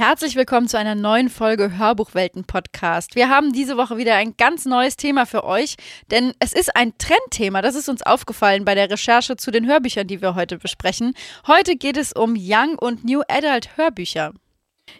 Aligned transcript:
Herzlich 0.00 0.34
willkommen 0.34 0.66
zu 0.66 0.78
einer 0.78 0.94
neuen 0.94 1.28
Folge 1.28 1.76
Hörbuchwelten 1.76 2.44
Podcast. 2.44 3.16
Wir 3.16 3.28
haben 3.28 3.52
diese 3.52 3.76
Woche 3.76 3.98
wieder 3.98 4.14
ein 4.14 4.34
ganz 4.38 4.64
neues 4.64 4.96
Thema 4.96 5.26
für 5.26 5.44
euch, 5.44 5.76
denn 6.10 6.32
es 6.38 6.54
ist 6.54 6.74
ein 6.74 6.96
Trendthema. 6.96 7.60
Das 7.60 7.74
ist 7.74 7.86
uns 7.90 8.00
aufgefallen 8.00 8.64
bei 8.64 8.74
der 8.74 8.90
Recherche 8.90 9.36
zu 9.36 9.50
den 9.50 9.66
Hörbüchern, 9.66 10.06
die 10.06 10.22
wir 10.22 10.34
heute 10.34 10.56
besprechen. 10.56 11.12
Heute 11.46 11.76
geht 11.76 11.98
es 11.98 12.14
um 12.14 12.34
Young 12.34 12.78
und 12.78 13.04
New 13.04 13.20
Adult 13.28 13.76
Hörbücher. 13.76 14.32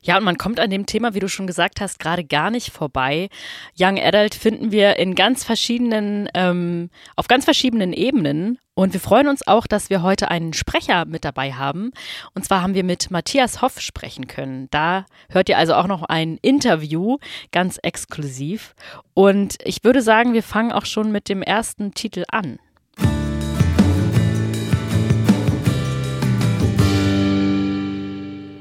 Ja, 0.03 0.17
und 0.17 0.25
man 0.25 0.39
kommt 0.39 0.61
an 0.61 0.71
dem 0.71 0.87
Thema, 0.87 1.15
wie 1.15 1.21
du 1.21 1.29
schon 1.29 1.47
gesagt 1.47 1.81
hast, 1.81 1.99
gerade 1.99 2.25
gar 2.25 2.51
nicht 2.51 2.71
vorbei. 2.71 3.29
Young 3.79 3.99
Adult 3.99 4.35
finden 4.35 4.73
wir 4.73 4.97
in 4.97 5.15
ganz 5.15 5.45
verschiedenen, 5.45 6.29
ähm, 6.35 6.91
auf 7.17 7.29
ganz 7.29 7.45
verschiedenen 7.45 7.93
Ebenen. 7.93 8.59
Und 8.75 8.95
wir 8.95 9.01
freuen 9.01 9.29
uns 9.29 9.47
auch, 9.47 9.67
dass 9.67 9.91
wir 9.91 10.03
heute 10.03 10.31
einen 10.31 10.55
Sprecher 10.55 11.05
mit 11.05 11.25
dabei 11.25 11.53
haben. 11.53 11.91
Und 12.35 12.47
zwar 12.47 12.63
haben 12.63 12.75
wir 12.75 12.85
mit 12.85 13.11
Matthias 13.11 13.61
Hoff 13.61 13.81
sprechen 13.81 14.27
können. 14.27 14.69
Da 14.71 15.05
hört 15.29 15.49
ihr 15.51 15.59
also 15.59 15.75
auch 15.75 15.87
noch 15.87 16.03
ein 16.05 16.39
Interview, 16.41 17.19
ganz 17.53 17.79
exklusiv. 17.83 18.75
Und 19.13 19.57
ich 19.65 19.85
würde 19.85 20.01
sagen, 20.01 20.33
wir 20.33 20.43
fangen 20.43 20.73
auch 20.73 20.87
schon 20.87 21.13
mit 21.13 21.29
dem 21.29 21.43
ersten 21.43 21.93
Titel 21.93 22.25
an. 22.29 22.59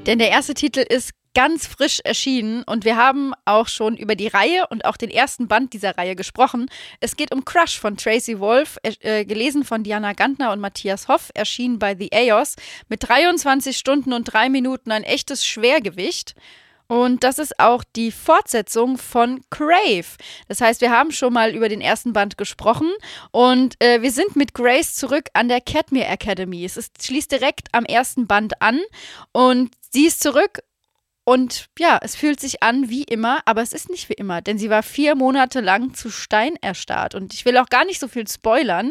Denn 0.06 0.18
der 0.18 0.30
erste 0.30 0.54
Titel 0.54 0.80
ist 0.80 1.12
ganz 1.34 1.66
frisch 1.66 2.00
erschienen 2.04 2.62
und 2.64 2.84
wir 2.84 2.96
haben 2.96 3.32
auch 3.44 3.68
schon 3.68 3.96
über 3.96 4.14
die 4.14 4.28
Reihe 4.28 4.66
und 4.68 4.84
auch 4.84 4.96
den 4.96 5.10
ersten 5.10 5.48
Band 5.48 5.72
dieser 5.72 5.96
Reihe 5.96 6.16
gesprochen. 6.16 6.68
Es 7.00 7.16
geht 7.16 7.32
um 7.32 7.44
Crush 7.44 7.78
von 7.78 7.96
Tracy 7.96 8.38
Wolf, 8.40 8.78
äh, 8.82 9.24
gelesen 9.24 9.64
von 9.64 9.84
Diana 9.84 10.12
Gantner 10.12 10.52
und 10.52 10.60
Matthias 10.60 11.08
Hoff, 11.08 11.30
erschienen 11.34 11.78
bei 11.78 11.96
The 11.96 12.10
EOS 12.10 12.56
mit 12.88 13.08
23 13.08 13.76
Stunden 13.76 14.12
und 14.12 14.24
drei 14.24 14.48
Minuten 14.48 14.90
ein 14.90 15.04
echtes 15.04 15.46
Schwergewicht. 15.46 16.34
Und 16.90 17.22
das 17.22 17.38
ist 17.38 17.60
auch 17.60 17.84
die 17.94 18.10
Fortsetzung 18.10 18.98
von 18.98 19.42
Crave. 19.48 20.16
Das 20.48 20.60
heißt, 20.60 20.80
wir 20.80 20.90
haben 20.90 21.12
schon 21.12 21.32
mal 21.32 21.54
über 21.54 21.68
den 21.68 21.80
ersten 21.80 22.12
Band 22.12 22.36
gesprochen 22.36 22.90
und 23.30 23.76
äh, 23.80 24.02
wir 24.02 24.10
sind 24.10 24.34
mit 24.34 24.54
Grace 24.54 24.96
zurück 24.96 25.28
an 25.32 25.46
der 25.46 25.60
Cadmere 25.60 26.06
Academy. 26.06 26.64
Es 26.64 26.76
ist, 26.76 27.00
schließt 27.00 27.30
direkt 27.30 27.68
am 27.70 27.84
ersten 27.84 28.26
Band 28.26 28.60
an 28.60 28.80
und 29.30 29.70
sie 29.92 30.06
ist 30.06 30.20
zurück 30.20 30.58
und 31.30 31.66
ja, 31.78 31.96
es 32.02 32.16
fühlt 32.16 32.40
sich 32.40 32.60
an 32.64 32.88
wie 32.88 33.04
immer, 33.04 33.38
aber 33.44 33.62
es 33.62 33.72
ist 33.72 33.88
nicht 33.88 34.08
wie 34.08 34.14
immer, 34.14 34.42
denn 34.42 34.58
sie 34.58 34.68
war 34.68 34.82
vier 34.82 35.14
Monate 35.14 35.60
lang 35.60 35.94
zu 35.94 36.10
Stein 36.10 36.56
erstarrt. 36.60 37.14
Und 37.14 37.34
ich 37.34 37.44
will 37.44 37.56
auch 37.58 37.68
gar 37.68 37.84
nicht 37.84 38.00
so 38.00 38.08
viel 38.08 38.26
spoilern, 38.26 38.90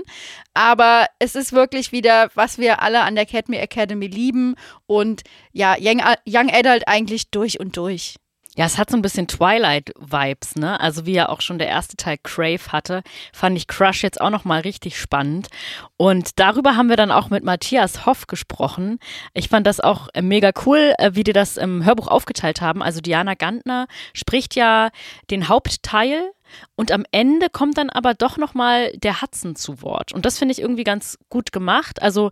aber 0.54 1.08
es 1.20 1.36
ist 1.36 1.52
wirklich 1.52 1.92
wieder, 1.92 2.30
was 2.36 2.58
wir 2.58 2.82
alle 2.82 3.02
an 3.02 3.16
der 3.16 3.26
Academy 3.26 3.58
Academy 3.58 4.08
lieben 4.08 4.56
und 4.88 5.24
ja, 5.52 5.76
Young, 5.78 6.02
Young 6.26 6.50
Adult 6.50 6.88
eigentlich 6.88 7.30
durch 7.30 7.60
und 7.60 7.76
durch. 7.76 8.16
Ja, 8.60 8.66
es 8.66 8.78
hat 8.78 8.90
so 8.90 8.98
ein 8.98 9.02
bisschen 9.02 9.30
Twilight-Vibes, 9.30 10.58
ne? 10.58 10.78
Also 10.82 11.06
wie 11.06 11.14
ja 11.14 11.30
auch 11.30 11.40
schon 11.40 11.60
der 11.60 11.70
erste 11.70 11.96
Teil 11.96 12.18
Crave 12.22 12.74
hatte, 12.74 13.04
fand 13.32 13.56
ich 13.56 13.68
Crush 13.68 14.04
jetzt 14.04 14.20
auch 14.20 14.32
nochmal 14.32 14.60
richtig 14.60 15.00
spannend. 15.00 15.48
Und 15.96 16.38
darüber 16.42 16.76
haben 16.76 16.90
wir 16.90 16.98
dann 16.98 17.10
auch 17.10 17.30
mit 17.30 17.46
Matthias 17.46 18.06
Hoff 18.06 18.28
gesprochen. 18.28 19.00
Ich 19.34 19.48
fand 19.48 19.66
das 19.66 19.80
auch 19.80 20.10
mega 20.22 20.52
cool, 20.66 20.94
äh, 20.98 21.12
wie 21.14 21.24
die 21.24 21.32
das 21.32 21.56
im 21.56 21.86
Hörbuch 21.86 22.10
aufgeteilt 22.10 22.60
haben. 22.60 22.84
Also 22.84 23.00
Diana 23.00 23.36
Gantner 23.36 23.88
spricht 24.12 24.56
ja 24.56 24.90
den 25.32 25.48
Hauptteil 25.48 26.30
und 26.76 26.92
am 26.92 27.06
Ende 27.12 27.50
kommt 27.50 27.78
dann 27.78 27.90
aber 27.90 28.14
doch 28.14 28.36
nochmal 28.36 28.92
der 28.98 29.22
Hudson 29.22 29.56
zu 29.56 29.82
Wort. 29.84 30.12
Und 30.12 30.26
das 30.26 30.38
finde 30.38 30.52
ich 30.52 30.60
irgendwie 30.60 30.84
ganz 30.84 31.18
gut 31.30 31.54
gemacht. 31.54 32.02
Also 32.02 32.30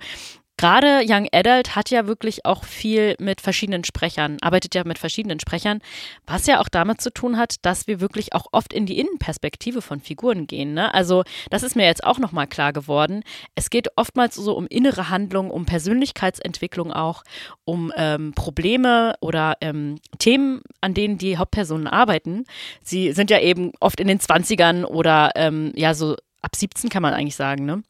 Gerade 0.58 1.04
Young 1.08 1.28
Adult 1.32 1.76
hat 1.76 1.92
ja 1.92 2.08
wirklich 2.08 2.44
auch 2.46 2.64
viel 2.64 3.16
mit 3.20 3.42
verschiedenen 3.42 3.84
Sprechern, 3.84 4.38
arbeitet 4.42 4.74
ja 4.74 4.84
mit 4.86 4.98
verschiedenen 4.98 5.40
Sprechern, 5.40 5.82
was 6.26 6.48
ja 6.48 6.60
auch 6.60 6.68
damit 6.68 7.00
zu 7.00 7.14
tun 7.14 7.38
hat, 7.38 7.58
dass 7.62 7.86
wir 7.86 8.02
wirklich 8.02 8.34
auch 8.34 8.48
oft 8.52 8.74
in 8.74 8.88
die 8.88 8.98
Innenperspektive 8.98 9.84
von 9.84 10.00
Figuren 10.00 10.48
gehen. 10.48 10.74
Ne? 10.74 10.92
Also 10.96 11.24
das 11.52 11.62
ist 11.62 11.76
mir 11.76 11.86
jetzt 11.86 12.04
auch 12.04 12.18
nochmal 12.18 12.48
klar 12.48 12.74
geworden. 12.74 13.22
Es 13.54 13.70
geht 13.70 13.90
oftmals 13.98 14.34
so 14.34 14.58
um 14.58 14.66
innere 14.66 15.10
Handlung, 15.10 15.52
um 15.52 15.68
Persönlichkeitsentwicklung 15.68 16.92
auch, 16.92 17.24
um 17.64 17.94
ähm, 17.96 18.34
Probleme 18.34 19.14
oder 19.22 19.58
ähm, 19.62 20.00
Themen, 20.18 20.62
an 20.82 20.96
denen 20.96 21.20
die 21.20 21.38
Hauptpersonen 21.38 21.86
arbeiten. 21.86 22.46
Sie 22.82 23.12
sind 23.12 23.30
ja 23.30 23.40
eben 23.40 23.74
oft 23.80 24.00
in 24.00 24.08
den 24.08 24.20
20ern 24.20 24.86
oder 24.86 25.34
ähm, 25.36 25.72
ja 25.76 25.94
so 25.94 26.16
ab 26.42 26.56
17 26.56 26.90
kann 26.90 27.04
man 27.04 27.14
eigentlich 27.14 27.36
sagen, 27.36 27.66
ne? 27.66 27.84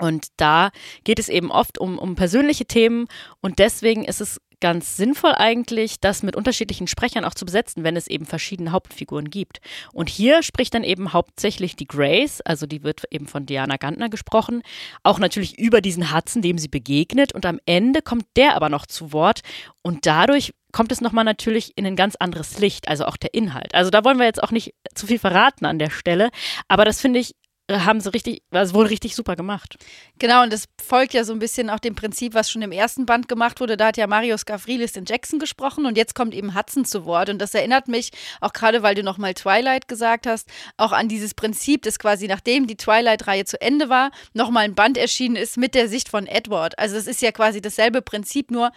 Und 0.00 0.28
da 0.36 0.70
geht 1.04 1.18
es 1.18 1.28
eben 1.28 1.50
oft 1.50 1.78
um, 1.78 1.98
um 1.98 2.14
persönliche 2.16 2.64
Themen 2.64 3.06
und 3.40 3.58
deswegen 3.58 4.04
ist 4.04 4.20
es 4.20 4.40
ganz 4.60 4.96
sinnvoll 4.96 5.34
eigentlich, 5.34 6.00
das 6.00 6.22
mit 6.22 6.36
unterschiedlichen 6.36 6.86
Sprechern 6.86 7.24
auch 7.24 7.34
zu 7.34 7.44
besetzen, 7.44 7.82
wenn 7.82 7.96
es 7.96 8.06
eben 8.06 8.26
verschiedene 8.26 8.72
Hauptfiguren 8.72 9.30
gibt. 9.30 9.58
Und 9.92 10.08
hier 10.08 10.42
spricht 10.42 10.74
dann 10.74 10.84
eben 10.84 11.12
hauptsächlich 11.12 11.76
die 11.76 11.86
Grace, 11.86 12.40
also 12.42 12.66
die 12.66 12.84
wird 12.84 13.04
eben 13.10 13.26
von 13.26 13.46
Diana 13.46 13.76
Gantner 13.76 14.08
gesprochen, 14.08 14.62
auch 15.02 15.18
natürlich 15.18 15.58
über 15.58 15.80
diesen 15.80 16.14
Hudson, 16.14 16.42
dem 16.42 16.58
sie 16.58 16.68
begegnet 16.68 17.34
und 17.34 17.46
am 17.46 17.58
Ende 17.66 18.02
kommt 18.02 18.26
der 18.36 18.54
aber 18.54 18.68
noch 18.68 18.86
zu 18.86 19.12
Wort 19.12 19.40
und 19.82 20.06
dadurch 20.06 20.52
kommt 20.72 20.92
es 20.92 21.00
nochmal 21.00 21.24
natürlich 21.24 21.72
in 21.76 21.86
ein 21.86 21.96
ganz 21.96 22.14
anderes 22.16 22.58
Licht, 22.58 22.86
also 22.86 23.06
auch 23.06 23.16
der 23.16 23.34
Inhalt. 23.34 23.74
Also 23.74 23.90
da 23.90 24.04
wollen 24.04 24.18
wir 24.18 24.26
jetzt 24.26 24.42
auch 24.42 24.52
nicht 24.52 24.74
zu 24.94 25.06
viel 25.06 25.18
verraten 25.18 25.64
an 25.64 25.78
der 25.78 25.90
Stelle, 25.90 26.30
aber 26.68 26.84
das 26.84 27.00
finde 27.00 27.18
ich 27.18 27.34
haben 27.70 28.00
sie 28.00 28.12
richtig, 28.12 28.42
also 28.50 28.74
wohl 28.74 28.86
richtig 28.86 29.14
super 29.14 29.36
gemacht. 29.36 29.76
Genau, 30.18 30.42
und 30.42 30.52
das 30.52 30.64
folgt 30.82 31.14
ja 31.14 31.24
so 31.24 31.32
ein 31.32 31.38
bisschen 31.38 31.70
auch 31.70 31.78
dem 31.78 31.94
Prinzip, 31.94 32.34
was 32.34 32.50
schon 32.50 32.62
im 32.62 32.72
ersten 32.72 33.06
Band 33.06 33.28
gemacht 33.28 33.60
wurde. 33.60 33.76
Da 33.76 33.88
hat 33.88 33.96
ja 33.96 34.06
Marius 34.06 34.46
Gavrilis 34.46 34.96
in 34.96 35.04
Jackson 35.04 35.38
gesprochen 35.38 35.86
und 35.86 35.96
jetzt 35.96 36.14
kommt 36.14 36.34
eben 36.34 36.54
Hudson 36.54 36.84
zu 36.84 37.04
Wort. 37.04 37.28
Und 37.28 37.38
das 37.38 37.54
erinnert 37.54 37.88
mich, 37.88 38.10
auch 38.40 38.52
gerade 38.52 38.82
weil 38.82 38.94
du 38.94 39.02
nochmal 39.02 39.34
Twilight 39.34 39.88
gesagt 39.88 40.26
hast, 40.26 40.48
auch 40.76 40.92
an 40.92 41.08
dieses 41.08 41.34
Prinzip, 41.34 41.82
dass 41.82 41.98
quasi 41.98 42.26
nachdem 42.26 42.66
die 42.66 42.76
Twilight-Reihe 42.76 43.44
zu 43.44 43.60
Ende 43.60 43.88
war, 43.88 44.10
nochmal 44.32 44.64
ein 44.64 44.74
Band 44.74 44.98
erschienen 44.98 45.36
ist 45.36 45.56
mit 45.56 45.74
der 45.74 45.88
Sicht 45.88 46.08
von 46.08 46.26
Edward. 46.26 46.78
Also 46.78 46.96
es 46.96 47.06
ist 47.06 47.22
ja 47.22 47.32
quasi 47.32 47.60
dasselbe 47.60 48.02
Prinzip, 48.02 48.50
nur 48.50 48.72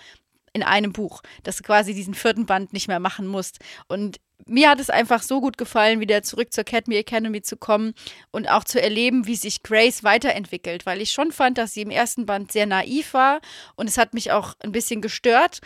in 0.54 0.64
einem 0.64 0.94
Buch, 0.94 1.22
dass 1.44 1.58
du 1.58 1.64
quasi 1.64 1.94
diesen 1.94 2.14
vierten 2.14 2.46
Band 2.46 2.74
nicht 2.74 2.88
mehr 2.88 3.00
machen 3.00 3.28
musst. 3.28 3.60
Und 3.88 4.20
mir 4.48 4.70
hat 4.70 4.80
es 4.80 4.90
einfach 4.90 5.22
so 5.22 5.42
gut 5.42 5.58
gefallen, 5.58 6.00
wieder 6.00 6.24
zurück 6.24 6.54
zur 6.54 6.62
Academy 6.62 6.98
Academy 6.98 7.42
zu 7.42 7.58
kommen 7.58 7.94
und 8.32 8.50
auch 8.50 8.64
zu 8.64 8.82
erleben, 8.82 9.28
wie 9.28 9.36
sich 9.36 9.64
Grace 9.64 10.04
weiterentwickelt, 10.04 10.86
weil 10.86 11.02
ich 11.02 11.12
schon 11.12 11.32
fand, 11.32 11.58
dass 11.58 11.74
sie 11.74 11.82
im 11.82 11.90
ersten 11.90 12.26
Band 12.26 12.52
sehr 12.52 12.66
naiv 12.66 13.14
war 13.14 13.42
und 13.76 13.90
es 13.90 13.98
hat 13.98 14.14
mich 14.14 14.32
auch 14.32 14.54
ein 14.60 14.72
bisschen 14.72 15.02
gestört 15.02 15.62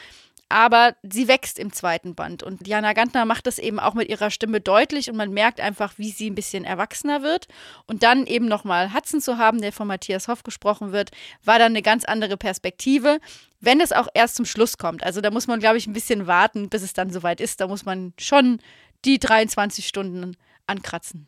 aber 0.50 0.96
sie 1.04 1.28
wächst 1.28 1.60
im 1.60 1.74
zweiten 1.74 2.16
Band. 2.16 2.42
Und 2.44 2.66
Diana 2.66 2.94
Gantner 2.94 3.26
macht 3.26 3.48
das 3.48 3.60
eben 3.60 3.80
auch 3.80 3.94
mit 3.94 4.10
ihrer 4.10 4.32
Stimme 4.32 4.62
deutlich 4.62 5.10
und 5.10 5.18
man 5.18 5.32
merkt 5.32 5.60
einfach, 5.60 5.94
wie 5.98 6.12
sie 6.12 6.30
ein 6.30 6.36
bisschen 6.36 6.64
erwachsener 6.64 7.22
wird. 7.22 7.48
Und 7.86 8.04
dann 8.04 8.26
eben 8.26 8.48
nochmal 8.48 8.94
Hudson 8.94 9.22
zu 9.22 9.38
haben, 9.38 9.62
der 9.62 9.74
von 9.74 9.88
Matthias 9.88 10.28
Hoff 10.28 10.44
gesprochen 10.44 10.92
wird, 10.92 11.12
war 11.44 11.60
dann 11.60 11.74
eine 11.74 11.82
ganz 11.82 12.06
andere 12.06 12.38
Perspektive. 12.38 13.20
Wenn 13.60 13.82
es 13.82 13.92
auch 13.92 14.08
erst 14.14 14.36
zum 14.36 14.46
Schluss 14.46 14.78
kommt. 14.78 15.04
Also 15.04 15.20
da 15.20 15.32
muss 15.32 15.48
man, 15.48 15.60
glaube 15.60 15.78
ich, 15.78 15.88
ein 15.88 15.94
bisschen 15.94 16.28
warten, 16.28 16.70
bis 16.70 16.84
es 16.84 16.94
dann 16.94 17.10
soweit 17.10 17.42
ist. 17.42 17.60
Da 17.60 17.68
muss 17.68 17.86
man 17.86 18.14
schon 18.20 18.60
die 19.04 19.20
23 19.20 19.88
Stunden 19.88 20.38
ankratzen. 20.68 21.28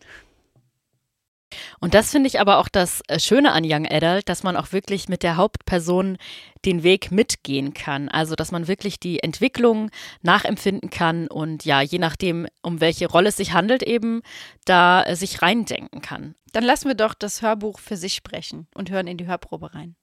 Und 1.80 1.94
das 1.94 2.12
finde 2.12 2.28
ich 2.28 2.40
aber 2.40 2.58
auch 2.60 2.70
das 2.70 3.02
äh, 3.08 3.20
Schöne 3.20 3.52
an 3.52 3.64
Young 3.66 3.88
Adult, 3.88 4.30
dass 4.30 4.44
man 4.44 4.56
auch 4.56 4.72
wirklich 4.72 5.10
mit 5.10 5.24
der 5.24 5.38
Hauptperson 5.38 6.18
den 6.66 6.84
Weg 6.84 7.12
mitgehen 7.12 7.74
kann. 7.74 8.10
Also, 8.10 8.36
dass 8.36 8.52
man 8.52 8.68
wirklich 8.68 9.00
die 9.00 9.22
Entwicklung 9.24 9.90
nachempfinden 10.22 10.90
kann 10.90 11.28
und 11.28 11.66
ja, 11.66 11.82
je 11.82 12.00
nachdem, 12.00 12.48
um 12.62 12.82
welche 12.82 13.08
Rolle 13.08 13.30
es 13.30 13.38
sich 13.38 13.54
handelt, 13.54 13.84
eben 13.84 14.22
da 14.66 15.04
äh, 15.04 15.16
sich 15.16 15.42
reindenken 15.42 16.02
kann. 16.02 16.36
Dann 16.52 16.64
lassen 16.64 16.88
wir 16.88 16.96
doch 16.96 17.14
das 17.14 17.42
Hörbuch 17.42 17.80
für 17.80 17.98
sich 17.98 18.14
sprechen 18.14 18.68
und 18.74 18.90
hören 18.90 19.08
in 19.08 19.18
die 19.18 19.28
Hörprobe 19.28 19.74
rein. 19.74 19.96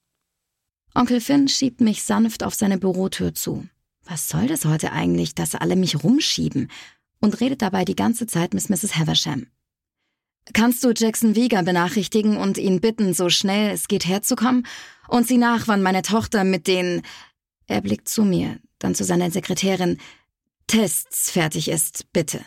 Onkel 0.95 1.21
Finn 1.21 1.47
schiebt 1.47 1.81
mich 1.81 2.03
sanft 2.03 2.43
auf 2.43 2.55
seine 2.55 2.77
Bürotür 2.77 3.33
zu. 3.33 3.67
Was 4.03 4.29
soll 4.29 4.47
das 4.47 4.65
heute 4.65 4.91
eigentlich, 4.93 5.35
dass 5.35 5.53
alle 5.53 5.75
mich 5.75 6.03
rumschieben? 6.03 6.71
Und 7.19 7.41
redet 7.41 7.61
dabei 7.61 7.83
die 7.83 7.95
ganze 7.95 8.27
Zeit 8.27 8.53
mit 8.53 8.69
Mrs. 8.69 8.95
Haversham. 8.95 9.47
Kannst 10.53 10.83
du 10.83 10.91
Jackson 10.95 11.35
Vega 11.35 11.61
benachrichtigen 11.61 12.37
und 12.37 12.57
ihn 12.57 12.81
bitten, 12.81 13.13
so 13.13 13.29
schnell 13.29 13.71
es 13.71 13.87
geht 13.87 14.07
herzukommen? 14.07 14.65
Und 15.07 15.27
sieh 15.27 15.37
nach, 15.37 15.67
wann 15.67 15.81
meine 15.81 16.01
Tochter 16.01 16.43
mit 16.43 16.67
den... 16.67 17.01
Er 17.67 17.81
blickt 17.81 18.07
zu 18.07 18.23
mir, 18.23 18.59
dann 18.79 18.95
zu 18.95 19.03
seiner 19.03 19.29
Sekretärin. 19.29 19.97
Tests 20.67 21.31
fertig 21.31 21.69
ist, 21.69 22.11
bitte. 22.13 22.45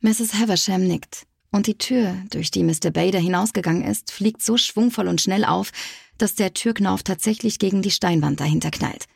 Mrs. 0.00 0.34
Haversham 0.34 0.86
nickt. 0.86 1.26
Und 1.50 1.66
die 1.66 1.78
Tür, 1.78 2.16
durch 2.30 2.50
die 2.50 2.62
Mr. 2.62 2.90
Bader 2.90 3.18
hinausgegangen 3.18 3.84
ist, 3.84 4.12
fliegt 4.12 4.42
so 4.42 4.56
schwungvoll 4.56 5.08
und 5.08 5.20
schnell 5.20 5.44
auf, 5.44 5.70
dass 6.18 6.34
der 6.34 6.54
Türknauf 6.54 7.02
tatsächlich 7.02 7.58
gegen 7.58 7.82
die 7.82 7.90
Steinwand 7.90 8.40
dahinter 8.40 8.70
knallt. 8.70 9.06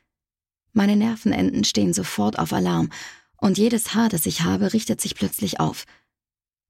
Meine 0.73 0.97
Nervenenden 0.97 1.65
stehen 1.65 1.93
sofort 1.93 2.39
auf 2.39 2.53
Alarm, 2.53 2.91
und 3.37 3.59
jedes 3.59 3.95
Haar, 3.95 4.09
das 4.09 4.25
ich 4.27 4.41
habe, 4.41 4.73
richtet 4.73 5.03
sich 5.03 5.15
plötzlich 5.15 5.61
auf. 5.61 5.85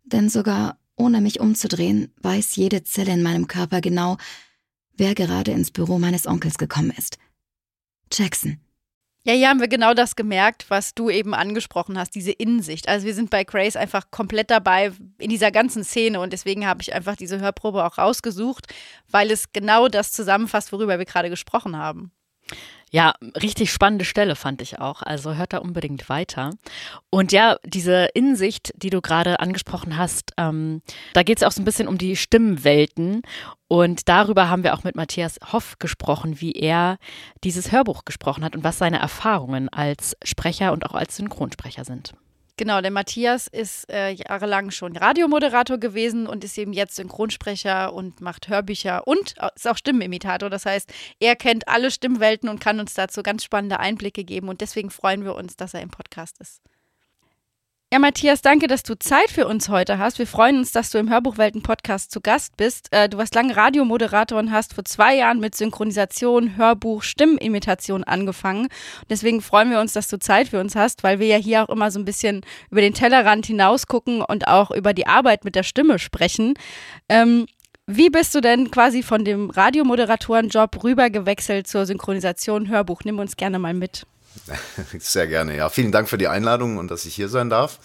Denn 0.03 0.29
sogar 0.29 0.77
ohne 0.97 1.21
mich 1.21 1.41
umzudrehen, 1.41 2.13
weiß 2.23 2.57
jede 2.57 2.83
Zelle 2.85 3.13
in 3.13 3.23
meinem 3.23 3.49
Körper 3.49 3.81
genau, 3.81 4.17
wer 4.97 5.15
gerade 5.15 5.53
ins 5.53 5.71
Büro 5.71 5.99
meines 5.99 6.27
Onkels 6.27 6.59
gekommen 6.59 6.93
ist. 6.97 7.19
Jackson. 8.13 8.59
Ja, 9.27 9.33
hier 9.33 9.49
haben 9.49 9.61
wir 9.61 9.69
genau 9.69 9.95
das 9.95 10.17
gemerkt, 10.17 10.67
was 10.69 10.95
du 10.95 11.09
eben 11.09 11.33
angesprochen 11.33 11.99
hast, 11.99 12.15
diese 12.15 12.31
Innensicht. 12.31 12.89
Also 12.89 13.07
wir 13.07 13.15
sind 13.15 13.31
bei 13.31 13.43
Grace 13.43 13.75
einfach 13.75 14.11
komplett 14.11 14.51
dabei 14.51 14.93
in 15.19 15.31
dieser 15.31 15.51
ganzen 15.51 15.83
Szene 15.83 16.21
und 16.21 16.35
deswegen 16.35 16.67
habe 16.67 16.83
ich 16.83 16.93
einfach 16.95 17.17
diese 17.17 17.41
Hörprobe 17.41 17.87
auch 17.87 17.97
rausgesucht, 17.97 18.67
weil 19.11 19.31
es 19.31 19.51
genau 19.55 19.89
das 19.89 20.13
zusammenfasst, 20.13 20.73
worüber 20.73 20.99
wir 20.99 21.07
gerade 21.07 21.31
gesprochen 21.31 21.79
haben. 21.79 22.13
Ja, 22.91 23.15
richtig 23.43 23.73
spannende 23.73 24.05
Stelle 24.05 24.37
fand 24.37 24.63
ich 24.63 24.79
auch. 24.79 25.03
Also 25.03 25.35
hört 25.35 25.53
da 25.53 25.59
unbedingt 25.59 26.09
weiter. 26.09 26.51
Und 27.11 27.33
ja, 27.33 27.57
diese 27.65 28.07
Innensicht, 28.15 28.73
die 28.77 28.91
du 28.91 29.01
gerade 29.01 29.41
angesprochen 29.41 29.99
hast, 29.99 30.31
ähm, 30.39 30.81
da 31.13 31.25
geht 31.25 31.39
es 31.39 31.43
auch 31.43 31.51
so 31.51 31.61
ein 31.61 31.65
bisschen 31.65 31.89
um 31.89 31.99
die 31.99 32.15
Stimmenwelten. 32.15 33.23
Und 33.67 34.09
darüber 34.09 34.49
haben 34.49 34.63
wir 34.63 34.75
auch 34.75 34.85
mit 34.85 34.95
Matthias 34.95 35.41
Hoff 35.53 35.77
gesprochen, 35.81 36.41
wie 36.41 36.53
er 36.53 36.99
dieses 37.43 37.73
Hörbuch 37.73 38.05
gesprochen 38.05 38.45
hat 38.45 38.55
und 38.55 38.63
was 38.63 38.79
seine 38.79 39.01
Erfahrungen 39.01 39.69
als 39.69 40.17
Sprecher 40.23 40.73
und 40.73 40.87
auch 40.87 40.95
als 40.95 41.17
Synchronsprecher 41.17 41.85
sind. 41.85 42.15
Genau, 42.57 42.81
der 42.81 42.93
Matthias 42.93 43.49
ist 43.49 43.91
äh, 43.91 44.11
jahrelang 44.11 44.71
schon 44.71 44.97
Radiomoderator 44.97 45.79
gewesen 45.79 46.29
und 46.29 46.45
ist 46.45 46.57
eben 46.57 46.73
jetzt 46.73 46.95
Synchronsprecher 46.95 47.93
und 47.93 48.21
macht 48.21 48.49
Hörbücher 48.49 49.09
und 49.09 49.35
ist 49.57 49.67
auch 49.67 49.77
Stimmenimitator. 49.77 50.51
Das 50.51 50.65
heißt, 50.65 50.93
er 51.19 51.35
kennt 51.35 51.67
alle 51.67 51.91
Stimmwelten 51.91 52.49
und 52.49 52.61
kann 52.61 52.79
uns 52.79 52.95
dazu 52.95 53.25
ganz 53.25 53.43
spannende 53.43 53.81
Einblicke 53.81 54.23
geben. 54.23 54.49
Und 54.49 54.61
deswegen 54.61 54.91
freuen 54.91 55.25
wir 55.25 55.35
uns, 55.35 55.57
dass 55.57 55.75
er 55.75 55.83
im 55.83 55.91
Podcast 55.91 56.41
ist. 56.41 56.63
Ja, 57.93 58.01
Matthias, 58.01 58.43
danke, 58.43 58.67
dass 58.67 58.83
du 58.83 58.99
Zeit 58.99 59.31
für 59.31 59.47
uns 59.47 59.69
heute 59.69 59.99
hast. 59.99 60.19
Wir 60.19 60.27
freuen 60.27 60.59
uns, 60.59 60.73
dass 60.73 60.91
du 60.91 60.99
im 60.99 61.11
Hörbuchwelten-Podcast 61.11 62.11
zu 62.11 62.21
Gast 62.21 62.57
bist. 62.57 62.89
Äh, 62.91 63.09
du 63.09 63.19
warst 63.19 63.37
lange 63.37 63.57
Radiomoderator 63.57 64.37
und 64.37 64.51
hast 64.51 64.75
vor 64.75 64.85
zwei 64.85 65.15
Jahren 65.15 65.39
mit 65.39 65.55
Synchronisation, 65.55 66.57
Hörbuch, 66.57 67.05
Stimmenimitation 67.05 68.03
angefangen. 68.03 68.67
Deswegen 69.11 69.41
freuen 69.41 69.71
wir 69.71 69.79
uns, 69.79 69.93
dass 69.93 70.09
du 70.09 70.19
Zeit 70.19 70.49
für 70.49 70.59
uns 70.59 70.75
hast, 70.75 71.05
weil 71.05 71.21
wir 71.21 71.29
ja 71.29 71.37
hier 71.37 71.63
auch 71.63 71.69
immer 71.69 71.93
so 71.93 72.01
ein 72.01 72.05
bisschen 72.05 72.41
über 72.69 72.81
den 72.81 72.95
Tellerrand 72.95 73.47
hinaus 73.47 73.87
gucken 73.87 74.23
und 74.23 74.49
auch 74.49 74.73
über 74.73 74.93
die 74.93 75.07
Arbeit 75.07 75.45
mit 75.45 75.55
der 75.55 75.63
Stimme 75.63 76.01
sprechen. 76.01 76.55
Ähm, 77.09 77.47
wie 77.87 78.11
bist 78.11 78.35
du 78.35 78.41
denn 78.41 78.73
quasi 78.73 79.05
von 79.05 79.25
dem 79.25 79.51
Radiomoderatorenjob 79.51 80.83
rüber 80.83 81.11
gewechselt 81.11 81.69
zur 81.69 81.87
Synchronisation 81.87 82.69
Hörbuch? 82.69 83.03
Nimm 83.05 83.21
uns 83.21 83.37
gerne 83.37 83.61
mal 83.61 83.75
mit. 83.75 84.05
Sehr 84.99 85.27
gerne, 85.27 85.57
ja. 85.57 85.69
Vielen 85.69 85.93
Dank 85.93 86.09
für 86.09 86.19
die 86.19 86.29
Einladung 86.29 86.79
und 86.79 86.91
dass 86.91 87.05
ich 87.05 87.15
hier 87.15 87.29
sein 87.29 87.51
darf. 87.51 87.79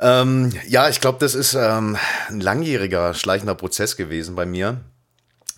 Ähm, 0.00 0.52
ja, 0.66 0.88
ich 0.88 1.00
glaube, 1.00 1.18
das 1.20 1.34
ist 1.34 1.54
ähm, 1.54 1.96
ein 2.28 2.40
langjähriger, 2.40 3.14
schleichender 3.14 3.54
Prozess 3.54 3.96
gewesen 3.96 4.36
bei 4.36 4.46
mir. 4.46 4.80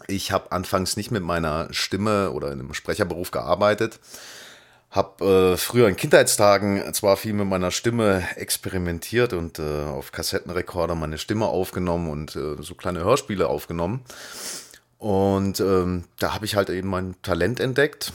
Ich 0.06 0.32
habe 0.32 0.50
anfangs 0.50 0.96
nicht 0.96 1.10
mit 1.10 1.22
meiner 1.22 1.68
Stimme 1.72 2.32
oder 2.32 2.48
in 2.48 2.60
einem 2.60 2.74
Sprecherberuf 2.74 3.30
gearbeitet. 3.30 4.00
Habe 4.90 5.52
äh, 5.52 5.56
früher 5.56 5.88
in 5.88 5.96
Kindheitstagen 5.96 6.92
zwar 6.94 7.16
viel 7.16 7.34
mit 7.34 7.46
meiner 7.46 7.70
Stimme 7.70 8.26
experimentiert 8.34 9.34
und 9.34 9.60
äh, 9.60 9.84
auf 9.84 10.10
Kassettenrekorder 10.10 10.96
meine 10.96 11.18
Stimme 11.18 11.46
aufgenommen 11.46 12.10
und 12.10 12.34
äh, 12.34 12.60
so 12.60 12.74
kleine 12.74 13.04
Hörspiele 13.04 13.46
aufgenommen. 13.46 14.00
Und 14.98 15.60
ähm, 15.60 16.04
da 16.18 16.34
habe 16.34 16.44
ich 16.44 16.56
halt 16.56 16.70
eben 16.70 16.88
mein 16.88 17.14
Talent 17.22 17.60
entdeckt 17.60 18.12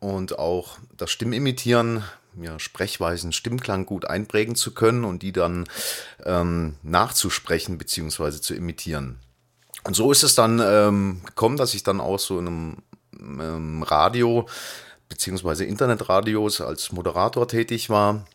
und 0.00 0.38
auch 0.38 0.78
das 0.96 1.10
Stimmimitieren, 1.10 2.04
ja, 2.40 2.58
Sprechweisen, 2.58 3.32
Stimmklang 3.32 3.86
gut 3.86 4.04
einprägen 4.04 4.54
zu 4.54 4.72
können 4.72 5.04
und 5.04 5.22
die 5.22 5.32
dann 5.32 5.66
ähm, 6.24 6.76
nachzusprechen 6.82 7.78
bzw. 7.78 8.40
zu 8.40 8.54
imitieren. 8.54 9.18
Und 9.84 9.94
so 9.94 10.12
ist 10.12 10.22
es 10.22 10.34
dann 10.34 10.60
ähm, 10.62 11.22
gekommen, 11.24 11.56
dass 11.56 11.74
ich 11.74 11.82
dann 11.82 12.00
auch 12.00 12.18
so 12.18 12.38
in 12.38 12.46
einem 12.46 12.76
ähm, 13.40 13.82
Radio 13.82 14.48
bzw. 15.08 15.64
Internetradios 15.64 16.60
als 16.60 16.92
Moderator 16.92 17.48
tätig 17.48 17.90
war. 17.90 18.26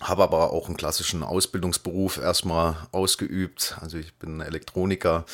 Habe 0.00 0.22
aber 0.22 0.52
auch 0.52 0.66
einen 0.66 0.76
klassischen 0.76 1.22
Ausbildungsberuf 1.22 2.18
erstmal 2.18 2.76
ausgeübt. 2.92 3.76
Also 3.80 3.98
ich 3.98 4.14
bin 4.14 4.40
Elektroniker, 4.40 5.24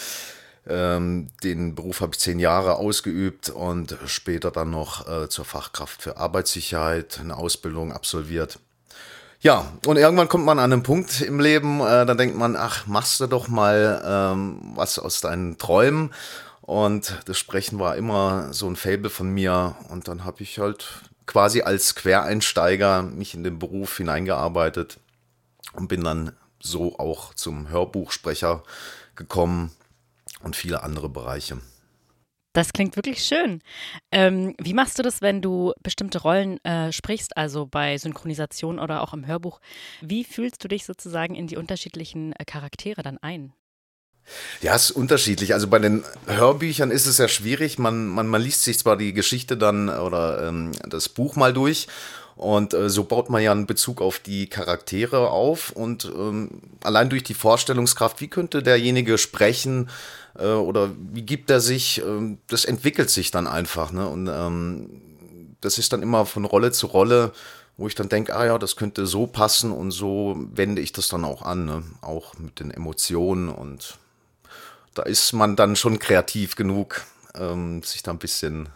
ähm, 0.69 1.29
den 1.43 1.75
Beruf 1.75 2.01
habe 2.01 2.13
ich 2.15 2.19
zehn 2.19 2.39
Jahre 2.39 2.77
ausgeübt 2.77 3.51
und 3.51 3.97
später 4.07 4.51
dann 4.51 4.71
noch 4.71 5.07
äh, 5.09 5.29
zur 5.29 5.45
Fachkraft 5.45 6.03
für 6.03 6.17
Arbeitssicherheit 6.17 7.21
eine 7.21 7.37
Ausbildung 7.37 7.93
absolviert. 7.93 8.59
Ja, 9.41 9.71
und 9.87 9.97
irgendwann 9.97 10.29
kommt 10.29 10.45
man 10.45 10.59
an 10.59 10.73
einen 10.73 10.83
Punkt 10.83 11.21
im 11.21 11.41
Leben, 11.41 11.81
äh, 11.81 12.07
da 12.07 12.15
denkt 12.15 12.37
man, 12.37 12.57
ach, 12.57 12.87
machst 12.87 13.21
du 13.21 13.27
doch 13.27 13.49
mal 13.49 14.03
ähm, 14.05 14.73
was 14.75 14.99
aus 14.99 15.21
deinen 15.21 15.59
Träumen. 15.59 16.13
Und 16.63 17.17
das 17.27 17.39
Sprechen 17.39 17.79
war 17.79 17.97
immer 17.97 18.53
so 18.53 18.67
ein 18.67 18.75
Fable 18.75 19.09
von 19.11 19.29
mir. 19.29 19.77
Und 19.89 20.09
dann 20.09 20.25
habe 20.25 20.43
ich 20.43 20.59
halt 20.59 21.03
quasi 21.27 21.63
als 21.63 21.95
Quereinsteiger 21.95 23.03
mich 23.03 23.35
in 23.35 23.45
den 23.45 23.61
Beruf 23.61 23.99
hineingearbeitet 23.99 24.99
und 25.75 25.87
bin 25.87 26.03
dann 26.03 26.33
so 26.59 26.99
auch 26.99 27.35
zum 27.35 27.69
Hörbuchsprecher 27.69 28.65
gekommen 29.15 29.71
und 30.47 30.57
viele 30.57 30.83
andere 30.83 31.11
Bereiche. 31.11 31.59
Das 32.55 32.73
klingt 32.73 32.97
wirklich 32.97 33.23
schön. 33.23 33.61
Ähm, 34.11 34.55
wie 34.59 34.73
machst 34.73 34.99
du 34.99 35.03
das, 35.03 35.21
wenn 35.21 35.43
du 35.43 35.75
bestimmte 35.83 36.23
Rollen 36.23 36.65
äh, 36.65 36.91
sprichst, 36.91 37.37
also 37.37 37.67
bei 37.67 37.99
Synchronisation 37.99 38.79
oder 38.79 39.03
auch 39.03 39.13
im 39.13 39.27
Hörbuch? 39.27 39.61
Wie 40.01 40.25
fühlst 40.25 40.65
du 40.65 40.69
dich 40.69 40.87
sozusagen 40.87 41.35
in 41.35 41.49
die 41.49 41.59
unterschiedlichen 41.59 42.33
äh, 42.33 42.47
Charaktere 42.47 43.03
dann 43.03 43.19
ein? 43.19 43.53
Ja, 44.63 44.75
es 44.75 44.91
ist 44.91 44.91
unterschiedlich. 44.93 45.53
Also 45.53 45.69
bei 45.69 45.79
den 45.79 46.03
Hörbüchern 46.27 46.91
ist 46.91 47.05
es 47.05 47.19
ja 47.19 47.29
schwierig. 47.29 47.79
Man, 47.79 48.07
man, 48.07 48.27
man 48.27 48.41
liest 48.41 48.65
sich 48.65 48.79
zwar 48.79 48.97
die 48.97 49.13
Geschichte 49.13 49.59
dann 49.59 49.91
oder 49.91 50.49
ähm, 50.49 50.73
das 50.89 51.11
Buch 51.11 51.37
mal 51.37 51.53
durch 51.53 51.89
und 52.37 52.75
äh, 52.75 52.91
so 52.91 53.05
baut 53.05 53.31
man 53.31 53.43
ja 53.43 53.51
einen 53.51 53.67
Bezug 53.67 54.03
auf 54.03 54.19
die 54.19 54.47
Charaktere 54.47 55.31
auf 55.31 55.71
und 55.71 56.05
ähm, 56.05 56.61
allein 56.83 57.09
durch 57.09 57.25
die 57.25 57.35
Vorstellungskraft, 57.35 58.21
wie 58.21 58.29
könnte 58.29 58.63
derjenige 58.63 59.17
sprechen 59.17 59.89
äh, 60.39 60.53
oder 60.53 60.91
wie 61.13 61.23
gibt 61.23 61.51
er 61.51 61.61
sich, 61.61 62.03
äh, 62.03 62.37
das 62.49 62.65
entwickelt 62.65 63.11
sich 63.11 63.31
dann 63.31 63.47
einfach. 63.47 63.93
Ne? 63.93 64.09
Und 64.09 64.29
ähm, 64.29 65.03
das 65.61 65.79
ist 65.79 65.93
dann 65.93 66.03
immer 66.03 66.27
von 66.27 66.45
Rolle 66.45 66.73
zu 66.73 66.87
Rolle, 66.87 67.33
wo 67.77 67.87
ich 67.87 67.95
dann 67.95 68.09
denke, 68.09 68.35
ah 68.35 68.47
ja, 68.47 68.59
das 68.59 68.77
könnte 68.77 69.07
so 69.07 69.27
passen 69.27 69.71
und 69.71 69.91
so 69.91 70.37
wende 70.53 70.81
ich 70.81 70.93
das 70.93 71.09
dann 71.09 71.25
auch 71.25 71.43
an, 71.43 71.67
ne? 71.67 71.83
auch 72.01 72.39
mit 72.39 72.61
den 72.61 72.71
Emotionen 72.71 73.49
und 73.49 73.99
da 74.95 75.03
ist 75.03 75.35
man 75.35 75.57
dann 75.57 75.77
schon 75.77 75.99
kreativ 75.99 76.57
genug, 76.57 77.03
ähm, 77.35 77.83
sich 77.83 78.03
da 78.03 78.13
ein 78.13 78.19
bisschen, 78.19 78.71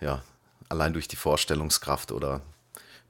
ja, 0.00 0.22
allein 0.68 0.92
durch 0.92 1.08
die 1.08 1.16
Vorstellungskraft 1.16 2.12
oder 2.12 2.40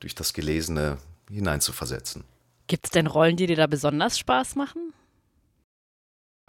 durch 0.00 0.14
das 0.14 0.32
Gelesene 0.32 0.96
hineinzuversetzen. 1.30 2.24
Gibt 2.66 2.86
es 2.86 2.90
denn 2.90 3.06
Rollen, 3.06 3.36
die 3.36 3.46
dir 3.46 3.56
da 3.56 3.66
besonders 3.66 4.18
Spaß 4.18 4.56
machen? 4.56 4.94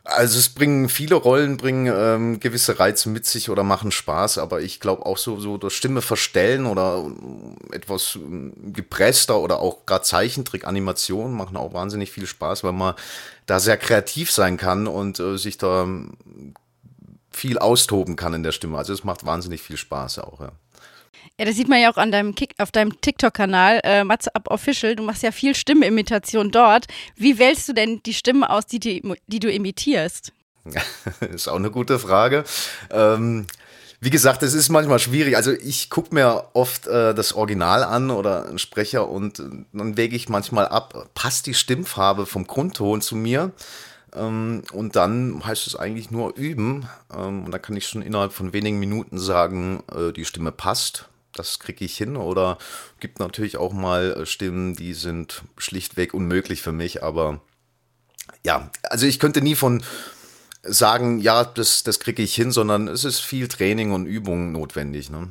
Also 0.06 0.38
es 0.38 0.50
bringen 0.50 0.90
viele 0.90 1.16
Rollen 1.16 1.56
bringen 1.56 1.92
ähm, 1.96 2.40
gewisse 2.42 2.78
Reize 2.78 3.08
mit 3.08 3.26
sich 3.26 3.50
oder 3.50 3.64
machen 3.64 3.90
Spaß, 3.90 4.38
aber 4.38 4.60
ich 4.62 4.82
glaube 4.82 5.06
auch 5.06 5.18
so 5.18 5.40
so 5.40 5.58
das 5.58 5.72
Stimme 5.72 6.02
verstellen 6.02 6.66
oder 6.66 7.10
etwas 7.72 8.16
ähm, 8.16 8.54
gepresster 8.74 9.40
oder 9.40 9.60
auch 9.60 9.86
gerade 9.86 10.04
Zeichentrick-Animationen 10.04 11.34
machen 11.34 11.56
auch 11.56 11.74
wahnsinnig 11.74 12.12
viel 12.12 12.28
Spaß, 12.28 12.66
weil 12.66 12.74
man 12.74 12.96
da 13.46 13.62
sehr 13.62 13.78
kreativ 13.78 14.30
sein 14.30 14.58
kann 14.58 14.88
und 14.88 15.22
äh, 15.22 15.38
sich 15.38 15.58
da 15.58 15.84
ähm, 15.84 16.18
viel 17.32 17.58
austoben 17.58 18.18
kann 18.18 18.34
in 18.34 18.44
der 18.44 18.52
Stimme. 18.52 18.78
Also 18.78 18.92
es 18.92 19.06
macht 19.06 19.26
wahnsinnig 19.26 19.62
viel 19.62 19.78
Spaß 19.78 20.20
auch. 20.20 20.42
Ja. 20.42 20.52
Ja, 21.40 21.46
das 21.46 21.56
sieht 21.56 21.68
man 21.68 21.82
ja 21.82 21.92
auch 21.92 21.98
an 21.98 22.12
deinem 22.12 22.36
Kick, 22.36 22.54
auf 22.60 22.72
deinem 22.72 23.02
TikTok-Kanal, 23.02 23.82
äh, 23.84 24.04
Matze 24.04 24.34
Up 24.36 24.52
Official. 24.52 24.96
Du 24.96 25.04
machst 25.04 25.24
ja 25.24 25.32
viel 25.32 25.56
Stimmenimitation 25.56 26.52
dort. 26.52 26.86
Wie 27.16 27.40
wählst 27.40 27.68
du 27.68 27.74
denn 27.74 28.02
die 28.06 28.14
Stimmen 28.14 28.44
aus, 28.44 28.68
die, 28.68 28.80
die, 28.80 29.02
die 29.26 29.40
du 29.40 29.52
imitierst? 29.52 30.32
ist 31.34 31.48
auch 31.48 31.56
eine 31.56 31.72
gute 31.72 31.98
Frage. 31.98 32.44
Ähm, 32.92 33.48
wie 34.00 34.12
gesagt, 34.12 34.44
es 34.44 34.54
ist 34.54 34.70
manchmal 34.70 35.00
schwierig. 35.00 35.36
Also 35.36 35.52
ich 35.52 35.90
gucke 35.90 36.14
mir 36.14 36.50
oft 36.54 36.86
äh, 36.86 37.16
das 37.16 37.34
Original 37.34 37.84
an 37.84 38.12
oder 38.12 38.46
einen 38.46 38.60
Sprecher 38.60 39.10
und 39.10 39.40
äh, 39.40 39.44
dann 39.72 39.98
wäge 39.98 40.16
ich 40.16 40.30
manchmal 40.30 40.68
ab, 40.68 41.10
passt 41.16 41.48
die 41.48 41.56
Stimmfarbe 41.56 42.28
vom 42.28 42.46
Grundton 42.46 43.02
zu 43.02 43.16
mir? 43.16 43.54
Ähm, 44.16 44.62
und 44.72 44.96
dann 44.96 45.44
heißt 45.44 45.66
es 45.66 45.76
eigentlich 45.76 46.12
nur 46.12 46.36
üben. 46.36 46.88
Ähm, 47.12 47.46
und 47.46 47.52
dann 47.52 47.62
kann 47.62 47.76
ich 47.76 47.88
schon 47.88 48.04
innerhalb 48.04 48.34
von 48.34 48.54
wenigen 48.54 48.78
Minuten 48.78 49.18
sagen, 49.18 49.82
äh, 49.92 50.14
die 50.14 50.26
Stimme 50.26 50.52
passt 50.52 51.10
das 51.34 51.60
kriege 51.60 51.86
ich 51.86 51.98
hin. 51.98 52.16
Oder 52.16 52.58
gibt 53.00 53.20
natürlich 53.20 53.58
auch 53.58 53.74
mal 53.74 54.14
äh, 54.14 54.26
Stimmen, 54.26 54.76
die 54.76 54.94
sind 54.94 55.44
schlichtweg 55.58 56.14
unmöglich 56.14 56.62
für 56.62 56.72
mich. 56.72 57.04
Aber 57.04 57.42
ja, 58.46 58.70
also 58.84 59.06
ich 59.06 59.20
könnte 59.20 59.42
nie 59.42 59.56
von 59.56 59.84
sagen, 60.64 61.20
ja, 61.20 61.44
das, 61.44 61.84
das 61.84 62.00
kriege 62.00 62.24
ich 62.24 62.34
hin, 62.34 62.52
sondern 62.52 62.88
es 62.88 63.04
ist 63.04 63.20
viel 63.20 63.48
Training 63.48 63.92
und 63.92 64.06
Übung 64.06 64.52
notwendig. 64.52 65.10
Ne? 65.10 65.30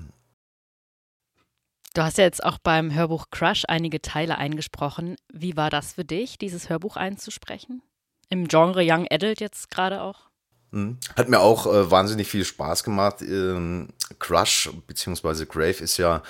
Du 1.95 2.03
hast 2.03 2.19
ja 2.19 2.25
jetzt 2.25 2.45
auch 2.45 2.59
beim 2.59 2.95
Hörbuch 2.95 3.27
Crush 3.31 3.65
einige 3.69 4.01
Teile 4.01 4.39
eingesprochen. 4.39 5.17
Wie 5.33 5.57
war 5.57 5.71
das 5.71 5.95
für 5.95 6.05
dich, 6.05 6.39
dieses 6.39 6.69
Hörbuch 6.69 6.97
einzusprechen? 6.97 7.83
Im 8.29 8.49
Genre 8.49 8.83
Young 8.83 9.07
Adult 9.11 9.41
jetzt 9.41 9.71
gerade 9.71 10.03
auch? 10.03 10.32
Mhm. 10.73 10.99
Hat 11.17 11.29
mir 11.29 11.41
auch 11.41 11.67
äh, 11.67 11.91
wahnsinnig 11.91 12.29
viel 12.29 12.45
Spaß 12.45 12.83
gemacht. 12.83 13.23
Ähm, 13.23 13.91
Crush 14.19 14.71
bzw. 14.87 15.45
Grave 15.47 15.83
ist 15.83 15.99
ja 15.99 16.23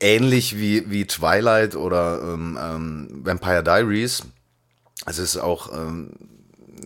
ähnlich 0.00 0.58
wie, 0.58 0.90
wie 0.90 1.06
Twilight 1.06 1.76
oder 1.76 2.20
ähm, 2.22 2.58
ähm, 2.60 3.20
Vampire 3.24 3.62
Diaries. 3.62 4.22
Also 5.04 5.22
es 5.22 5.34
ist 5.34 5.40
auch 5.40 5.72
ähm, 5.72 6.12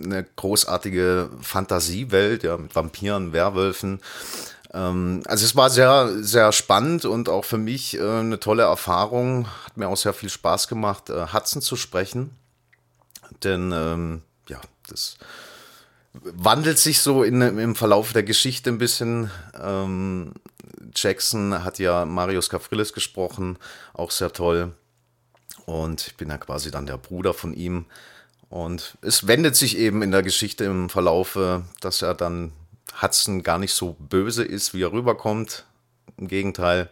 eine 0.04 0.24
großartige 0.24 1.30
Fantasiewelt, 1.40 2.42
ja, 2.42 2.56
mit 2.56 2.74
Vampiren, 2.74 3.32
Werwölfen. 3.32 4.00
Ähm, 4.72 5.22
also 5.26 5.44
es 5.44 5.56
war 5.56 5.70
sehr, 5.70 6.22
sehr 6.22 6.52
spannend 6.52 7.04
und 7.04 7.28
auch 7.28 7.44
für 7.44 7.58
mich 7.58 7.96
äh, 7.96 8.02
eine 8.02 8.40
tolle 8.40 8.64
Erfahrung. 8.64 9.46
Hat 9.64 9.76
mir 9.76 9.88
auch 9.88 9.96
sehr 9.96 10.12
viel 10.12 10.30
Spaß 10.30 10.68
gemacht, 10.68 11.10
äh, 11.10 11.28
Hudson 11.32 11.62
zu 11.62 11.76
sprechen. 11.76 12.30
Denn 13.44 13.72
ähm, 13.72 14.22
ja, 14.48 14.60
das 14.88 15.16
wandelt 16.12 16.78
sich 16.78 17.00
so 17.00 17.22
in, 17.22 17.40
im 17.40 17.74
Verlauf 17.74 18.12
der 18.12 18.22
Geschichte 18.22 18.70
ein 18.70 18.78
bisschen. 18.78 19.30
Ähm, 19.60 20.32
Jackson 20.94 21.64
hat 21.64 21.78
ja 21.78 22.04
Marius 22.04 22.50
Gavrilis 22.50 22.92
gesprochen, 22.92 23.58
auch 23.94 24.10
sehr 24.10 24.32
toll. 24.32 24.72
Und 25.66 26.06
ich 26.06 26.16
bin 26.16 26.30
ja 26.30 26.38
quasi 26.38 26.70
dann 26.70 26.86
der 26.86 26.96
Bruder 26.96 27.34
von 27.34 27.52
ihm. 27.52 27.86
Und 28.48 28.96
es 29.02 29.26
wendet 29.26 29.56
sich 29.56 29.76
eben 29.76 30.02
in 30.02 30.10
der 30.10 30.22
Geschichte 30.22 30.64
im 30.64 30.88
Verlaufe, 30.88 31.64
dass 31.80 32.00
er 32.00 32.14
dann 32.14 32.52
Hudson 33.02 33.42
gar 33.42 33.58
nicht 33.58 33.74
so 33.74 33.94
böse 33.98 34.44
ist, 34.44 34.72
wie 34.72 34.82
er 34.82 34.92
rüberkommt. 34.92 35.66
Im 36.16 36.28
Gegenteil. 36.28 36.88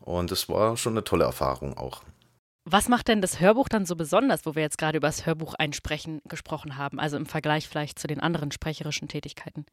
Und 0.00 0.30
es 0.32 0.48
war 0.48 0.76
schon 0.76 0.92
eine 0.92 1.04
tolle 1.04 1.24
Erfahrung 1.24 1.76
auch. 1.76 2.02
Was 2.64 2.88
macht 2.88 3.08
denn 3.08 3.22
das 3.22 3.40
Hörbuch 3.40 3.68
dann 3.68 3.86
so 3.86 3.96
besonders, 3.96 4.44
wo 4.44 4.54
wir 4.54 4.62
jetzt 4.62 4.78
gerade 4.78 4.98
über 4.98 5.08
das 5.08 5.26
Hörbuch 5.26 5.54
einsprechen 5.54 6.20
gesprochen 6.28 6.76
haben, 6.76 7.00
also 7.00 7.16
im 7.16 7.26
Vergleich 7.26 7.68
vielleicht 7.68 7.98
zu 7.98 8.06
den 8.06 8.20
anderen 8.20 8.52
sprecherischen 8.52 9.08
Tätigkeiten? 9.08 9.64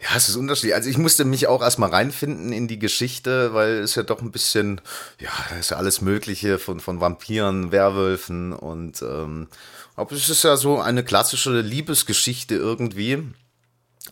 Ja, 0.00 0.16
es 0.16 0.28
ist 0.28 0.36
unterschiedlich. 0.36 0.74
Also 0.74 0.90
ich 0.90 0.98
musste 0.98 1.24
mich 1.24 1.46
auch 1.46 1.62
erstmal 1.62 1.90
reinfinden 1.90 2.52
in 2.52 2.68
die 2.68 2.78
Geschichte, 2.78 3.54
weil 3.54 3.78
es 3.78 3.94
ja 3.94 4.02
doch 4.02 4.20
ein 4.20 4.32
bisschen, 4.32 4.80
ja, 5.20 5.30
da 5.48 5.56
ist 5.56 5.70
ja 5.70 5.76
alles 5.76 6.00
Mögliche 6.00 6.58
von, 6.58 6.80
von 6.80 7.00
Vampiren, 7.00 7.70
Werwölfen 7.72 8.52
und 8.52 9.00
ähm, 9.02 9.48
aber 9.96 10.12
es 10.12 10.28
ist 10.28 10.42
ja 10.42 10.56
so 10.56 10.80
eine 10.80 11.04
klassische 11.04 11.60
Liebesgeschichte 11.60 12.56
irgendwie. 12.56 13.32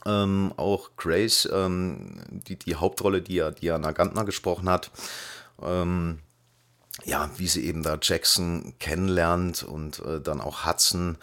Ähm, 0.07 0.55
auch 0.57 0.91
Grace, 0.97 1.49
ähm, 1.53 2.23
die, 2.31 2.57
die 2.57 2.77
Hauptrolle, 2.77 3.21
die 3.21 3.35
ja 3.35 3.51
Diana 3.51 3.93
Gantner 3.93 4.25
gesprochen 4.25 4.69
hat, 4.69 4.91
ähm, 5.61 6.21
ja, 7.05 7.31
wie 7.37 7.49
sie 7.49 7.65
eben 7.65 7.83
da 7.83 7.99
Jackson 8.01 8.75
kennenlernt 8.79 9.63
und 9.63 10.01
äh, 10.01 10.21
dann 10.21 10.41
auch 10.41 10.67
Hudson, 10.67 11.19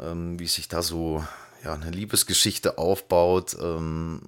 ähm, 0.00 0.38
wie 0.38 0.46
sich 0.46 0.68
da 0.68 0.82
so 0.82 1.24
ja, 1.62 1.74
eine 1.74 1.90
Liebesgeschichte 1.90 2.78
aufbaut. 2.78 3.56
Ähm, 3.60 4.22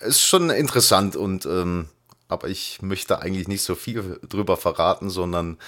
ist 0.00 0.20
schon 0.20 0.50
interessant 0.50 1.16
und 1.16 1.46
ähm, 1.46 1.88
aber 2.28 2.48
ich 2.48 2.82
möchte 2.82 3.20
eigentlich 3.20 3.48
nicht 3.48 3.62
so 3.62 3.74
viel 3.74 4.18
drüber 4.28 4.56
verraten, 4.56 5.10
sondern 5.10 5.58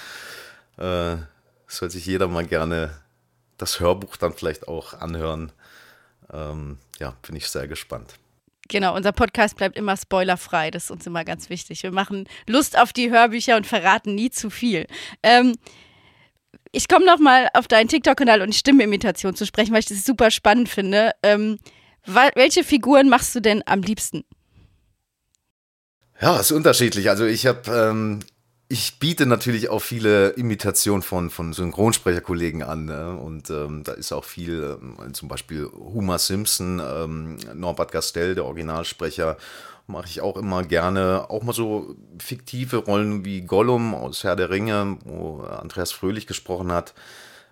äh, 0.77 1.17
soll 1.67 1.89
sich 1.89 2.05
jeder 2.05 2.27
mal 2.27 2.45
gerne 2.45 2.95
das 3.57 3.79
Hörbuch 3.79 4.17
dann 4.17 4.33
vielleicht 4.33 4.67
auch 4.67 4.93
anhören. 4.93 5.51
Ähm, 6.31 6.77
ja, 6.99 7.15
bin 7.21 7.35
ich 7.35 7.49
sehr 7.49 7.67
gespannt. 7.67 8.15
Genau, 8.67 8.95
unser 8.95 9.11
Podcast 9.11 9.55
bleibt 9.55 9.77
immer 9.77 9.95
spoilerfrei. 9.97 10.71
Das 10.71 10.85
ist 10.85 10.91
uns 10.91 11.05
immer 11.07 11.23
ganz 11.23 11.49
wichtig. 11.49 11.83
Wir 11.83 11.91
machen 11.91 12.27
Lust 12.47 12.77
auf 12.77 12.93
die 12.93 13.11
Hörbücher 13.11 13.55
und 13.55 13.67
verraten 13.67 14.15
nie 14.15 14.29
zu 14.29 14.49
viel. 14.49 14.87
Ähm, 15.23 15.55
ich 16.71 16.87
komme 16.87 17.05
noch 17.05 17.19
mal 17.19 17.49
auf 17.53 17.67
deinen 17.67 17.87
TikTok-Kanal 17.87 18.41
und 18.41 18.53
Stimmeimitation 18.53 19.35
zu 19.35 19.45
sprechen, 19.45 19.71
weil 19.73 19.79
ich 19.79 19.85
das 19.85 20.05
super 20.05 20.31
spannend 20.31 20.69
finde. 20.69 21.11
Ähm, 21.23 21.57
welche 22.05 22.63
Figuren 22.63 23.09
machst 23.09 23.35
du 23.35 23.41
denn 23.41 23.63
am 23.65 23.81
liebsten? 23.81 24.23
Ja, 26.21 26.39
ist 26.39 26.51
unterschiedlich. 26.51 27.09
Also 27.09 27.25
ich 27.25 27.45
habe 27.45 27.71
ähm, 27.71 28.19
ich 28.69 28.99
biete 28.99 29.25
natürlich 29.25 29.69
auch 29.69 29.79
viele 29.79 30.29
Imitationen 30.29 31.01
von, 31.01 31.29
von 31.29 31.53
Synchronsprecherkollegen 31.53 32.63
an. 32.63 32.85
Ne? 32.85 33.15
Und 33.15 33.49
ähm, 33.49 33.83
da 33.83 33.93
ist 33.93 34.11
auch 34.11 34.25
viel, 34.25 34.77
ähm, 34.81 35.13
zum 35.13 35.29
Beispiel 35.29 35.69
Homer 35.73 36.19
Simpson, 36.19 36.81
ähm, 36.85 37.37
Norbert 37.53 37.91
Gastel, 37.91 38.35
der 38.35 38.45
Originalsprecher, 38.45 39.37
mache 39.87 40.07
ich 40.07 40.19
auch 40.19 40.35
immer 40.35 40.63
gerne. 40.63 41.29
Auch 41.29 41.43
mal 41.43 41.53
so 41.53 41.95
fiktive 42.19 42.77
Rollen 42.77 43.23
wie 43.23 43.41
Gollum 43.41 43.95
aus 43.95 44.25
Herr 44.25 44.35
der 44.35 44.49
Ringe, 44.49 44.97
wo 45.05 45.43
Andreas 45.43 45.93
Fröhlich 45.93 46.27
gesprochen 46.27 46.73
hat. 46.73 46.93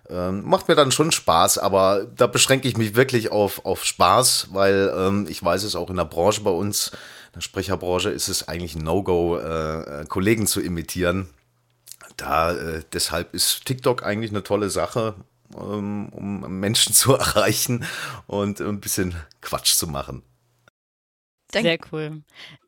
Ähm, 0.08 0.44
macht 0.44 0.68
mir 0.68 0.76
dann 0.76 0.92
schon 0.92 1.10
Spaß, 1.10 1.58
aber 1.58 2.06
da 2.14 2.26
beschränke 2.26 2.68
ich 2.68 2.76
mich 2.76 2.94
wirklich 2.94 3.32
auf, 3.32 3.64
auf 3.64 3.84
Spaß, 3.84 4.48
weil 4.52 4.92
ähm, 4.96 5.26
ich 5.28 5.42
weiß 5.42 5.64
es 5.64 5.74
auch 5.74 5.90
in 5.90 5.96
der 5.96 6.04
Branche 6.04 6.42
bei 6.42 6.50
uns, 6.50 6.92
der 7.36 7.42
Sprecherbranche 7.42 8.08
ist 8.08 8.28
es 8.28 8.48
eigentlich 8.48 8.74
ein 8.74 8.82
No-Go, 8.82 9.36
äh, 9.36 10.00
äh, 10.00 10.04
Kollegen 10.06 10.46
zu 10.46 10.60
imitieren. 10.60 11.28
Da, 12.16 12.52
äh, 12.52 12.82
deshalb 12.94 13.34
ist 13.34 13.66
TikTok 13.66 14.02
eigentlich 14.02 14.30
eine 14.30 14.42
tolle 14.42 14.70
Sache, 14.70 15.14
ähm, 15.54 16.08
um 16.08 16.40
Menschen 16.60 16.92
zu 16.94 17.12
erreichen 17.12 17.84
und 18.26 18.60
ein 18.60 18.80
bisschen 18.80 19.14
Quatsch 19.42 19.74
zu 19.74 19.86
machen. 19.86 20.22
Sehr 21.52 21.78
cool. 21.92 22.22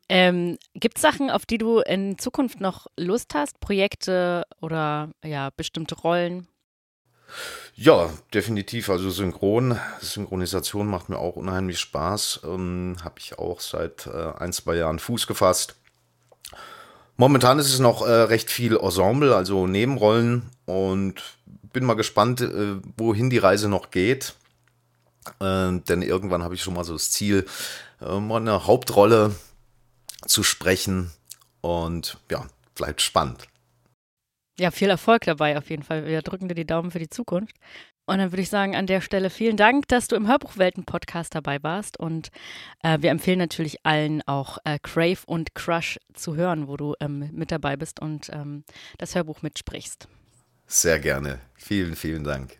Ähm, 0.07 0.57
Gibt 0.75 0.97
es 0.97 1.01
Sachen, 1.01 1.29
auf 1.31 1.45
die 1.45 1.57
du 1.57 1.79
in 1.79 2.17
Zukunft 2.19 2.61
noch 2.61 2.87
Lust 2.95 3.33
hast? 3.33 3.59
Projekte 3.59 4.45
oder 4.61 5.09
ja, 5.23 5.49
bestimmte 5.55 5.95
Rollen? 5.95 6.47
Ja, 7.75 8.09
definitiv. 8.33 8.89
Also 8.89 9.09
Synchron, 9.09 9.79
Synchronisation 10.01 10.87
macht 10.87 11.09
mir 11.09 11.17
auch 11.17 11.35
unheimlich 11.35 11.79
Spaß. 11.79 12.41
Ähm, 12.43 12.97
Habe 13.03 13.15
ich 13.19 13.39
auch 13.39 13.61
seit 13.61 14.07
äh, 14.07 14.33
ein, 14.37 14.51
zwei 14.51 14.75
Jahren 14.75 14.99
Fuß 14.99 15.27
gefasst. 15.27 15.75
Momentan 17.15 17.59
ist 17.59 17.73
es 17.73 17.79
noch 17.79 18.05
äh, 18.05 18.11
recht 18.11 18.49
viel 18.49 18.77
Ensemble, 18.77 19.35
also 19.35 19.67
Nebenrollen 19.67 20.49
und 20.65 21.21
bin 21.73 21.83
mal 21.83 21.95
gespannt, 21.95 22.41
äh, 22.41 22.77
wohin 22.97 23.29
die 23.29 23.37
Reise 23.37 23.67
noch 23.67 23.91
geht. 23.91 24.35
Äh, 25.39 25.79
denn 25.79 26.01
irgendwann 26.01 26.43
habe 26.43 26.55
ich 26.55 26.61
schon 26.61 26.73
mal 26.73 26.83
so 26.83 26.93
das 26.93 27.11
Ziel, 27.11 27.45
äh, 28.01 28.19
mal 28.19 28.37
eine 28.37 28.65
Hauptrolle 28.67 29.35
zu 30.25 30.43
sprechen 30.43 31.11
und 31.61 32.17
ja, 32.31 32.45
bleibt 32.75 33.01
spannend. 33.01 33.47
Ja, 34.59 34.71
viel 34.71 34.89
Erfolg 34.89 35.23
dabei 35.23 35.57
auf 35.57 35.69
jeden 35.69 35.83
Fall. 35.83 36.05
Wir 36.05 36.21
drücken 36.21 36.49
dir 36.49 36.55
die 36.55 36.67
Daumen 36.67 36.91
für 36.91 36.99
die 36.99 37.09
Zukunft. 37.09 37.55
Und 38.05 38.17
dann 38.17 38.31
würde 38.31 38.41
ich 38.41 38.49
sagen, 38.49 38.75
an 38.75 38.87
der 38.87 38.99
Stelle 38.99 39.29
vielen 39.29 39.55
Dank, 39.55 39.87
dass 39.87 40.09
du 40.09 40.17
im 40.17 40.27
Hörbuchwelten-Podcast 40.27 41.33
dabei 41.33 41.63
warst. 41.63 41.97
Und 41.97 42.29
äh, 42.83 42.97
wir 42.99 43.11
empfehlen 43.11 43.39
natürlich 43.39 43.85
allen 43.85 44.21
auch 44.27 44.57
äh, 44.65 44.77
Crave 44.81 45.19
und 45.27 45.55
Crush 45.55 45.97
zu 46.13 46.35
hören, 46.35 46.67
wo 46.67 46.75
du 46.75 46.93
ähm, 46.99 47.29
mit 47.31 47.51
dabei 47.51 47.77
bist 47.77 48.01
und 48.01 48.29
ähm, 48.33 48.65
das 48.97 49.15
Hörbuch 49.15 49.43
mitsprichst. 49.43 50.09
Sehr 50.67 50.99
gerne. 50.99 51.39
Vielen, 51.55 51.95
vielen 51.95 52.25
Dank. 52.25 52.59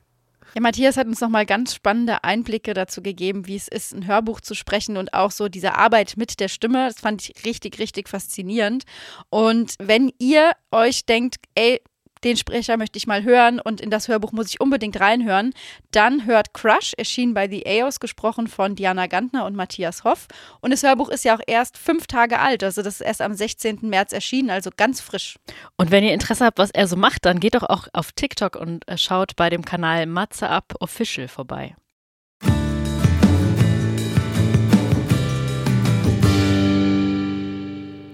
Ja, 0.56 0.62
Matthias 0.62 0.98
hat 0.98 1.06
uns 1.06 1.22
nochmal 1.22 1.46
ganz 1.46 1.76
spannende 1.76 2.24
Einblicke 2.24 2.74
dazu 2.74 3.04
gegeben, 3.04 3.46
wie 3.46 3.56
es 3.56 3.68
ist, 3.68 3.94
ein 3.94 4.08
Hörbuch 4.08 4.42
zu 4.42 4.56
sprechen 4.56 4.98
und 4.98 5.14
auch 5.14 5.30
so 5.30 5.48
diese 5.48 5.76
Arbeit 5.76 6.16
mit 6.18 6.40
der 6.40 6.48
Stimme. 6.48 6.88
Das 6.88 7.00
fand 7.00 7.30
ich 7.30 7.46
richtig, 7.46 7.78
richtig 7.78 8.10
faszinierend. 8.10 8.84
Und 9.30 9.76
wenn 9.80 10.12
ihr 10.18 10.54
euch 10.72 11.06
denkt, 11.06 11.36
ey, 11.54 11.82
den 12.24 12.38
Sprecher 12.38 12.78
möchte 12.78 12.98
ich 12.98 13.08
mal 13.08 13.24
hören 13.24 13.60
und 13.60 13.82
in 13.82 13.90
das 13.90 14.08
Hörbuch 14.08 14.32
muss 14.32 14.48
ich 14.48 14.62
unbedingt 14.62 15.00
reinhören, 15.00 15.54
dann 15.92 16.26
hört 16.26 16.54
Crush, 16.54 16.94
erschienen 16.98 17.34
bei 17.34 17.48
The 17.48 17.66
AOS, 17.66 18.00
gesprochen 18.00 18.48
von 18.48 18.76
Diana 18.76 19.08
Gantner 19.08 19.46
und 19.46 19.56
Matthias 19.56 20.04
Hoff. 20.04 20.28
Und 20.62 20.72
das 20.72 20.84
Hörbuch 20.84 21.10
ist 21.10 21.26
ja 21.26 21.36
auch 21.36 21.42
erst 21.48 21.78
fünf 21.78 22.08
Tage 22.08 22.40
alt, 22.40 22.64
also 22.64 22.82
das 22.82 22.96
ist 22.96 23.02
erst 23.02 23.22
am 23.22 23.34
16. 23.34 23.80
März 23.84 24.14
erschienen, 24.14 24.50
also 24.50 24.70
ganz 24.76 25.02
frisch. 25.02 25.38
Und 25.78 25.92
wenn 25.92 26.04
ihr 26.04 26.14
Interesse 26.14 26.46
habt, 26.46 26.58
was 26.58 26.72
er 26.72 26.88
so 26.88 26.96
macht, 26.96 27.26
dann 27.26 27.40
geht 27.40 27.56
doch 27.56 27.64
auch 27.64 27.88
auf 27.94 28.12
TikTok 28.12 28.56
und 28.56 28.88
äh, 28.88 28.98
schaut 28.98 29.36
bei 29.36 29.50
dem 29.50 29.64
Kanal 29.64 30.06
Matze 30.06 30.50
Up 30.50 30.76
Official 30.80 31.28
vorbei. 31.28 31.76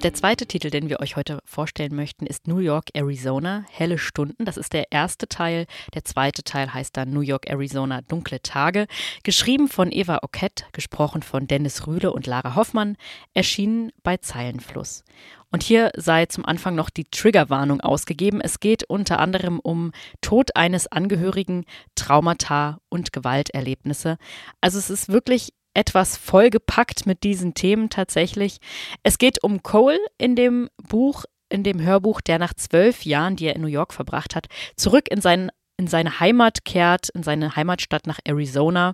Der 0.05 0.13
zweite 0.13 0.45
Titel, 0.45 0.69
den 0.69 0.87
wir 0.87 0.99
euch 0.99 1.15
heute 1.15 1.39
vorstellen 1.45 1.95
möchten, 1.95 2.27
ist 2.27 2.47
New 2.47 2.59
York, 2.59 2.89
Arizona, 2.93 3.65
Helle 3.71 3.97
Stunden. 3.97 4.45
Das 4.45 4.55
ist 4.55 4.73
der 4.73 4.91
erste 4.91 5.27
Teil. 5.27 5.65
Der 5.95 6.05
zweite 6.05 6.43
Teil 6.43 6.71
heißt 6.71 6.95
dann 6.95 7.09
New 7.09 7.21
York, 7.21 7.49
Arizona, 7.49 8.03
Dunkle 8.03 8.39
Tage. 8.43 8.85
Geschrieben 9.23 9.67
von 9.67 9.91
Eva 9.91 10.19
Ockett, 10.21 10.67
gesprochen 10.73 11.23
von 11.23 11.47
Dennis 11.47 11.87
Rühle 11.87 12.13
und 12.13 12.27
Lara 12.27 12.53
Hoffmann, 12.53 12.97
erschienen 13.33 13.89
bei 14.03 14.17
Zeilenfluss. 14.17 15.03
Und 15.51 15.63
hier 15.63 15.89
sei 15.97 16.27
zum 16.27 16.45
Anfang 16.45 16.75
noch 16.75 16.91
die 16.91 17.05
Triggerwarnung 17.05 17.81
ausgegeben. 17.81 18.41
Es 18.41 18.59
geht 18.59 18.83
unter 18.83 19.19
anderem 19.19 19.59
um 19.59 19.91
Tod 20.21 20.55
eines 20.55 20.85
Angehörigen, 20.85 21.65
Traumata 21.95 22.77
und 22.89 23.11
Gewalterlebnisse. 23.11 24.19
Also 24.61 24.77
es 24.77 24.91
ist 24.91 25.09
wirklich 25.09 25.49
etwas 25.75 26.17
vollgepackt 26.17 27.05
mit 27.05 27.23
diesen 27.23 27.53
Themen 27.53 27.89
tatsächlich. 27.89 28.59
Es 29.03 29.17
geht 29.17 29.43
um 29.43 29.63
Cole 29.63 29.99
in 30.17 30.35
dem 30.35 30.69
Buch, 30.89 31.25
in 31.49 31.63
dem 31.63 31.81
Hörbuch, 31.81 32.21
der 32.21 32.39
nach 32.39 32.53
zwölf 32.53 33.05
Jahren, 33.05 33.35
die 33.35 33.45
er 33.45 33.55
in 33.55 33.61
New 33.61 33.67
York 33.67 33.93
verbracht 33.93 34.35
hat, 34.35 34.47
zurück 34.75 35.07
in 35.09 35.21
seinen 35.21 35.51
in 35.77 35.87
seine 35.87 36.21
Heimat 36.21 36.63
kehrt, 36.63 37.09
in 37.09 37.21
seine 37.21 37.55
Heimatstadt 37.57 38.07
nach 38.07 38.19
Arizona. 38.23 38.93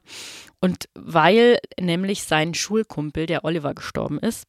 Und 0.61 0.85
weil 0.95 1.59
nämlich 1.79 2.23
sein 2.23 2.55
Schulkumpel, 2.55 3.27
der 3.27 3.45
Oliver, 3.45 3.75
gestorben 3.75 4.17
ist, 4.17 4.45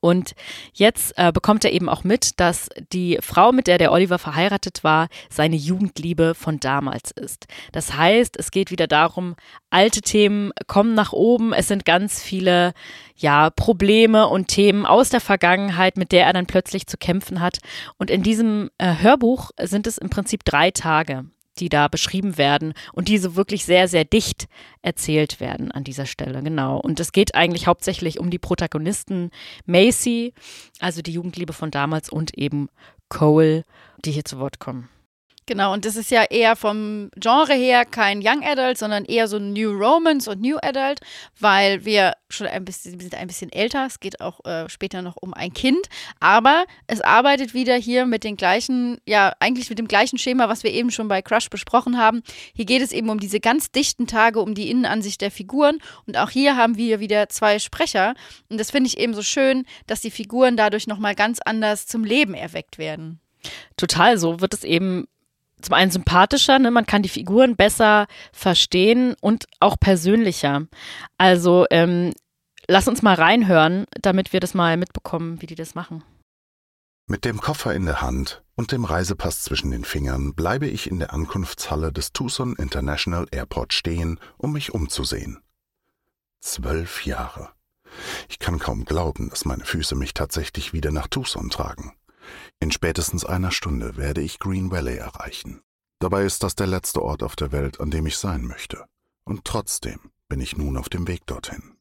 Und 0.00 0.34
jetzt 0.72 1.12
äh, 1.16 1.32
bekommt 1.32 1.64
er 1.64 1.72
eben 1.72 1.88
auch 1.88 2.04
mit, 2.04 2.40
dass 2.40 2.68
die 2.92 3.18
Frau, 3.20 3.52
mit 3.52 3.66
der 3.66 3.78
der 3.78 3.92
Oliver 3.92 4.18
verheiratet 4.18 4.84
war, 4.84 5.08
seine 5.30 5.56
Jugendliebe 5.56 6.34
von 6.34 6.60
damals 6.60 7.10
ist. 7.10 7.46
Das 7.72 7.94
heißt, 7.94 8.36
es 8.38 8.50
geht 8.50 8.70
wieder 8.70 8.86
darum, 8.86 9.36
alte 9.70 10.00
Themen 10.00 10.52
kommen 10.66 10.94
nach 10.94 11.12
oben. 11.12 11.52
Es 11.52 11.68
sind 11.68 11.84
ganz 11.84 12.22
viele, 12.22 12.72
ja, 13.16 13.50
Probleme 13.50 14.28
und 14.28 14.48
Themen 14.48 14.86
aus 14.86 15.10
der 15.10 15.20
Vergangenheit, 15.20 15.96
mit 15.96 16.12
der 16.12 16.26
er 16.26 16.32
dann 16.32 16.46
plötzlich 16.46 16.86
zu 16.86 16.96
kämpfen 16.96 17.40
hat. 17.40 17.58
Und 17.98 18.10
in 18.10 18.22
diesem 18.22 18.70
äh, 18.78 18.94
Hörbuch 19.00 19.50
sind 19.60 19.86
es 19.86 19.98
im 19.98 20.10
Prinzip 20.10 20.44
drei 20.44 20.70
Tage 20.70 21.26
die 21.58 21.68
da 21.68 21.88
beschrieben 21.88 22.38
werden 22.38 22.74
und 22.92 23.08
die 23.08 23.18
so 23.18 23.36
wirklich 23.36 23.64
sehr, 23.64 23.88
sehr 23.88 24.04
dicht 24.04 24.48
erzählt 24.82 25.40
werden 25.40 25.70
an 25.70 25.84
dieser 25.84 26.06
Stelle, 26.06 26.42
genau. 26.42 26.78
Und 26.78 27.00
es 27.00 27.12
geht 27.12 27.34
eigentlich 27.34 27.66
hauptsächlich 27.66 28.18
um 28.20 28.30
die 28.30 28.38
Protagonisten 28.38 29.30
Macy, 29.66 30.32
also 30.80 31.02
die 31.02 31.12
Jugendliebe 31.12 31.52
von 31.52 31.70
damals 31.70 32.08
und 32.08 32.36
eben 32.36 32.68
Cole, 33.08 33.64
die 34.04 34.12
hier 34.12 34.24
zu 34.24 34.38
Wort 34.38 34.58
kommen. 34.58 34.88
Genau, 35.48 35.72
und 35.72 35.86
das 35.86 35.96
ist 35.96 36.10
ja 36.10 36.24
eher 36.24 36.56
vom 36.56 37.10
Genre 37.16 37.54
her 37.54 37.86
kein 37.86 38.18
Young 38.22 38.44
Adult, 38.44 38.76
sondern 38.76 39.06
eher 39.06 39.28
so 39.28 39.38
New 39.38 39.70
Romance 39.70 40.28
und 40.28 40.42
New 40.42 40.58
Adult, 40.60 41.00
weil 41.40 41.86
wir 41.86 42.12
schon 42.28 42.46
ein 42.48 42.66
bisschen, 42.66 43.00
wir 43.00 43.04
sind 43.04 43.14
ein 43.14 43.28
bisschen 43.28 43.50
älter. 43.50 43.86
Es 43.86 43.98
geht 43.98 44.20
auch 44.20 44.44
äh, 44.44 44.68
später 44.68 45.00
noch 45.00 45.16
um 45.16 45.32
ein 45.32 45.54
Kind, 45.54 45.88
aber 46.20 46.66
es 46.86 47.00
arbeitet 47.00 47.54
wieder 47.54 47.76
hier 47.76 48.04
mit 48.04 48.24
den 48.24 48.36
gleichen, 48.36 48.98
ja, 49.06 49.32
eigentlich 49.40 49.70
mit 49.70 49.78
dem 49.78 49.88
gleichen 49.88 50.18
Schema, 50.18 50.50
was 50.50 50.64
wir 50.64 50.70
eben 50.70 50.90
schon 50.90 51.08
bei 51.08 51.22
Crush 51.22 51.48
besprochen 51.48 51.96
haben. 51.96 52.22
Hier 52.54 52.66
geht 52.66 52.82
es 52.82 52.92
eben 52.92 53.08
um 53.08 53.18
diese 53.18 53.40
ganz 53.40 53.70
dichten 53.70 54.06
Tage, 54.06 54.40
um 54.40 54.54
die 54.54 54.70
Innenansicht 54.70 55.22
der 55.22 55.30
Figuren 55.30 55.78
und 56.04 56.18
auch 56.18 56.28
hier 56.28 56.56
haben 56.56 56.76
wir 56.76 57.00
wieder 57.00 57.30
zwei 57.30 57.58
Sprecher 57.58 58.12
und 58.50 58.60
das 58.60 58.70
finde 58.70 58.88
ich 58.88 58.98
eben 58.98 59.14
so 59.14 59.22
schön, 59.22 59.64
dass 59.86 60.02
die 60.02 60.10
Figuren 60.10 60.58
dadurch 60.58 60.86
nochmal 60.86 61.14
ganz 61.14 61.38
anders 61.42 61.86
zum 61.86 62.04
Leben 62.04 62.34
erweckt 62.34 62.76
werden. 62.76 63.18
Total, 63.78 64.18
so 64.18 64.40
wird 64.40 64.52
es 64.52 64.64
eben 64.64 65.06
zum 65.60 65.74
einen 65.74 65.90
sympathischer, 65.90 66.58
ne? 66.58 66.70
man 66.70 66.86
kann 66.86 67.02
die 67.02 67.08
Figuren 67.08 67.56
besser 67.56 68.06
verstehen 68.32 69.14
und 69.20 69.46
auch 69.60 69.76
persönlicher. 69.78 70.66
Also 71.16 71.66
ähm, 71.70 72.12
lass 72.66 72.88
uns 72.88 73.02
mal 73.02 73.14
reinhören, 73.14 73.86
damit 74.00 74.32
wir 74.32 74.40
das 74.40 74.54
mal 74.54 74.76
mitbekommen, 74.76 75.40
wie 75.42 75.46
die 75.46 75.54
das 75.54 75.74
machen. 75.74 76.04
Mit 77.06 77.24
dem 77.24 77.40
Koffer 77.40 77.74
in 77.74 77.86
der 77.86 78.02
Hand 78.02 78.42
und 78.54 78.70
dem 78.70 78.84
Reisepass 78.84 79.42
zwischen 79.42 79.70
den 79.70 79.84
Fingern 79.84 80.34
bleibe 80.34 80.66
ich 80.66 80.90
in 80.90 80.98
der 80.98 81.14
Ankunftshalle 81.14 81.90
des 81.90 82.12
Tucson 82.12 82.54
International 82.56 83.26
Airport 83.30 83.72
stehen, 83.72 84.20
um 84.36 84.52
mich 84.52 84.74
umzusehen. 84.74 85.40
Zwölf 86.40 87.06
Jahre. 87.06 87.50
Ich 88.28 88.38
kann 88.38 88.58
kaum 88.58 88.84
glauben, 88.84 89.30
dass 89.30 89.46
meine 89.46 89.64
Füße 89.64 89.94
mich 89.94 90.12
tatsächlich 90.12 90.74
wieder 90.74 90.90
nach 90.90 91.08
Tucson 91.08 91.48
tragen. 91.48 91.97
In 92.60 92.72
spätestens 92.72 93.24
einer 93.24 93.50
Stunde 93.50 93.96
werde 93.96 94.20
ich 94.20 94.38
Green 94.38 94.70
Valley 94.70 94.96
erreichen. 94.96 95.62
Dabei 96.00 96.24
ist 96.24 96.42
das 96.42 96.54
der 96.54 96.66
letzte 96.66 97.02
Ort 97.02 97.22
auf 97.22 97.36
der 97.36 97.52
Welt, 97.52 97.80
an 97.80 97.90
dem 97.90 98.06
ich 98.06 98.18
sein 98.18 98.44
möchte. 98.44 98.84
Und 99.24 99.44
trotzdem 99.44 99.98
bin 100.28 100.40
ich 100.40 100.56
nun 100.56 100.76
auf 100.76 100.88
dem 100.88 101.08
Weg 101.08 101.26
dorthin. 101.26 101.76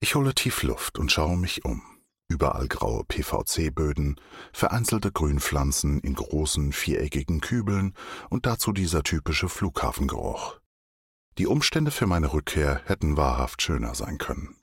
Ich 0.00 0.14
hole 0.14 0.34
tief 0.34 0.62
Luft 0.62 0.98
und 0.98 1.10
schaue 1.10 1.36
mich 1.36 1.64
um. 1.64 1.82
Überall 2.28 2.68
graue 2.68 3.04
PVC-Böden, 3.04 4.20
vereinzelte 4.52 5.10
Grünpflanzen 5.10 5.98
in 5.98 6.14
großen, 6.14 6.72
viereckigen 6.72 7.40
Kübeln 7.40 7.94
und 8.28 8.46
dazu 8.46 8.72
dieser 8.72 9.02
typische 9.02 9.48
Flughafengeruch. 9.48 10.60
Die 11.38 11.48
Umstände 11.48 11.90
für 11.90 12.06
meine 12.06 12.32
Rückkehr 12.32 12.82
hätten 12.84 13.16
wahrhaft 13.16 13.62
schöner 13.62 13.96
sein 13.96 14.18
können. 14.18 14.59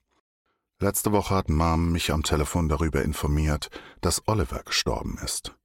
Letzte 0.79 1.11
Woche 1.11 1.33
hat 1.33 1.49
Mom 1.49 1.91
mich 1.91 2.11
am 2.11 2.21
Telefon 2.21 2.69
darüber 2.69 3.01
informiert, 3.01 3.71
dass 4.01 4.27
Oliver 4.27 4.61
gestorben 4.63 5.17
ist. 5.23 5.55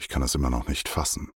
Ich 0.00 0.08
kann 0.08 0.22
es 0.22 0.34
immer 0.34 0.50
noch 0.50 0.66
nicht 0.66 0.88
fassen. 0.88 1.30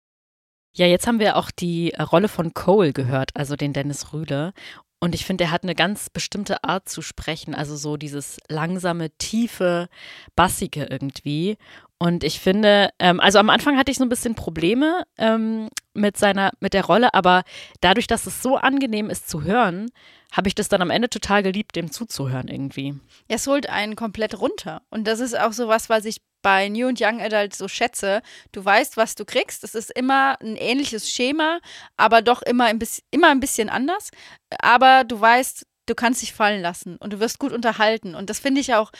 Ja, 0.73 0.87
jetzt 0.87 1.05
haben 1.05 1.19
wir 1.19 1.35
auch 1.35 1.51
die 1.51 1.93
Rolle 1.99 2.27
von 2.27 2.55
Cole 2.55 2.93
gehört, 2.93 3.35
also 3.35 3.55
den 3.55 3.73
Dennis 3.73 4.11
Rühle. 4.11 4.53
Und 4.99 5.13
ich 5.13 5.25
finde, 5.25 5.43
er 5.43 5.51
hat 5.51 5.61
eine 5.61 5.75
ganz 5.75 6.09
bestimmte 6.09 6.63
Art 6.63 6.89
zu 6.89 7.03
sprechen, 7.03 7.53
also 7.53 7.75
so 7.75 7.95
dieses 7.95 8.37
langsame, 8.47 9.11
tiefe, 9.17 9.87
bassige 10.35 10.85
irgendwie. 10.85 11.57
Und 12.01 12.23
ich 12.23 12.39
finde, 12.39 12.89
ähm, 12.97 13.19
also 13.19 13.37
am 13.37 13.51
Anfang 13.51 13.77
hatte 13.77 13.91
ich 13.91 13.99
so 13.99 14.03
ein 14.03 14.09
bisschen 14.09 14.33
Probleme 14.33 15.03
ähm, 15.19 15.69
mit 15.93 16.17
seiner, 16.17 16.49
mit 16.59 16.73
der 16.73 16.85
Rolle, 16.85 17.13
aber 17.13 17.43
dadurch, 17.79 18.07
dass 18.07 18.25
es 18.25 18.41
so 18.41 18.57
angenehm 18.57 19.11
ist 19.11 19.29
zu 19.29 19.43
hören, 19.43 19.91
habe 20.31 20.47
ich 20.47 20.55
das 20.55 20.67
dann 20.67 20.81
am 20.81 20.89
Ende 20.89 21.11
total 21.11 21.43
geliebt, 21.43 21.75
dem 21.75 21.91
zuzuhören 21.91 22.47
irgendwie. 22.47 22.95
Es 23.27 23.45
holt 23.45 23.69
einen 23.69 23.95
komplett 23.95 24.41
runter. 24.41 24.81
Und 24.89 25.05
das 25.05 25.19
ist 25.19 25.39
auch 25.39 25.53
so 25.53 25.67
was, 25.67 25.89
was 25.89 26.05
ich 26.05 26.17
bei 26.41 26.69
New 26.69 26.87
und 26.87 26.99
Young 26.99 27.21
Adult 27.21 27.55
so 27.55 27.67
schätze. 27.67 28.23
Du 28.51 28.65
weißt, 28.65 28.97
was 28.97 29.13
du 29.13 29.23
kriegst. 29.23 29.63
Es 29.63 29.75
ist 29.75 29.91
immer 29.91 30.41
ein 30.41 30.55
ähnliches 30.55 31.07
Schema, 31.07 31.59
aber 31.97 32.23
doch 32.23 32.41
immer 32.41 32.65
ein, 32.65 32.79
bisschen, 32.79 33.03
immer 33.11 33.29
ein 33.29 33.39
bisschen 33.39 33.69
anders. 33.69 34.09
Aber 34.59 35.03
du 35.03 35.21
weißt, 35.21 35.67
du 35.85 35.93
kannst 35.93 36.23
dich 36.23 36.33
fallen 36.33 36.63
lassen 36.63 36.97
und 36.97 37.13
du 37.13 37.19
wirst 37.19 37.37
gut 37.37 37.51
unterhalten. 37.51 38.15
Und 38.15 38.31
das 38.31 38.39
finde 38.39 38.61
ich 38.61 38.73
auch 38.73 38.91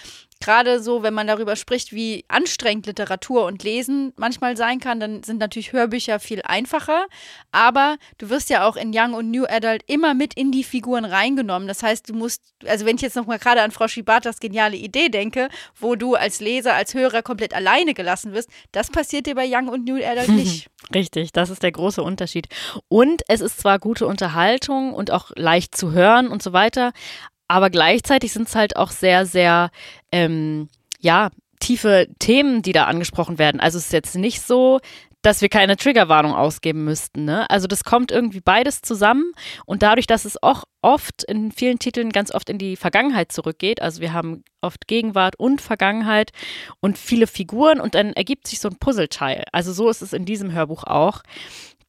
gerade 0.41 0.82
so, 0.82 1.04
wenn 1.04 1.13
man 1.13 1.27
darüber 1.27 1.56
spricht, 1.56 1.93
wie 1.93 2.25
anstrengend 2.27 2.88
Literatur 2.88 3.45
und 3.45 3.63
Lesen 3.63 4.13
manchmal 4.17 4.58
sein 4.58 4.80
kann, 4.80 4.99
dann 4.99 5.23
sind 5.23 5.39
natürlich 5.39 5.71
Hörbücher 5.71 6.19
viel 6.19 6.41
einfacher. 6.43 7.06
Aber 7.51 7.97
du 8.17 8.30
wirst 8.30 8.49
ja 8.49 8.67
auch 8.67 8.75
in 8.75 8.91
Young 8.93 9.13
und 9.13 9.32
New 9.32 9.45
Adult 9.45 9.84
immer 9.88 10.13
mit 10.13 10.34
in 10.34 10.51
die 10.51 10.63
Figuren 10.63 11.06
reingenommen. 11.06 11.67
Das 11.67 11.84
heißt, 11.84 12.10
du 12.10 12.13
musst, 12.13 12.41
also 12.65 12.86
wenn 12.86 12.95
ich 12.95 13.01
jetzt 13.01 13.15
nochmal 13.15 13.39
gerade 13.39 13.62
an 13.62 13.71
Frau 13.71 13.88
Schibatas 13.88 14.39
geniale 14.39 14.75
Idee 14.75 15.10
denke, 15.10 15.49
wo 15.80 15.95
du 15.95 16.15
als 16.15 16.39
Leser, 16.39 16.73
als 16.73 16.93
Hörer 16.93 17.21
komplett 17.21 17.54
alleine 17.54 17.93
gelassen 17.93 18.34
wirst, 18.34 18.49
das 18.71 18.89
passiert 18.89 19.27
dir 19.27 19.36
bei 19.36 19.45
Young 19.47 19.67
und 19.67 19.86
New 19.86 20.04
Adult 20.04 20.30
nicht. 20.30 20.67
Richtig, 20.93 21.32
das 21.32 21.49
ist 21.49 21.63
der 21.63 21.71
große 21.71 22.01
Unterschied. 22.01 22.47
Und 22.88 23.21
es 23.27 23.41
ist 23.41 23.60
zwar 23.60 23.80
gute 23.80 24.08
Unterhaltung 24.08 24.93
und 24.93 25.12
auch 25.12 25.32
leicht 25.36 25.75
zu 25.77 25.91
hören 25.91 26.27
und 26.27 26.41
so 26.41 26.54
weiter, 26.54 26.91
aber 27.51 27.69
gleichzeitig 27.69 28.31
sind 28.31 28.47
es 28.47 28.55
halt 28.55 28.77
auch 28.77 28.91
sehr, 28.91 29.25
sehr, 29.25 29.71
ähm, 30.13 30.69
ja, 31.01 31.31
tiefe 31.59 32.07
Themen, 32.17 32.61
die 32.61 32.71
da 32.71 32.85
angesprochen 32.85 33.37
werden. 33.39 33.59
Also 33.59 33.77
es 33.77 33.87
ist 33.87 33.93
jetzt 33.93 34.15
nicht 34.15 34.41
so, 34.41 34.79
dass 35.21 35.41
wir 35.41 35.49
keine 35.49 35.75
Triggerwarnung 35.75 36.33
ausgeben 36.33 36.85
müssten. 36.85 37.25
Ne? 37.25 37.47
Also 37.49 37.67
das 37.67 37.83
kommt 37.83 38.09
irgendwie 38.09 38.39
beides 38.39 38.81
zusammen 38.81 39.33
und 39.65 39.83
dadurch, 39.83 40.07
dass 40.07 40.23
es 40.23 40.41
auch 40.41 40.63
oft 40.81 41.25
in 41.25 41.51
vielen 41.51 41.77
Titeln 41.77 42.11
ganz 42.11 42.33
oft 42.33 42.49
in 42.49 42.57
die 42.57 42.77
Vergangenheit 42.77 43.33
zurückgeht, 43.33 43.81
also 43.81 44.01
wir 44.01 44.13
haben 44.13 44.43
oft 44.61 44.87
Gegenwart 44.87 45.35
und 45.37 45.61
Vergangenheit 45.61 46.31
und 46.79 46.97
viele 46.97 47.27
Figuren 47.27 47.81
und 47.81 47.95
dann 47.95 48.13
ergibt 48.13 48.47
sich 48.47 48.61
so 48.61 48.69
ein 48.69 48.77
Puzzleteil. 48.77 49.43
Also 49.51 49.73
so 49.73 49.89
ist 49.89 50.01
es 50.01 50.13
in 50.13 50.23
diesem 50.23 50.53
Hörbuch 50.53 50.85
auch 50.85 51.21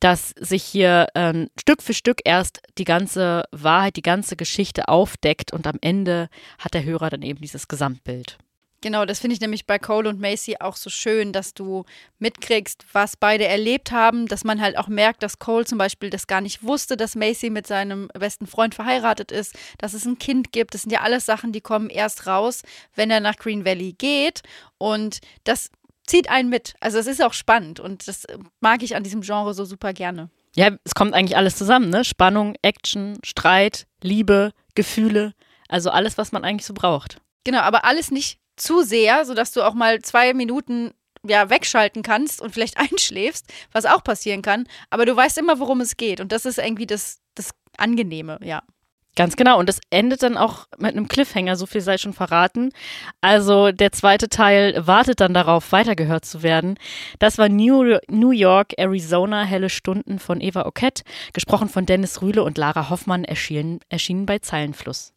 dass 0.02 0.34
sich 0.36 0.64
hier 0.64 1.06
ähm, 1.14 1.48
Stück 1.58 1.80
für 1.80 1.94
Stück 1.94 2.22
erst 2.24 2.60
die 2.76 2.84
ganze 2.84 3.44
Wahrheit, 3.52 3.94
die 3.94 4.02
ganze 4.02 4.34
Geschichte 4.34 4.88
aufdeckt 4.88 5.52
und 5.52 5.64
am 5.68 5.78
Ende 5.80 6.28
hat 6.58 6.74
der 6.74 6.82
Hörer 6.82 7.08
dann 7.08 7.22
eben 7.22 7.40
dieses 7.40 7.68
Gesamtbild. 7.68 8.36
Genau, 8.80 9.04
das 9.04 9.20
finde 9.20 9.34
ich 9.34 9.40
nämlich 9.40 9.64
bei 9.64 9.78
Cole 9.78 10.08
und 10.08 10.20
Macy 10.20 10.56
auch 10.58 10.74
so 10.74 10.90
schön, 10.90 11.32
dass 11.32 11.54
du 11.54 11.84
mitkriegst, 12.18 12.84
was 12.92 13.16
beide 13.16 13.46
erlebt 13.46 13.92
haben, 13.92 14.26
dass 14.26 14.42
man 14.42 14.60
halt 14.60 14.76
auch 14.76 14.88
merkt, 14.88 15.22
dass 15.22 15.38
Cole 15.38 15.64
zum 15.64 15.78
Beispiel 15.78 16.10
das 16.10 16.26
gar 16.26 16.40
nicht 16.40 16.64
wusste, 16.64 16.96
dass 16.96 17.14
Macy 17.14 17.48
mit 17.48 17.68
seinem 17.68 18.08
besten 18.08 18.48
Freund 18.48 18.74
verheiratet 18.74 19.30
ist, 19.30 19.56
dass 19.78 19.94
es 19.94 20.04
ein 20.04 20.18
Kind 20.18 20.50
gibt. 20.50 20.74
Das 20.74 20.82
sind 20.82 20.90
ja 20.90 21.02
alles 21.02 21.26
Sachen, 21.26 21.52
die 21.52 21.60
kommen 21.60 21.90
erst 21.90 22.26
raus, 22.26 22.62
wenn 22.96 23.12
er 23.12 23.20
nach 23.20 23.36
Green 23.36 23.64
Valley 23.64 23.92
geht. 23.92 24.42
Und 24.78 25.20
das 25.44 25.70
zieht 26.12 26.28
einen 26.28 26.50
mit. 26.50 26.74
Also 26.80 26.98
es 26.98 27.06
ist 27.06 27.22
auch 27.22 27.32
spannend 27.32 27.80
und 27.80 28.06
das 28.06 28.26
mag 28.60 28.82
ich 28.82 28.94
an 28.94 29.02
diesem 29.02 29.22
Genre 29.22 29.54
so 29.54 29.64
super 29.64 29.94
gerne. 29.94 30.28
Ja, 30.54 30.76
es 30.84 30.94
kommt 30.94 31.14
eigentlich 31.14 31.38
alles 31.38 31.56
zusammen, 31.56 31.88
ne? 31.88 32.04
Spannung, 32.04 32.54
Action, 32.60 33.18
Streit, 33.24 33.86
Liebe, 34.02 34.52
Gefühle, 34.74 35.32
also 35.68 35.88
alles, 35.88 36.18
was 36.18 36.30
man 36.30 36.44
eigentlich 36.44 36.66
so 36.66 36.74
braucht. 36.74 37.22
Genau, 37.44 37.60
aber 37.60 37.86
alles 37.86 38.10
nicht 38.10 38.38
zu 38.56 38.82
sehr, 38.82 39.24
sodass 39.24 39.52
du 39.52 39.62
auch 39.62 39.72
mal 39.72 40.02
zwei 40.02 40.34
Minuten 40.34 40.92
ja, 41.26 41.48
wegschalten 41.48 42.02
kannst 42.02 42.42
und 42.42 42.50
vielleicht 42.50 42.76
einschläfst, 42.78 43.50
was 43.72 43.86
auch 43.86 44.04
passieren 44.04 44.42
kann. 44.42 44.68
Aber 44.90 45.06
du 45.06 45.16
weißt 45.16 45.38
immer, 45.38 45.60
worum 45.60 45.80
es 45.80 45.96
geht. 45.96 46.20
Und 46.20 46.30
das 46.30 46.44
ist 46.44 46.58
irgendwie 46.58 46.86
das, 46.86 47.20
das 47.34 47.52
Angenehme, 47.78 48.38
ja. 48.42 48.62
Ganz 49.14 49.36
genau. 49.36 49.58
Und 49.58 49.68
es 49.68 49.78
endet 49.90 50.22
dann 50.22 50.38
auch 50.38 50.66
mit 50.78 50.92
einem 50.92 51.06
Cliffhanger, 51.06 51.56
so 51.56 51.66
viel 51.66 51.82
sei 51.82 51.98
schon 51.98 52.14
verraten. 52.14 52.70
Also 53.20 53.70
der 53.70 53.92
zweite 53.92 54.28
Teil 54.28 54.86
wartet 54.86 55.20
dann 55.20 55.34
darauf, 55.34 55.70
weitergehört 55.72 56.24
zu 56.24 56.42
werden. 56.42 56.78
Das 57.18 57.36
war 57.36 57.50
New, 57.50 57.98
New 58.08 58.30
York, 58.30 58.72
Arizona, 58.78 59.44
Helle 59.44 59.68
Stunden 59.68 60.18
von 60.18 60.40
Eva 60.40 60.64
Ockett, 60.64 61.02
gesprochen 61.34 61.68
von 61.68 61.84
Dennis 61.84 62.22
Rühle 62.22 62.42
und 62.42 62.56
Lara 62.56 62.88
Hoffmann, 62.88 63.24
erschienen, 63.24 63.80
erschienen 63.90 64.24
bei 64.24 64.38
Zeilenfluss. 64.38 65.12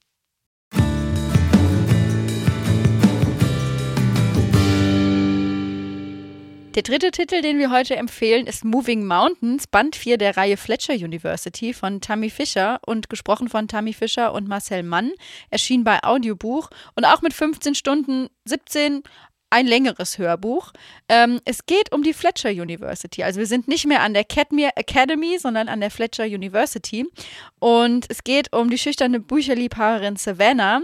Der 6.75 6.83
dritte 6.83 7.11
Titel, 7.11 7.41
den 7.41 7.57
wir 7.57 7.71
heute 7.71 7.95
empfehlen, 7.95 8.47
ist 8.47 8.65
Moving 8.65 9.07
Mountains, 9.07 9.65
Band 9.65 9.95
4 9.95 10.17
der 10.17 10.35
Reihe 10.35 10.57
Fletcher 10.57 10.93
University 10.93 11.73
von 11.73 12.01
Tammy 12.01 12.29
Fischer 12.29 12.81
und 12.85 13.09
gesprochen 13.09 13.47
von 13.47 13.69
Tammy 13.69 13.93
Fischer 13.93 14.33
und 14.33 14.49
Marcel 14.49 14.83
Mann. 14.83 15.13
Erschien 15.49 15.85
bei 15.85 16.03
Audiobuch 16.03 16.69
und 16.95 17.05
auch 17.05 17.21
mit 17.21 17.33
15 17.33 17.75
Stunden 17.75 18.27
17 18.43 19.03
ein 19.49 19.67
längeres 19.67 20.17
Hörbuch. 20.17 20.73
Ähm, 21.07 21.39
es 21.45 21.65
geht 21.65 21.93
um 21.93 22.03
die 22.03 22.11
Fletcher 22.11 22.49
University. 22.49 23.23
Also 23.23 23.39
wir 23.39 23.47
sind 23.47 23.69
nicht 23.69 23.87
mehr 23.87 24.01
an 24.01 24.13
der 24.13 24.25
Cadmere 24.25 24.75
Academy, 24.75 25.37
sondern 25.39 25.69
an 25.69 25.79
der 25.79 25.91
Fletcher 25.91 26.25
University. 26.25 27.05
Und 27.59 28.05
es 28.09 28.25
geht 28.25 28.51
um 28.51 28.69
die 28.69 28.77
schüchterne 28.77 29.21
Bücherliebhaberin 29.21 30.17
Savannah, 30.17 30.81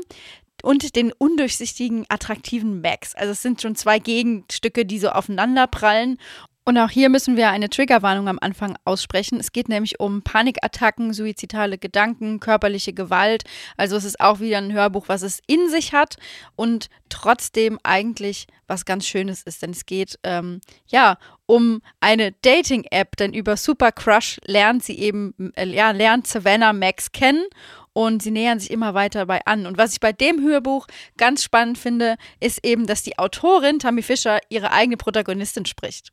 und 0.64 0.96
den 0.96 1.12
undurchsichtigen, 1.12 2.06
attraktiven 2.10 2.82
Max. 2.82 3.16
Also 3.16 3.32
es 3.32 3.42
sind 3.42 3.62
schon 3.62 3.76
zwei 3.76 4.00
Gegenstücke, 4.00 4.86
die 4.86 5.00
so 5.00 5.10
aufeinander 5.10 5.68
prallen. 5.68 6.18
Und 6.64 6.78
auch 6.78 6.92
hier 6.92 7.10
müssen 7.10 7.38
wir 7.38 7.50
eine 7.50 7.72
Triggerwarnung 7.72 8.28
am 8.28 8.38
Anfang 8.40 8.78
aussprechen. 8.86 9.40
Es 9.40 9.52
geht 9.52 9.68
nämlich 9.68 10.00
um 10.00 10.22
Panikattacken, 10.22 11.12
suizidale 11.12 11.80
Gedanken, 11.80 12.40
körperliche 12.40 12.94
Gewalt. 12.94 13.44
Also 13.78 13.96
es 13.96 14.04
ist 14.04 14.20
auch 14.20 14.40
wieder 14.40 14.60
ein 14.60 14.72
Hörbuch, 14.72 15.10
was 15.10 15.24
es 15.24 15.42
in 15.48 15.70
sich 15.70 15.94
hat 15.94 16.18
und 16.56 16.90
trotzdem 17.10 17.80
eigentlich 17.82 18.46
was 18.68 18.86
ganz 18.86 19.08
Schönes 19.08 19.42
ist. 19.42 19.64
Denn 19.64 19.72
es 19.72 19.88
geht 19.88 20.20
ähm, 20.22 20.62
ja 20.86 21.18
um 21.48 21.82
eine 22.00 22.32
Dating-App, 22.44 23.18
denn 23.18 23.34
über 23.34 23.58
Super 23.58 23.92
Crush 23.92 24.40
lernt 24.46 24.84
sie 24.84 25.00
eben, 25.00 25.52
äh, 25.56 25.66
ja, 25.68 25.90
lernt 25.90 26.28
Savannah 26.28 26.74
Max 26.74 27.12
kennen 27.12 27.44
und 27.94 28.22
sie 28.22 28.32
nähern 28.32 28.60
sich 28.60 28.72
immer 28.72 28.94
weiter 28.94 29.20
dabei 29.20 29.42
an. 29.46 29.66
Und 29.66 29.78
was 29.78 29.94
ich 29.94 30.00
bei 30.00 30.14
dem 30.14 30.42
Hörbuch 30.42 30.88
ganz 31.18 31.44
spannend 31.44 31.78
finde, 31.78 32.16
ist 32.40 32.66
eben, 32.66 32.88
dass 32.88 33.04
die 33.04 33.18
Autorin 33.20 33.80
Tammy 33.80 34.02
Fischer 34.02 34.40
ihre 34.50 34.72
eigene 34.72 34.98
Protagonistin 34.98 35.66
spricht. 35.66 36.12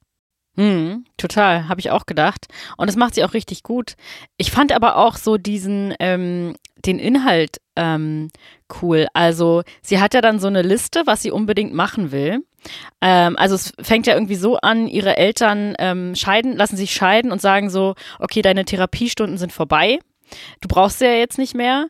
Mhm, 0.59 1.05
total, 1.17 1.69
habe 1.69 1.79
ich 1.79 1.93
auch 1.93 2.05
gedacht. 2.05 2.47
Und 2.77 2.89
das 2.89 2.97
macht 2.97 3.15
sie 3.15 3.23
auch 3.23 3.33
richtig 3.33 3.63
gut. 3.63 3.95
Ich 4.39 4.51
fand 4.51 4.73
aber 4.73 4.97
auch 4.97 5.17
so 5.17 5.37
diesen, 5.37 5.95
ähm, 6.01 6.57
den 6.85 6.99
Inhalt 6.99 7.59
ähm, 7.77 8.31
cool. 8.83 9.07
Also 9.15 9.63
sie 9.83 10.01
hat 10.01 10.15
ja 10.15 10.21
dann 10.21 10.41
so 10.41 10.49
eine 10.49 10.63
Liste, 10.63 11.03
was 11.07 11.23
sie 11.23 11.31
unbedingt 11.31 11.75
machen 11.75 12.11
will. 12.11 12.41
Ähm, 13.01 13.37
also 13.37 13.55
es 13.55 13.73
fängt 13.81 14.09
ja 14.09 14.15
irgendwie 14.15 14.35
so 14.35 14.57
an, 14.57 14.89
ihre 14.89 15.17
Eltern 15.17 15.77
ähm, 15.79 16.17
scheiden, 16.17 16.57
lassen 16.57 16.77
sich 16.77 16.91
scheiden 16.93 17.31
und 17.31 17.41
sagen 17.41 17.71
so, 17.71 17.95
okay, 18.19 18.43
deine 18.43 18.65
Therapiestunden 18.65 19.39
sind 19.39 19.53
vorbei. 19.53 20.01
Du 20.61 20.69
brauchst 20.69 20.99
sie 20.99 21.07
ja 21.07 21.13
jetzt 21.13 21.39
nicht 21.39 21.55
mehr. 21.55 21.89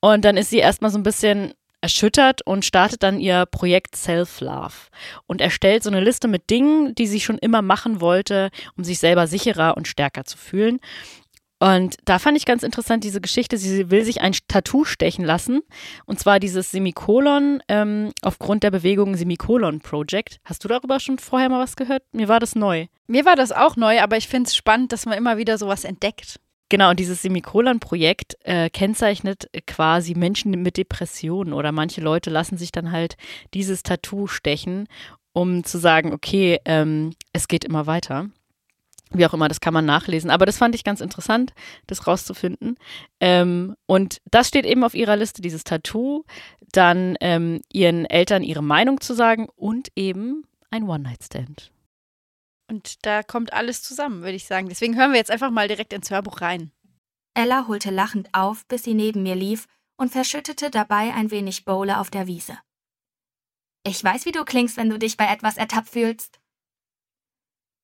Und 0.00 0.24
dann 0.24 0.36
ist 0.36 0.50
sie 0.50 0.58
erstmal 0.58 0.90
so 0.90 0.98
ein 0.98 1.02
bisschen 1.02 1.54
erschüttert 1.80 2.42
und 2.42 2.64
startet 2.64 3.02
dann 3.02 3.20
ihr 3.20 3.46
Projekt 3.46 3.96
Self-Love 3.96 4.74
und 5.26 5.40
erstellt 5.40 5.82
so 5.82 5.90
eine 5.90 6.00
Liste 6.00 6.26
mit 6.26 6.50
Dingen, 6.50 6.94
die 6.94 7.06
sie 7.06 7.20
schon 7.20 7.38
immer 7.38 7.62
machen 7.62 8.00
wollte, 8.00 8.50
um 8.76 8.84
sich 8.84 8.98
selber 8.98 9.26
sicherer 9.26 9.76
und 9.76 9.86
stärker 9.86 10.24
zu 10.24 10.36
fühlen. 10.36 10.80
Und 11.58 11.96
da 12.04 12.18
fand 12.18 12.36
ich 12.36 12.44
ganz 12.44 12.62
interessant 12.62 13.02
diese 13.02 13.20
Geschichte. 13.20 13.56
Sie 13.56 13.90
will 13.90 14.04
sich 14.04 14.20
ein 14.20 14.34
Tattoo 14.46 14.84
stechen 14.84 15.24
lassen. 15.24 15.62
Und 16.04 16.20
zwar 16.20 16.38
dieses 16.38 16.70
Semikolon 16.70 17.62
ähm, 17.68 18.12
aufgrund 18.22 18.62
der 18.62 18.70
Bewegung 18.70 19.16
Semikolon 19.16 19.80
Project. 19.80 20.38
Hast 20.44 20.64
du 20.64 20.68
darüber 20.68 21.00
schon 21.00 21.18
vorher 21.18 21.48
mal 21.48 21.60
was 21.60 21.76
gehört? 21.76 22.02
Mir 22.12 22.28
war 22.28 22.40
das 22.40 22.56
neu. 22.56 22.86
Mir 23.06 23.24
war 23.24 23.36
das 23.36 23.52
auch 23.52 23.76
neu, 23.76 24.00
aber 24.00 24.18
ich 24.18 24.28
finde 24.28 24.48
es 24.48 24.54
spannend, 24.56 24.92
dass 24.92 25.06
man 25.06 25.16
immer 25.16 25.38
wieder 25.38 25.56
sowas 25.56 25.84
entdeckt. 25.84 26.40
Genau, 26.68 26.90
und 26.90 26.98
dieses 26.98 27.22
Semikolon-Projekt 27.22 28.36
äh, 28.42 28.70
kennzeichnet 28.70 29.48
quasi 29.66 30.14
Menschen 30.14 30.50
mit 30.50 30.76
Depressionen 30.76 31.52
oder 31.52 31.70
manche 31.70 32.00
Leute 32.00 32.28
lassen 32.30 32.56
sich 32.56 32.72
dann 32.72 32.90
halt 32.90 33.16
dieses 33.54 33.84
Tattoo 33.84 34.26
stechen, 34.26 34.88
um 35.32 35.62
zu 35.62 35.78
sagen, 35.78 36.12
okay, 36.12 36.58
ähm, 36.64 37.12
es 37.32 37.46
geht 37.46 37.64
immer 37.64 37.86
weiter. 37.86 38.30
Wie 39.12 39.24
auch 39.24 39.34
immer, 39.34 39.46
das 39.46 39.60
kann 39.60 39.74
man 39.74 39.84
nachlesen. 39.84 40.30
Aber 40.30 40.46
das 40.46 40.58
fand 40.58 40.74
ich 40.74 40.82
ganz 40.82 41.00
interessant, 41.00 41.52
das 41.86 42.08
rauszufinden. 42.08 42.76
Ähm, 43.20 43.76
und 43.86 44.20
das 44.28 44.48
steht 44.48 44.66
eben 44.66 44.82
auf 44.82 44.94
ihrer 44.94 45.14
Liste, 45.14 45.42
dieses 45.42 45.62
Tattoo, 45.62 46.24
dann 46.72 47.16
ähm, 47.20 47.60
ihren 47.72 48.04
Eltern 48.06 48.42
ihre 48.42 48.62
Meinung 48.62 49.00
zu 49.00 49.14
sagen 49.14 49.48
und 49.54 49.88
eben 49.94 50.42
ein 50.70 50.82
One-Night-Stand. 50.82 51.70
Und 52.68 53.06
da 53.06 53.22
kommt 53.22 53.52
alles 53.52 53.82
zusammen, 53.82 54.22
würde 54.22 54.36
ich 54.36 54.46
sagen. 54.46 54.68
Deswegen 54.68 54.96
hören 54.96 55.12
wir 55.12 55.18
jetzt 55.18 55.30
einfach 55.30 55.50
mal 55.50 55.68
direkt 55.68 55.92
ins 55.92 56.10
Hörbuch 56.10 56.40
rein. 56.40 56.72
Ella 57.34 57.66
holte 57.68 57.90
lachend 57.90 58.28
auf, 58.32 58.66
bis 58.66 58.82
sie 58.82 58.94
neben 58.94 59.22
mir 59.22 59.34
lief 59.34 59.68
und 59.96 60.10
verschüttete 60.10 60.70
dabei 60.70 61.14
ein 61.14 61.30
wenig 61.30 61.64
Bowle 61.64 61.98
auf 61.98 62.10
der 62.10 62.26
Wiese. 62.26 62.58
Ich 63.84 64.02
weiß, 64.02 64.24
wie 64.24 64.32
du 64.32 64.44
klingst, 64.44 64.76
wenn 64.76 64.90
du 64.90 64.98
dich 64.98 65.16
bei 65.16 65.26
etwas 65.26 65.56
ertappt 65.56 65.90
fühlst. 65.90 66.40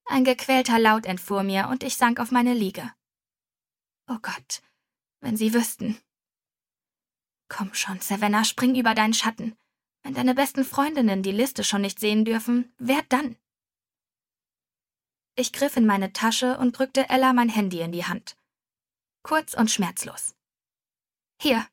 Ein 0.06 0.24
gequälter 0.24 0.78
Laut 0.78 1.06
entfuhr 1.06 1.42
mir 1.42 1.68
und 1.68 1.84
ich 1.84 1.96
sank 1.96 2.18
auf 2.18 2.32
meine 2.32 2.54
Liege. 2.54 2.92
Oh 4.08 4.18
Gott, 4.20 4.62
wenn 5.20 5.36
sie 5.36 5.54
wüssten. 5.54 5.96
Komm 7.48 7.72
schon, 7.74 8.00
Savannah, 8.00 8.44
spring 8.44 8.74
über 8.74 8.94
deinen 8.94 9.14
Schatten. 9.14 9.56
Wenn 10.02 10.14
deine 10.14 10.34
besten 10.34 10.64
Freundinnen 10.64 11.22
die 11.22 11.30
Liste 11.30 11.62
schon 11.62 11.82
nicht 11.82 12.00
sehen 12.00 12.24
dürfen, 12.24 12.74
wer 12.78 13.02
dann? 13.08 13.36
Ich 15.34 15.52
griff 15.52 15.76
in 15.76 15.86
meine 15.86 16.12
Tasche 16.12 16.58
und 16.58 16.78
drückte 16.78 17.08
Ella 17.08 17.32
mein 17.32 17.48
Handy 17.48 17.80
in 17.80 17.92
die 17.92 18.04
Hand. 18.04 18.36
Kurz 19.22 19.54
und 19.54 19.70
schmerzlos. 19.70 20.34
Hier, 21.40 21.66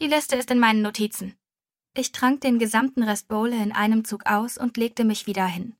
die 0.00 0.06
Liste 0.06 0.36
ist 0.36 0.50
in 0.50 0.58
meinen 0.58 0.82
Notizen. 0.82 1.36
Ich 1.94 2.12
trank 2.12 2.40
den 2.40 2.58
gesamten 2.58 3.02
Rest 3.02 3.28
Bowle 3.28 3.54
in 3.62 3.72
einem 3.72 4.04
Zug 4.04 4.24
aus 4.24 4.56
und 4.56 4.78
legte 4.78 5.04
mich 5.04 5.26
wieder 5.26 5.46
hin. 5.46 5.76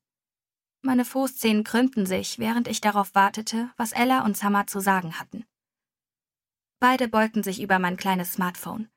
Meine 0.83 1.05
Fußzehen 1.05 1.64
krümmten 1.64 2.07
sich, 2.07 2.38
während 2.38 2.68
ich 2.68 2.81
darauf 2.81 3.14
wartete, 3.14 3.71
was 3.77 3.92
Ella 3.92 4.25
und 4.25 4.37
Summer 4.37 4.66
zu 4.66 4.81
sagen 4.81 5.18
hatten. 5.18 5.47
Beide 6.81 7.09
beugten 7.09 7.42
sich 7.42 7.62
über 7.62 7.79
mein 7.79 7.97
kleines 7.97 8.33
Smartphone. 8.33 8.90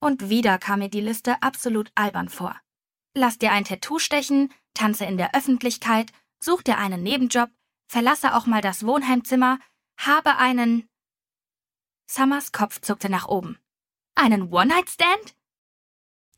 Und 0.00 0.30
wieder 0.30 0.58
kam 0.58 0.80
mir 0.80 0.88
die 0.88 1.02
Liste 1.02 1.40
absolut 1.42 1.92
albern 1.94 2.28
vor. 2.28 2.58
Lass 3.14 3.38
dir 3.38 3.52
ein 3.52 3.64
Tattoo 3.64 3.98
stechen, 3.98 4.52
tanze 4.74 5.04
in 5.04 5.18
der 5.18 5.34
Öffentlichkeit, 5.34 6.10
such 6.44 6.62
dir 6.62 6.78
einen 6.78 7.02
Nebenjob, 7.02 7.50
verlasse 7.88 8.34
auch 8.34 8.46
mal 8.46 8.60
das 8.60 8.86
Wohnheimzimmer, 8.86 9.58
habe 9.98 10.36
einen. 10.36 10.88
Summers 12.06 12.52
Kopf 12.52 12.80
zuckte 12.80 13.08
nach 13.08 13.28
oben. 13.28 13.58
Einen 14.14 14.52
One-Night-Stand? 14.52 15.34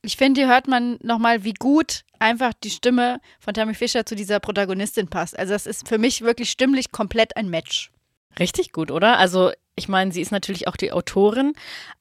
Ich 0.03 0.17
finde, 0.17 0.43
hier 0.43 0.51
hört 0.51 0.69
man 0.69 0.99
nochmal, 1.03 1.45
wie 1.45 1.55
gut 1.55 2.05
einfach 2.19 2.53
die 2.53 2.71
Stimme 2.71 3.21
von 3.41 3.55
Tammy 3.55 3.75
Fischer 3.75 4.05
zu 4.05 4.15
dieser 4.15 4.39
Protagonistin 4.39 5.09
passt. 5.09 5.39
Also, 5.39 5.53
das 5.55 5.67
ist 5.67 5.89
für 5.89 5.99
mich 5.99 6.21
wirklich 6.21 6.51
stimmlich 6.51 6.93
komplett 6.93 7.37
ein 7.37 7.49
Match. 7.49 7.91
Richtig 8.39 8.73
gut, 8.73 8.91
oder? 8.91 9.19
Also, 9.19 9.53
ich 9.77 9.89
meine, 9.89 10.13
sie 10.13 10.21
ist 10.21 10.31
natürlich 10.31 10.69
auch 10.69 10.77
die 10.77 10.93
Autorin, 10.93 11.55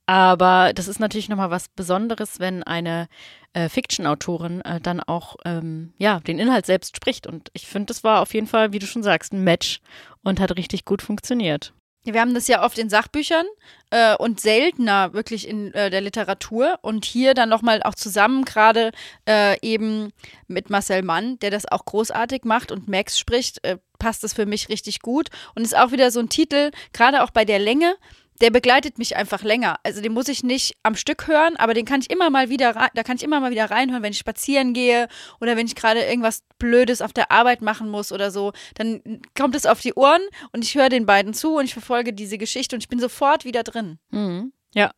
aber 0.06 0.74
das 0.74 0.88
ist 0.88 1.00
natürlich 1.00 1.30
nochmal 1.30 1.52
was 1.52 1.70
Besonderes, 1.70 2.40
wenn 2.40 2.64
eine 2.64 3.08
äh, 3.54 3.70
Fiction-Autorin 3.70 4.62
äh, 4.62 4.82
dann 4.82 5.00
auch 5.00 5.38
ähm, 5.46 5.94
ja, 5.98 6.20
den 6.20 6.40
Inhalt 6.40 6.66
selbst 6.66 6.96
spricht. 6.96 7.28
Und 7.28 7.50
ich 7.54 7.68
finde, 7.68 7.88
das 7.88 8.04
war 8.04 8.22
auf 8.22 8.34
jeden 8.34 8.48
Fall, 8.48 8.74
wie 8.74 8.80
du 8.80 8.86
schon 8.86 9.04
sagst, 9.04 9.34
ein 9.34 9.44
Match 9.44 9.80
und 10.24 10.40
hat 10.40 10.56
richtig 10.58 10.86
gut 10.86 11.02
funktioniert. 11.02 11.74
Wir 12.06 12.20
haben 12.20 12.34
das 12.34 12.50
ja 12.50 12.66
oft 12.66 12.78
in 12.78 12.90
Sachbüchern 12.90 13.46
äh, 13.90 14.18
und 14.18 14.42
seltener 14.42 15.14
wirklich 15.14 15.48
in 15.48 15.74
äh, 15.74 15.90
der 15.90 16.02
Literatur 16.02 16.78
und 16.82 17.06
hier 17.06 17.34
dann 17.34 17.48
nochmal 17.48 17.82
auch 17.84 17.96
zusammen 17.96 18.44
gerade 18.44 18.92
äh, 19.26 19.58
eben 19.62 20.12
mit 20.48 20.70
Marcel 20.70 21.02
Mann, 21.02 21.40
der 21.40 21.50
das 21.50 21.66
auch 21.66 21.86
großartig 21.86 22.44
macht 22.44 22.74
und 22.74 22.90
Max 22.90 23.18
spricht, 23.18 23.64
äh, 23.64 23.78
passt 24.00 24.22
das 24.22 24.34
für 24.34 24.46
mich 24.46 24.68
richtig 24.68 25.00
gut 25.00 25.30
und 25.56 25.62
ist 25.64 25.78
auch 25.78 25.94
wieder 25.94 26.12
so 26.12 26.20
ein 26.20 26.28
Titel, 26.28 26.72
gerade 26.92 27.24
auch 27.24 27.30
bei 27.30 27.46
der 27.46 27.60
Länge, 27.60 27.96
der 28.42 28.50
begleitet 28.50 28.98
mich 28.98 29.16
einfach 29.16 29.44
länger. 29.44 29.78
Also 29.84 30.02
den 30.02 30.14
muss 30.14 30.28
ich 30.28 30.44
nicht 30.44 30.76
am 30.84 30.96
Stück 30.96 31.28
hören, 31.28 31.56
aber 31.58 31.74
den 31.74 31.86
kann 31.86 32.02
ich 32.02 32.10
immer 32.10 32.30
mal 32.30 32.50
wieder 32.50 32.74
da 32.94 33.04
kann 33.04 33.18
ich 33.18 33.24
immer 33.24 33.40
mal 33.40 33.52
wieder 33.52 33.70
reinhören, 33.70 34.04
wenn 34.04 34.12
ich 34.12 34.18
spazieren 34.18 34.74
gehe 34.74 35.08
oder 35.40 35.56
wenn 35.56 35.68
ich 35.68 35.76
gerade 35.76 36.02
irgendwas 36.02 36.44
Blödes 36.58 37.02
auf 37.02 37.14
der 37.14 37.32
Arbeit 37.32 37.62
machen 37.62 37.90
muss 37.90 38.12
oder 38.12 38.32
so. 38.32 38.54
Dann 38.76 39.22
kommt 39.38 39.56
es 39.56 39.66
auf 39.66 39.82
die 39.82 39.94
Ohren 39.94 40.22
und 40.52 40.64
ich 40.64 40.76
höre 40.76 40.90
den 40.90 41.06
beiden 41.06 41.34
zu 41.34 41.58
und 41.58 41.66
ich 41.66 41.74
verfolge 41.74 42.14
diese 42.14 42.38
Geschichte 42.38 42.76
und 42.76 42.82
ich 42.84 42.90
bin 42.90 43.00
sofort 43.00 43.46
wieder 43.46 43.64
drin. 43.64 44.00
Mhm. 44.12 44.54
Ja. 44.74 44.92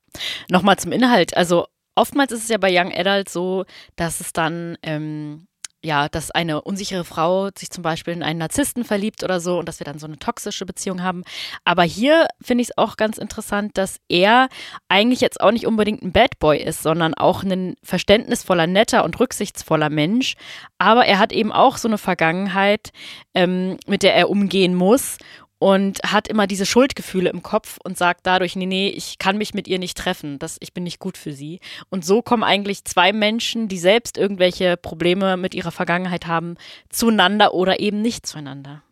Nochmal 0.50 0.78
zum 0.78 0.92
Inhalt. 0.92 1.36
Also 1.36 1.68
oftmals 1.96 2.32
ist 2.32 2.44
es 2.44 2.50
ja 2.50 2.58
bei 2.58 2.70
Young 2.72 2.94
Adult 2.94 3.30
so, 3.30 3.66
dass 3.96 4.20
es 4.20 4.34
dann 4.34 4.78
ähm, 4.84 5.48
ja, 5.86 6.10
dass 6.10 6.32
eine 6.32 6.62
unsichere 6.62 7.04
Frau 7.04 7.50
sich 7.56 7.70
zum 7.70 7.84
Beispiel 7.84 8.14
in 8.14 8.24
einen 8.24 8.40
Narzissten 8.40 8.84
verliebt 8.84 9.24
oder 9.24 9.40
so 9.40 9.60
und 9.60 9.70
dass 9.70 9.80
wir 9.80 9.86
dann 9.86 10.00
so 10.00 10.08
eine 10.08 10.18
toxische 10.18 10.66
Beziehung 10.66 11.04
haben. 11.04 11.24
Aber 11.64 11.84
hier 11.84 12.28
finde 12.42 12.64
ich 12.64 12.70
es 12.70 12.78
auch 12.78 12.98
ganz 12.98 13.18
interessant, 13.18 13.78
dass 13.78 13.98
er 14.10 14.50
eigentlich 14.90 15.22
jetzt 15.22 15.40
auch 15.40 15.52
nicht 15.52 15.68
unbedingt 15.68 16.02
ein 16.02 16.12
Bad 16.12 16.40
Boy 16.40 16.58
ist, 16.58 16.82
sondern 16.82 17.14
auch 17.14 17.44
ein 17.44 17.76
verständnisvoller, 17.84 18.68
netter 18.68 19.06
und 19.06 19.20
rücksichtsvoller 19.20 19.90
Mensch. 19.90 20.34
Aber 20.80 21.06
er 21.06 21.20
hat 21.20 21.32
eben 21.32 21.52
auch 21.52 21.78
so 21.78 21.88
eine 21.88 22.00
Vergangenheit, 22.00 22.90
ähm, 23.36 23.78
mit 23.86 24.02
der 24.02 24.16
er 24.16 24.30
umgehen 24.30 24.76
muss 24.76 25.18
und 25.60 26.00
hat 26.06 26.28
immer 26.28 26.48
diese 26.48 26.66
Schuldgefühle 26.66 27.30
im 27.30 27.42
Kopf 27.42 27.78
und 27.84 27.98
sagt 27.98 28.22
dadurch, 28.26 28.56
nee, 28.56 28.66
nee, 28.66 28.90
ich 28.90 29.18
kann 29.20 29.38
mich 29.38 29.54
mit 29.54 29.68
ihr 29.68 29.80
nicht 29.80 29.98
treffen, 29.98 30.38
das, 30.40 30.58
ich 30.60 30.74
bin 30.74 30.84
nicht 30.84 31.00
gut 31.00 31.18
für 31.18 31.34
sie. 31.34 31.60
Und 31.90 32.06
so 32.06 32.22
kommen 32.22 32.44
eigentlich 32.44 32.84
zwei 32.84 33.14
Menschen, 33.14 33.68
die 33.68 33.78
selbst 33.78 34.18
irgendwelche 34.18 34.78
Probleme 34.78 35.38
mit 35.38 35.56
ihrer 35.56 35.72
Vergangenheit 35.72 36.28
haben, 36.28 36.56
zueinander 36.90 37.54
oder 37.54 37.80
eben 37.80 38.02
nicht 38.02 38.26
zueinander. 38.26 38.84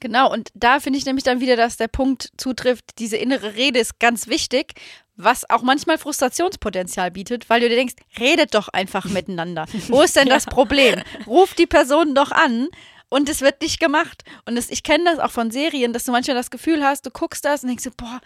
Genau, 0.00 0.32
und 0.32 0.50
da 0.54 0.80
finde 0.80 0.98
ich 0.98 1.06
nämlich 1.06 1.22
dann 1.22 1.40
wieder, 1.40 1.54
dass 1.54 1.76
der 1.76 1.86
Punkt 1.86 2.30
zutrifft, 2.36 2.98
diese 2.98 3.16
innere 3.16 3.54
Rede 3.54 3.78
ist 3.78 4.00
ganz 4.00 4.26
wichtig, 4.26 4.74
was 5.16 5.48
auch 5.48 5.62
manchmal 5.62 5.98
Frustrationspotenzial 5.98 7.12
bietet, 7.12 7.48
weil 7.48 7.60
du 7.60 7.68
dir 7.68 7.76
denkst, 7.76 7.94
redet 8.18 8.54
doch 8.54 8.68
einfach 8.68 9.04
miteinander. 9.04 9.66
Wo 9.88 10.02
ist 10.02 10.16
denn 10.16 10.28
das 10.28 10.46
Problem? 10.46 11.02
Ruf 11.26 11.54
die 11.54 11.66
Person 11.66 12.14
doch 12.14 12.32
an 12.32 12.68
und 13.12 13.28
es 13.28 13.42
wird 13.42 13.60
nicht 13.60 13.78
gemacht. 13.78 14.24
Und 14.46 14.56
das, 14.56 14.70
ich 14.70 14.82
kenne 14.82 15.04
das 15.04 15.18
auch 15.18 15.30
von 15.30 15.50
Serien, 15.50 15.92
dass 15.92 16.04
du 16.04 16.12
manchmal 16.12 16.34
das 16.34 16.50
Gefühl 16.50 16.82
hast, 16.82 17.04
du 17.04 17.10
guckst 17.10 17.44
das 17.44 17.62
und 17.62 17.68
denkst, 17.68 17.84
boah, 17.98 18.22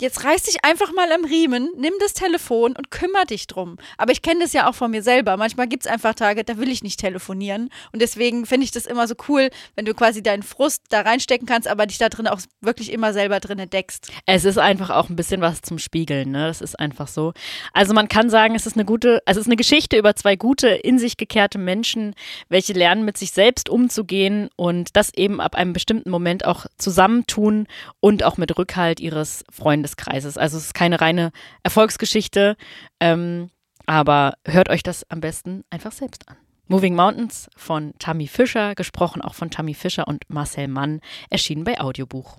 Jetzt 0.00 0.22
reiß 0.22 0.44
dich 0.44 0.64
einfach 0.64 0.92
mal 0.92 1.10
am 1.10 1.24
Riemen, 1.24 1.70
nimm 1.76 1.92
das 1.98 2.14
Telefon 2.14 2.76
und 2.76 2.92
kümmere 2.92 3.26
dich 3.26 3.48
drum. 3.48 3.78
Aber 3.96 4.12
ich 4.12 4.22
kenne 4.22 4.38
das 4.38 4.52
ja 4.52 4.70
auch 4.70 4.76
von 4.76 4.92
mir 4.92 5.02
selber. 5.02 5.36
Manchmal 5.36 5.66
gibt 5.66 5.86
es 5.86 5.90
einfach 5.90 6.14
Tage, 6.14 6.44
da 6.44 6.56
will 6.56 6.68
ich 6.68 6.84
nicht 6.84 7.00
telefonieren. 7.00 7.68
Und 7.90 8.00
deswegen 8.00 8.46
finde 8.46 8.62
ich 8.62 8.70
das 8.70 8.86
immer 8.86 9.08
so 9.08 9.16
cool, 9.28 9.50
wenn 9.74 9.86
du 9.86 9.94
quasi 9.94 10.22
deinen 10.22 10.44
Frust 10.44 10.84
da 10.90 11.00
reinstecken 11.00 11.48
kannst, 11.48 11.66
aber 11.66 11.84
dich 11.84 11.98
da 11.98 12.10
drin 12.10 12.28
auch 12.28 12.38
wirklich 12.60 12.92
immer 12.92 13.12
selber 13.12 13.40
drin 13.40 13.58
entdeckst. 13.58 14.12
Es 14.24 14.44
ist 14.44 14.58
einfach 14.58 14.90
auch 14.90 15.10
ein 15.10 15.16
bisschen 15.16 15.40
was 15.40 15.62
zum 15.62 15.80
Spiegeln, 15.80 16.30
ne? 16.30 16.46
Das 16.46 16.60
ist 16.60 16.78
einfach 16.78 17.08
so. 17.08 17.32
Also 17.72 17.92
man 17.92 18.06
kann 18.06 18.30
sagen, 18.30 18.54
es 18.54 18.66
ist 18.66 18.76
eine 18.76 18.84
gute, 18.84 19.20
es 19.26 19.36
ist 19.36 19.46
eine 19.46 19.56
Geschichte 19.56 19.98
über 19.98 20.14
zwei 20.14 20.36
gute, 20.36 20.68
in 20.68 21.00
sich 21.00 21.16
gekehrte 21.16 21.58
Menschen, 21.58 22.14
welche 22.48 22.72
lernen, 22.72 23.04
mit 23.04 23.18
sich 23.18 23.32
selbst 23.32 23.68
umzugehen 23.68 24.48
und 24.54 24.96
das 24.96 25.12
eben 25.14 25.40
ab 25.40 25.56
einem 25.56 25.72
bestimmten 25.72 26.10
Moment 26.10 26.44
auch 26.44 26.66
zusammentun 26.76 27.66
und 27.98 28.22
auch 28.22 28.36
mit 28.36 28.56
Rückhalt 28.56 29.00
ihres 29.00 29.44
Freundes 29.50 29.87
Freundeskreises. 29.88 30.38
Also 30.38 30.56
es 30.56 30.66
ist 30.66 30.74
keine 30.74 31.00
reine 31.00 31.32
Erfolgsgeschichte, 31.62 32.56
ähm, 33.00 33.50
aber 33.86 34.34
hört 34.46 34.68
euch 34.68 34.82
das 34.82 35.08
am 35.10 35.20
besten 35.20 35.64
einfach 35.70 35.92
selbst 35.92 36.28
an. 36.28 36.36
Moving 36.66 36.94
Mountains 36.94 37.48
von 37.56 37.94
Tammy 37.98 38.26
Fischer, 38.26 38.74
gesprochen 38.74 39.22
auch 39.22 39.34
von 39.34 39.50
Tammy 39.50 39.72
Fischer 39.72 40.06
und 40.06 40.28
Marcel 40.28 40.68
Mann, 40.68 41.00
erschienen 41.30 41.64
bei 41.64 41.80
Audiobuch. 41.80 42.38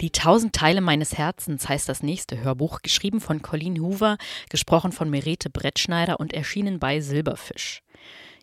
Die 0.00 0.10
tausend 0.10 0.52
Teile 0.52 0.80
meines 0.80 1.16
Herzens 1.16 1.68
heißt 1.68 1.88
das 1.88 2.02
nächste 2.02 2.40
Hörbuch, 2.42 2.80
geschrieben 2.82 3.20
von 3.20 3.40
Colleen 3.40 3.80
Hoover, 3.80 4.16
gesprochen 4.50 4.90
von 4.90 5.08
Merete 5.10 5.48
Brettschneider 5.48 6.18
und 6.18 6.32
erschienen 6.32 6.80
bei 6.80 7.00
Silberfisch. 7.00 7.82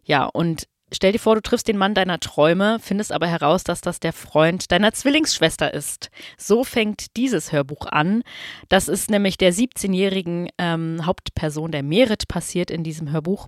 Ja, 0.06 0.26
und 0.26 0.68
Stell 0.92 1.12
dir 1.12 1.20
vor, 1.20 1.36
du 1.36 1.42
triffst 1.42 1.68
den 1.68 1.78
Mann 1.78 1.94
deiner 1.94 2.20
Träume, 2.20 2.80
findest 2.82 3.12
aber 3.12 3.28
heraus, 3.28 3.64
dass 3.64 3.82
das 3.82 4.00
der 4.00 4.14
Freund 4.14 4.72
deiner 4.72 4.92
Zwillingsschwester 4.92 5.74
ist. 5.74 6.10
So 6.38 6.64
fängt 6.64 7.16
dieses 7.16 7.52
Hörbuch 7.52 7.86
an. 7.86 8.24
Das 8.70 8.88
ist 8.88 9.12
nämlich 9.12 9.38
der 9.38 9.54
17-jährigen 9.54 10.50
ähm, 10.58 11.06
Hauptperson 11.06 11.72
der 11.72 11.84
Merit 11.84 12.28
passiert 12.28 12.72
in 12.72 12.84
diesem 12.84 13.12
Hörbuch. 13.12 13.48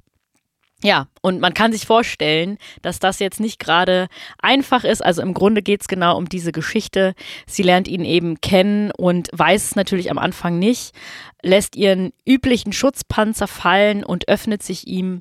Ja, 0.84 1.08
und 1.22 1.40
man 1.40 1.54
kann 1.54 1.72
sich 1.72 1.86
vorstellen, 1.86 2.58
dass 2.82 2.98
das 2.98 3.20
jetzt 3.20 3.40
nicht 3.40 3.60
gerade 3.60 4.08
einfach 4.40 4.84
ist. 4.84 5.06
Also 5.06 5.22
im 5.22 5.36
Grunde 5.36 5.62
geht 5.62 5.82
es 5.82 5.88
genau 5.88 6.18
um 6.18 6.28
diese 6.28 6.52
Geschichte. 6.52 7.14
Sie 7.46 7.62
lernt 7.62 7.88
ihn 7.88 8.04
eben 8.04 8.42
kennen 8.42 8.92
und 8.92 9.30
weiß 9.32 9.64
es 9.64 9.76
natürlich 9.76 10.10
am 10.10 10.18
Anfang 10.18 10.58
nicht, 10.58 10.96
lässt 11.44 11.76
ihren 11.76 12.14
üblichen 12.28 12.74
Schutzpanzer 12.74 13.48
fallen 13.48 14.04
und 14.04 14.28
öffnet 14.28 14.64
sich 14.64 14.88
ihm 14.88 15.20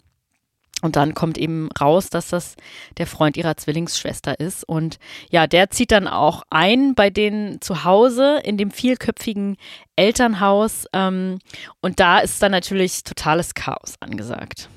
und 0.82 0.96
dann 0.96 1.14
kommt 1.14 1.38
eben 1.38 1.68
raus, 1.80 2.10
dass 2.10 2.28
das 2.28 2.56
der 2.98 3.06
Freund 3.06 3.36
ihrer 3.36 3.56
Zwillingsschwester 3.56 4.40
ist. 4.40 4.64
Und 4.64 4.98
ja, 5.30 5.46
der 5.46 5.70
zieht 5.70 5.92
dann 5.92 6.08
auch 6.08 6.42
ein 6.50 6.94
bei 6.94 7.10
denen 7.10 7.60
zu 7.60 7.84
Hause 7.84 8.40
in 8.44 8.56
dem 8.56 8.70
vielköpfigen 8.70 9.56
Elternhaus. 9.96 10.86
Ähm, 10.92 11.38
und 11.80 12.00
da 12.00 12.18
ist 12.20 12.42
dann 12.42 12.52
natürlich 12.52 13.04
totales 13.04 13.54
Chaos 13.54 13.94
angesagt. 14.00 14.68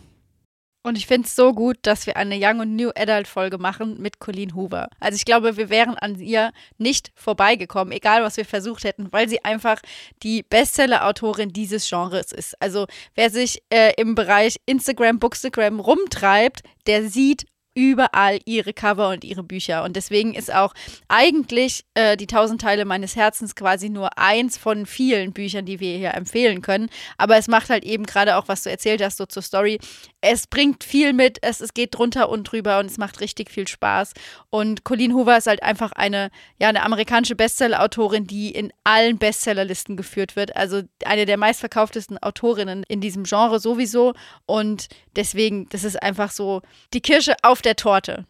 Und 0.85 0.97
ich 0.97 1.07
finde 1.07 1.27
es 1.27 1.35
so 1.35 1.53
gut, 1.53 1.77
dass 1.83 2.05
wir 2.07 2.17
eine 2.17 2.37
Young 2.37 2.59
und 2.59 2.75
New 2.75 2.91
Adult 2.93 3.29
Folge 3.29 3.57
machen 3.57 4.01
mit 4.01 4.19
Colleen 4.19 4.53
Hoover. 4.53 4.89
Also 4.99 5.15
ich 5.15 5.23
glaube, 5.23 5.55
wir 5.55 5.69
wären 5.69 5.95
an 5.95 6.19
ihr 6.19 6.51
nicht 6.77 7.13
vorbeigekommen, 7.15 7.93
egal 7.93 8.21
was 8.21 8.35
wir 8.35 8.43
versucht 8.43 8.83
hätten, 8.83 9.07
weil 9.11 9.29
sie 9.29 9.45
einfach 9.45 9.79
die 10.23 10.43
Bestseller-Autorin 10.43 11.53
dieses 11.53 11.87
Genres 11.87 12.33
ist. 12.33 12.61
Also 12.61 12.87
wer 13.15 13.29
sich 13.29 13.63
äh, 13.69 13.93
im 13.95 14.13
Bereich 14.13 14.57
Instagram, 14.65 15.19
Bookstagram 15.19 15.79
rumtreibt, 15.79 16.63
der 16.85 17.07
sieht 17.07 17.45
überall 17.75 18.39
ihre 18.45 18.73
Cover 18.73 19.09
und 19.09 19.23
ihre 19.23 19.43
Bücher. 19.43 19.83
Und 19.83 19.95
deswegen 19.95 20.33
ist 20.33 20.53
auch 20.53 20.73
eigentlich 21.07 21.83
äh, 21.95 22.17
die 22.17 22.27
tausend 22.27 22.61
Teile 22.61 22.85
meines 22.85 23.15
Herzens 23.15 23.55
quasi 23.55 23.89
nur 23.89 24.17
eins 24.17 24.57
von 24.57 24.85
vielen 24.85 25.33
Büchern, 25.33 25.65
die 25.65 25.79
wir 25.79 25.97
hier 25.97 26.13
empfehlen 26.13 26.61
können. 26.61 26.89
Aber 27.17 27.37
es 27.37 27.47
macht 27.47 27.69
halt 27.69 27.83
eben 27.83 28.05
gerade 28.05 28.37
auch, 28.37 28.47
was 28.47 28.63
du 28.63 28.69
erzählt 28.69 29.01
hast, 29.01 29.17
so 29.17 29.25
zur 29.25 29.41
Story. 29.41 29.79
Es 30.25 30.47
bringt 30.47 30.85
viel 30.85 31.11
mit, 31.11 31.37
es, 31.41 31.59
es 31.59 31.73
geht 31.73 31.95
drunter 31.95 32.29
und 32.29 32.45
drüber 32.45 32.79
und 32.79 32.85
es 32.85 32.97
macht 32.97 33.19
richtig 33.19 33.51
viel 33.51 33.67
Spaß. 33.67 34.13
Und 34.49 34.85
Colleen 34.85 35.13
Hoover 35.13 35.37
ist 35.37 35.47
halt 35.47 35.61
einfach 35.61 35.91
eine, 35.91 36.29
ja, 36.57 36.69
eine 36.69 36.83
amerikanische 36.83 37.35
Bestseller-Autorin, 37.35 38.25
die 38.25 38.51
in 38.51 38.71
allen 38.85 39.17
Bestsellerlisten 39.17 39.97
geführt 39.97 40.37
wird. 40.37 40.55
Also 40.55 40.83
eine 41.03 41.25
der 41.25 41.35
meistverkauftesten 41.35 42.17
Autorinnen 42.19 42.85
in 42.87 43.01
diesem 43.01 43.25
Genre 43.25 43.59
sowieso. 43.59 44.13
Und 44.45 44.87
deswegen, 45.17 45.67
das 45.71 45.83
ist 45.83 46.01
einfach 46.01 46.31
so 46.31 46.61
die 46.93 47.01
Kirsche 47.01 47.35
auf 47.41 47.61
der 47.61 47.75
Torte. 47.75 48.25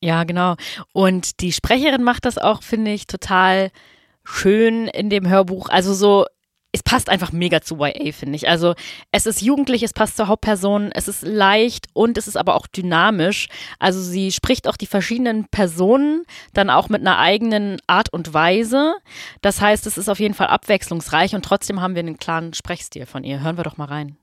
Ja, 0.00 0.22
genau. 0.22 0.54
Und 0.92 1.40
die 1.40 1.52
Sprecherin 1.52 2.04
macht 2.04 2.26
das 2.26 2.38
auch, 2.38 2.62
finde 2.62 2.92
ich, 2.92 3.08
total 3.08 3.72
schön 4.22 4.86
in 4.86 5.10
dem 5.10 5.28
Hörbuch. 5.28 5.68
Also 5.68 5.94
so, 5.94 6.26
es 6.72 6.82
passt 6.82 7.08
einfach 7.08 7.32
mega 7.32 7.62
zu 7.62 7.76
YA, 7.76 8.12
finde 8.12 8.36
ich. 8.36 8.48
Also 8.48 8.74
es 9.10 9.24
ist 9.24 9.40
jugendlich, 9.40 9.82
es 9.82 9.94
passt 9.94 10.16
zur 10.16 10.28
Hauptperson, 10.28 10.92
es 10.92 11.08
ist 11.08 11.22
leicht 11.22 11.86
und 11.94 12.18
es 12.18 12.28
ist 12.28 12.36
aber 12.36 12.54
auch 12.54 12.66
dynamisch. 12.66 13.48
Also 13.78 14.00
sie 14.02 14.30
spricht 14.30 14.68
auch 14.68 14.76
die 14.76 14.86
verschiedenen 14.86 15.46
Personen 15.48 16.24
dann 16.52 16.68
auch 16.68 16.88
mit 16.88 17.00
einer 17.00 17.18
eigenen 17.18 17.78
Art 17.86 18.12
und 18.12 18.34
Weise. 18.34 18.94
Das 19.40 19.60
heißt, 19.60 19.86
es 19.86 19.96
ist 19.96 20.10
auf 20.10 20.20
jeden 20.20 20.34
Fall 20.34 20.48
abwechslungsreich 20.48 21.34
und 21.34 21.44
trotzdem 21.44 21.80
haben 21.80 21.94
wir 21.94 22.00
einen 22.00 22.18
klaren 22.18 22.52
Sprechstil 22.52 23.06
von 23.06 23.24
ihr. 23.24 23.40
Hören 23.40 23.56
wir 23.56 23.64
doch 23.64 23.78
mal 23.78 23.86
rein. 23.86 24.16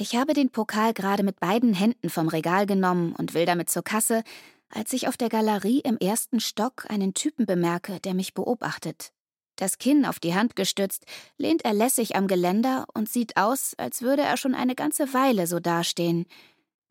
Ich 0.00 0.14
habe 0.14 0.32
den 0.32 0.50
Pokal 0.50 0.94
gerade 0.94 1.22
mit 1.22 1.40
beiden 1.40 1.74
Händen 1.74 2.08
vom 2.08 2.28
Regal 2.28 2.66
genommen 2.66 3.14
und 3.18 3.34
will 3.34 3.46
damit 3.46 3.68
zur 3.68 3.82
Kasse, 3.82 4.22
als 4.70 4.92
ich 4.92 5.08
auf 5.08 5.16
der 5.16 5.28
Galerie 5.28 5.80
im 5.80 5.98
ersten 5.98 6.40
Stock 6.40 6.86
einen 6.88 7.14
Typen 7.14 7.46
bemerke, 7.46 8.00
der 8.00 8.14
mich 8.14 8.32
beobachtet. 8.32 9.12
Das 9.58 9.78
Kinn 9.78 10.06
auf 10.06 10.18
die 10.20 10.34
Hand 10.34 10.56
gestützt, 10.56 11.04
lehnt 11.36 11.64
er 11.64 11.74
lässig 11.74 12.16
am 12.16 12.26
Geländer 12.26 12.86
und 12.94 13.08
sieht 13.08 13.36
aus, 13.36 13.74
als 13.76 14.02
würde 14.02 14.22
er 14.22 14.36
schon 14.36 14.54
eine 14.54 14.74
ganze 14.74 15.12
Weile 15.12 15.46
so 15.46 15.60
dastehen. 15.60 16.26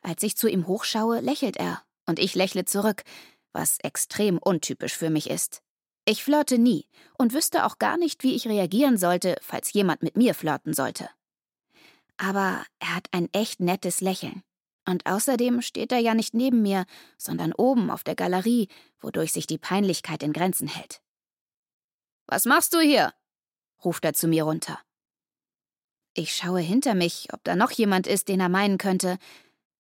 Als 0.02 0.22
ich 0.24 0.38
zu 0.38 0.48
ihm 0.48 0.68
hochschaue, 0.68 1.22
lächelt 1.22 1.58
er, 1.58 1.82
und 2.06 2.20
ich 2.20 2.36
lächle 2.36 2.66
zurück, 2.66 3.04
was 3.54 3.80
extrem 3.80 4.38
untypisch 4.38 4.96
für 4.96 5.10
mich 5.10 5.30
ist. 5.30 5.62
Ich 6.06 6.24
flirte 6.24 6.58
nie 6.58 6.86
und 7.18 7.34
wüsste 7.34 7.66
auch 7.66 7.80
gar 7.80 7.98
nicht, 7.98 8.24
wie 8.24 8.36
ich 8.36 8.48
reagieren 8.48 8.98
sollte, 8.98 9.38
falls 9.42 9.74
jemand 9.74 10.04
mit 10.04 10.16
mir 10.16 10.34
flirten 10.34 10.74
sollte 10.74 11.10
aber 12.18 12.66
er 12.80 12.96
hat 12.96 13.08
ein 13.12 13.30
echt 13.32 13.60
nettes 13.60 14.02
Lächeln. 14.02 14.44
Und 14.86 15.06
außerdem 15.06 15.62
steht 15.62 15.92
er 15.92 16.00
ja 16.00 16.14
nicht 16.14 16.34
neben 16.34 16.62
mir, 16.62 16.86
sondern 17.18 17.54
oben 17.54 17.92
auf 17.92 18.04
der 18.04 18.16
Galerie, 18.16 18.70
wodurch 19.00 19.34
sich 19.34 19.46
die 19.46 19.58
Peinlichkeit 19.58 20.24
in 20.24 20.34
Grenzen 20.34 20.68
hält. 20.68 21.02
Was 22.28 22.46
machst 22.46 22.74
du 22.74 22.80
hier? 22.80 23.14
ruft 23.84 24.04
er 24.06 24.14
zu 24.14 24.28
mir 24.28 24.44
runter. 24.44 24.80
Ich 26.14 26.36
schaue 26.36 26.60
hinter 26.60 26.94
mich, 26.94 27.30
ob 27.32 27.44
da 27.44 27.56
noch 27.56 27.72
jemand 27.72 28.06
ist, 28.06 28.28
den 28.28 28.40
er 28.40 28.50
meinen 28.50 28.78
könnte. 28.78 29.18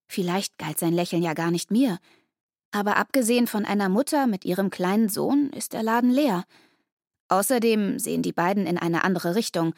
Vielleicht 0.08 0.58
galt 0.58 0.80
sein 0.80 0.94
Lächeln 0.94 1.24
ja 1.24 1.34
gar 1.34 1.52
nicht 1.52 1.72
mir. 1.72 2.00
Aber 2.72 2.98
abgesehen 2.98 3.48
von 3.48 3.66
einer 3.66 3.90
Mutter 3.90 4.28
mit 4.28 4.46
ihrem 4.46 4.70
kleinen 4.70 5.10
Sohn 5.10 5.50
ist 5.50 5.74
der 5.74 5.84
Laden 5.84 6.12
leer. 6.12 6.46
Außerdem 7.28 8.00
sehen 8.00 8.22
die 8.22 8.34
beiden 8.34 8.66
in 8.66 8.78
eine 8.78 9.04
andere 9.04 9.36
Richtung, 9.36 9.74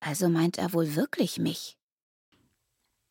also 0.00 0.28
meint 0.28 0.58
er 0.58 0.72
wohl 0.72 0.96
wirklich 0.96 1.38
mich. 1.38 1.77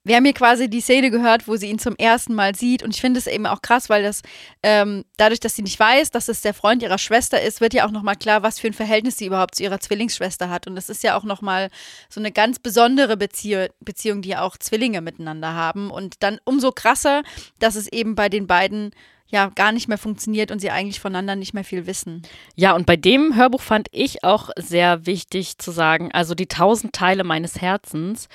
Wir 0.08 0.16
haben 0.16 0.24
hier 0.24 0.34
quasi 0.34 0.70
die 0.70 0.80
Szene 0.80 1.12
gehört, 1.12 1.50
wo 1.50 1.58
sie 1.58 1.68
ihn 1.68 1.80
zum 1.80 1.96
ersten 1.98 2.34
Mal 2.34 2.56
sieht. 2.56 2.82
Und 2.82 2.96
ich 2.96 3.02
finde 3.02 3.20
es 3.20 3.28
eben 3.28 3.46
auch 3.46 3.62
krass, 3.62 3.90
weil 3.90 4.04
das 4.04 4.22
ähm, 4.64 5.04
dadurch, 5.18 5.42
dass 5.42 5.56
sie 5.56 5.64
nicht 5.64 5.78
weiß, 5.78 6.12
dass 6.12 6.30
es 6.30 6.42
der 6.42 6.54
Freund 6.54 6.82
ihrer 6.82 6.98
Schwester 6.98 7.42
ist, 7.42 7.60
wird 7.60 7.74
ja 7.74 7.86
auch 7.86 7.92
nochmal 7.92 8.16
klar, 8.16 8.42
was 8.42 8.58
für 8.58 8.68
ein 8.68 8.74
Verhältnis 8.74 9.18
sie 9.18 9.26
überhaupt 9.26 9.56
zu 9.56 9.64
ihrer 9.64 9.82
Zwillingsschwester 9.82 10.50
hat. 10.50 10.66
Und 10.66 10.76
das 10.76 10.90
ist 10.90 11.04
ja 11.04 11.18
auch 11.18 11.26
nochmal 11.26 11.70
so 12.10 12.22
eine 12.22 12.32
ganz 12.32 12.58
besondere 12.58 13.18
Bezie 13.18 13.68
Beziehung, 13.82 14.22
die 14.22 14.30
ja 14.30 14.44
auch 14.44 14.56
Zwillinge 14.56 15.02
miteinander 15.02 15.54
haben. 15.54 15.92
Und 15.92 16.24
dann 16.24 16.40
umso 16.46 16.72
krasser, 16.72 17.24
dass 17.60 17.76
es 17.76 17.92
eben 17.92 18.16
bei 18.16 18.30
den 18.30 18.48
beiden 18.48 18.92
ja 19.30 19.52
gar 19.54 19.72
nicht 19.72 19.88
mehr 19.88 19.98
funktioniert 19.98 20.52
und 20.52 20.60
sie 20.60 20.72
eigentlich 20.72 21.00
voneinander 21.00 21.36
nicht 21.36 21.54
mehr 21.54 21.64
viel 21.64 21.86
wissen. 21.86 22.22
Ja, 22.56 22.74
und 22.74 22.86
bei 22.86 22.96
dem 22.96 23.36
Hörbuch 23.36 23.62
fand 23.62 23.90
ich 23.92 24.24
auch 24.24 24.50
sehr 24.58 25.06
wichtig 25.06 25.58
zu 25.58 25.72
sagen, 25.72 26.12
also 26.14 26.34
die 26.34 26.48
tausend 26.48 26.94
Teile 26.94 27.24
meines 27.24 27.60
Herzens 27.62 28.30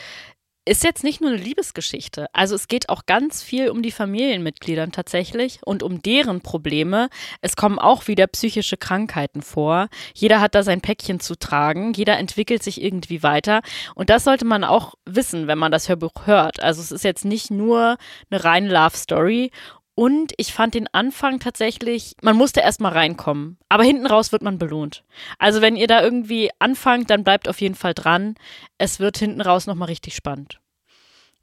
ist 0.65 0.85
jetzt 0.85 1.03
nicht 1.03 1.21
nur 1.21 1.31
eine 1.31 1.39
Liebesgeschichte. 1.39 2.27
Also 2.33 2.55
es 2.55 2.69
geht 2.69 2.89
auch 2.89 3.07
ganz 3.07 3.43
viel 3.43 3.69
um 3.69 3.83
die 3.83 3.91
Familienmitgliedern 3.91 4.93
tatsächlich 4.93 5.59
und 5.65 5.83
um 5.83 6.03
deren 6.03 6.41
Probleme. 6.41 7.09
Es 7.41 7.57
kommen 7.57 7.79
auch 7.79 8.07
wieder 8.07 8.29
psychische 8.29 8.77
Krankheiten 8.77 9.43
vor. 9.43 9.89
Jeder 10.15 10.41
hat 10.41 10.55
da 10.55 10.63
sein 10.63 10.81
Päckchen 10.81 11.19
zu 11.19 11.37
tragen. 11.37 11.93
Jeder 11.95 12.19
entwickelt 12.19 12.63
sich 12.63 12.81
irgendwie 12.81 13.23
weiter. 13.25 13.63
Und 13.97 14.09
das 14.09 14.25
sollte 14.25 14.45
man 14.45 14.63
auch 14.63 14.95
wissen, 15.05 15.49
wenn 15.49 15.59
man 15.59 15.73
das 15.73 15.89
Hörbuch 15.89 16.27
hört. 16.27 16.63
Also 16.63 16.81
es 16.81 16.93
ist 16.93 17.05
jetzt 17.05 17.25
nicht 17.25 17.51
nur 17.51 17.97
eine 18.31 18.45
reine 18.45 18.69
Love 18.69 18.97
Story. 18.97 19.51
Und 19.95 20.33
ich 20.39 20.55
fand 20.55 20.75
den 20.75 20.89
Anfang 20.93 21.39
tatsächlich, 21.39 22.17
man 22.23 22.37
musste 22.37 22.61
erstmal 22.61 22.93
reinkommen. 22.93 23.59
Aber 23.69 23.85
hinten 23.85 24.07
raus 24.07 24.33
wird 24.33 24.43
man 24.43 24.59
belohnt. 24.59 25.05
Also 25.39 25.61
wenn 25.61 25.77
ihr 25.77 25.87
da 25.87 26.03
irgendwie 26.03 26.51
anfangt, 26.59 27.11
dann 27.11 27.25
bleibt 27.25 27.49
auf 27.49 27.61
jeden 27.61 27.75
Fall 27.75 27.93
dran. 27.93 28.37
Es 28.79 29.01
wird 29.01 29.19
hinten 29.19 29.43
raus 29.43 29.67
nochmal 29.67 29.89
richtig 29.89 30.15
spannend. 30.15 30.59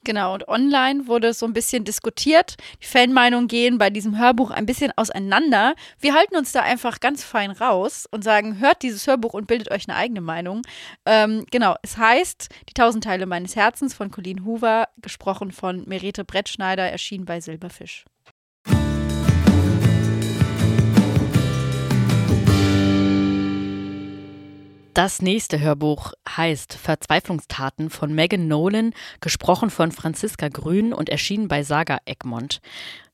Genau, 0.05 0.33
und 0.33 0.47
online 0.47 1.07
wurde 1.07 1.33
so 1.33 1.45
ein 1.45 1.51
bisschen 1.51 1.83
diskutiert. 1.83 2.55
Die 2.81 2.85
Fanmeinungen 2.85 3.49
gehen 3.49 3.77
bei 3.77 3.89
diesem 3.89 4.17
Hörbuch 4.17 4.49
ein 4.49 4.65
bisschen 4.65 4.93
auseinander. 4.95 5.75
Wir 5.99 6.13
halten 6.13 6.37
uns 6.37 6.53
da 6.53 6.61
einfach 6.61 7.01
ganz 7.01 7.23
fein 7.23 7.51
raus 7.51 8.07
und 8.09 8.23
sagen, 8.23 8.59
hört 8.59 8.81
dieses 8.81 9.05
Hörbuch 9.07 9.33
und 9.33 9.47
bildet 9.47 9.71
euch 9.71 9.89
eine 9.89 9.97
eigene 9.97 10.21
Meinung. 10.21 10.61
Ähm, 11.05 11.45
genau, 11.51 11.75
es 11.81 11.97
heißt 11.97 12.47
Die 12.69 12.73
tausend 12.73 13.03
Teile 13.03 13.25
meines 13.25 13.57
Herzens 13.57 13.93
von 13.93 14.09
Colleen 14.09 14.45
Hoover, 14.45 14.87
gesprochen 15.01 15.51
von 15.51 15.83
Merete 15.85 16.23
Brettschneider, 16.23 16.89
erschienen 16.89 17.25
bei 17.25 17.41
Silberfisch. 17.41 18.05
Das 24.93 25.21
nächste 25.21 25.59
Hörbuch 25.59 26.13
heißt 26.27 26.73
Verzweiflungstaten 26.73 27.89
von 27.91 28.13
Megan 28.13 28.47
Nolan, 28.47 28.91
gesprochen 29.21 29.69
von 29.69 29.91
Franziska 29.91 30.49
Grün 30.49 30.93
und 30.93 31.09
erschienen 31.09 31.47
bei 31.47 31.61
Saga 31.61 31.99
Egmont. 32.05 32.59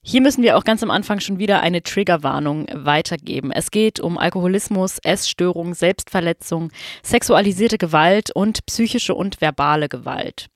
Hier 0.01 0.21
müssen 0.21 0.41
wir 0.41 0.57
auch 0.57 0.63
ganz 0.63 0.83
am 0.83 0.91
Anfang 0.91 1.19
schon 1.19 1.37
wieder 1.37 1.59
eine 1.59 1.83
Triggerwarnung 1.83 2.67
weitergeben. 2.71 3.51
Es 3.51 3.71
geht 3.71 3.99
um 3.99 4.17
Alkoholismus, 4.17 4.99
Essstörung, 5.03 5.73
Selbstverletzung, 5.73 6.71
sexualisierte 7.03 7.77
Gewalt 7.77 8.31
und 8.31 8.65
psychische 8.67 9.13
und 9.13 9.41
verbale 9.41 9.89
Gewalt. 9.89 10.47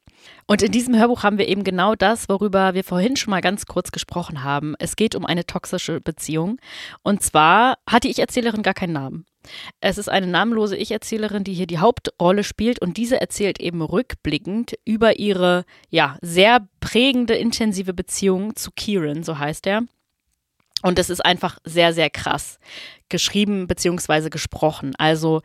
Und 0.48 0.62
in 0.62 0.72
diesem 0.72 0.98
Hörbuch 0.98 1.24
haben 1.24 1.38
wir 1.38 1.48
eben 1.48 1.64
genau 1.64 1.96
das, 1.96 2.30
worüber 2.30 2.74
wir 2.74 2.84
vorhin 2.84 3.18
schon 3.18 3.32
mal 3.32 3.42
ganz 3.42 3.66
kurz 3.66 3.92
gesprochen 3.92 4.44
haben. 4.44 4.74
Es 4.80 4.96
geht 4.96 5.16
um 5.16 5.26
eine 5.26 5.46
toxische 5.46 6.00
Beziehung. 6.00 6.58
Und 7.04 7.22
zwar 7.22 7.78
hat 7.88 8.04
die 8.04 8.10
Ich-Erzählerin 8.10 8.64
gar 8.64 8.74
keinen 8.74 8.94
Namen. 8.94 9.26
Es 9.82 9.98
ist 9.98 10.10
eine 10.10 10.28
namenlose 10.28 10.76
Ich-Erzählerin, 10.76 11.44
die 11.44 11.54
hier 11.54 11.68
die 11.68 11.80
Hauptrolle 11.80 12.44
spielt 12.44 12.80
und 12.80 12.98
diese 12.98 13.20
erzählt 13.22 13.60
eben 13.60 13.82
rückblickend 13.82 14.74
über 14.86 15.20
ihre, 15.20 15.66
ja, 15.90 16.18
sehr 16.22 16.68
prägende, 16.80 17.36
intensive 17.36 17.94
Beziehung 17.94 18.56
zu 18.56 18.72
Kieran, 18.72 19.24
so 19.24 19.38
heißt 19.38 19.68
er. 19.68 19.84
Und 20.82 20.98
es 21.00 21.10
ist 21.10 21.26
einfach 21.26 21.58
sehr, 21.64 21.94
sehr 21.94 22.10
krass 22.10 22.60
geschrieben 23.10 23.68
bzw. 23.68 24.30
gesprochen. 24.30 24.96
Also 24.98 25.42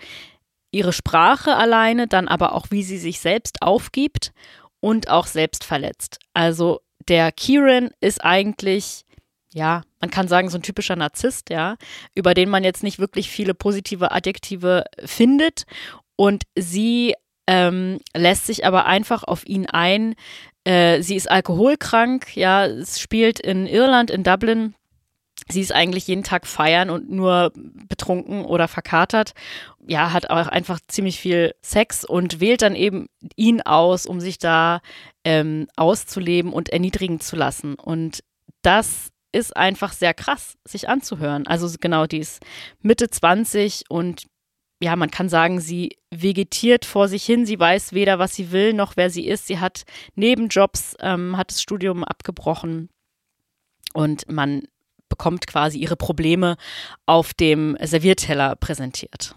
ihre 0.71 0.93
Sprache 0.93 1.57
alleine, 1.57 2.07
dann 2.07 2.29
aber 2.29 2.53
auch, 2.53 2.67
wie 2.71 2.83
sie 2.83 2.99
sich 2.99 3.21
selbst 3.21 3.63
aufgibt 3.63 4.33
und 4.81 5.09
auch 5.09 5.27
selbst 5.27 5.65
verletzt. 5.65 6.19
Also 6.35 6.81
der 7.09 7.33
Kieran 7.33 7.91
ist 8.01 8.25
eigentlich 8.25 9.05
ja, 9.55 9.83
man 10.01 10.11
kann 10.11 10.27
sagen, 10.27 10.51
so 10.51 10.59
ein 10.59 10.63
typischer 10.63 10.97
Narzisst, 10.97 11.49
ja, 11.49 11.77
über 12.13 12.35
den 12.35 12.51
man 12.51 12.65
jetzt 12.65 12.83
nicht 12.83 12.99
wirklich 12.99 13.31
viele 13.31 13.55
positive 13.55 14.11
Adjektive 14.11 14.85
findet. 15.05 15.63
Und 16.17 16.43
sie 16.59 17.15
ähm, 17.47 18.01
lässt 18.17 18.47
sich 18.47 18.67
aber 18.67 18.87
einfach 18.87 19.23
auf 19.23 19.47
ihn 19.47 19.67
ein. 19.67 20.17
Äh, 20.65 21.03
sie 21.03 21.15
ist 21.15 21.31
alkoholkrank, 21.31 22.37
ja, 22.37 22.67
es 22.67 22.99
spielt 22.99 23.39
in 23.39 23.67
Irland, 23.67 24.11
in 24.11 24.25
Dublin. 24.25 24.75
Sie 25.49 25.61
ist 25.61 25.73
eigentlich 25.73 26.09
jeden 26.09 26.25
Tag 26.25 26.49
feiern 26.49 26.91
und 26.91 27.11
nur 27.11 27.53
betrunken 27.55 28.45
oder 28.45 28.67
verkatert. 28.67 29.35
Ja, 29.87 30.13
hat 30.13 30.31
auch 30.31 30.49
einfach 30.49 30.81
ziemlich 30.89 31.21
viel 31.21 31.55
Sex 31.63 32.05
und 32.05 32.41
wählt 32.41 32.63
dann 32.63 32.75
eben 32.75 33.07
ihn 33.37 33.63
aus, 33.63 34.07
um 34.07 34.19
sich 34.21 34.39
da 34.39 34.81
ähm, 35.23 35.69
auszuleben 35.77 36.53
und 36.53 36.71
erniedrigen 36.71 37.21
zu 37.21 37.37
lassen. 37.37 37.75
Und 37.75 38.25
das 38.63 39.11
ist 39.35 39.57
einfach 39.57 39.93
sehr 39.93 40.15
krass, 40.15 40.57
sich 40.65 40.89
anzuhören. 40.89 41.47
Also 41.47 41.69
genau, 41.81 42.07
die 42.07 42.19
ist 42.19 42.43
Mitte 42.81 43.11
20 43.11 43.85
und 43.89 44.27
ja, 44.83 44.97
man 44.97 45.11
kann 45.11 45.29
sagen, 45.29 45.61
sie 45.61 45.97
vegetiert 46.11 46.85
vor 46.85 47.09
sich 47.09 47.25
hin. 47.25 47.47
Sie 47.47 47.59
weiß 47.59 47.93
weder, 47.93 48.19
was 48.19 48.35
sie 48.35 48.53
will, 48.53 48.75
noch 48.75 48.97
wer 48.97 49.09
sie 49.09 49.27
ist. 49.27 49.47
Sie 49.47 49.59
hat 49.59 49.85
Nebenjobs, 50.15 50.97
ähm, 51.01 51.37
hat 51.37 51.51
das 51.51 51.63
Studium 51.63 52.05
abgebrochen 52.05 52.91
und 53.95 54.31
man 54.31 54.63
bekommt 55.09 55.47
quasi 55.47 55.79
ihre 55.79 55.97
Probleme 55.97 56.57
auf 57.07 57.35
dem 57.35 57.77
Servierteller 57.81 58.57
präsentiert. 58.57 59.35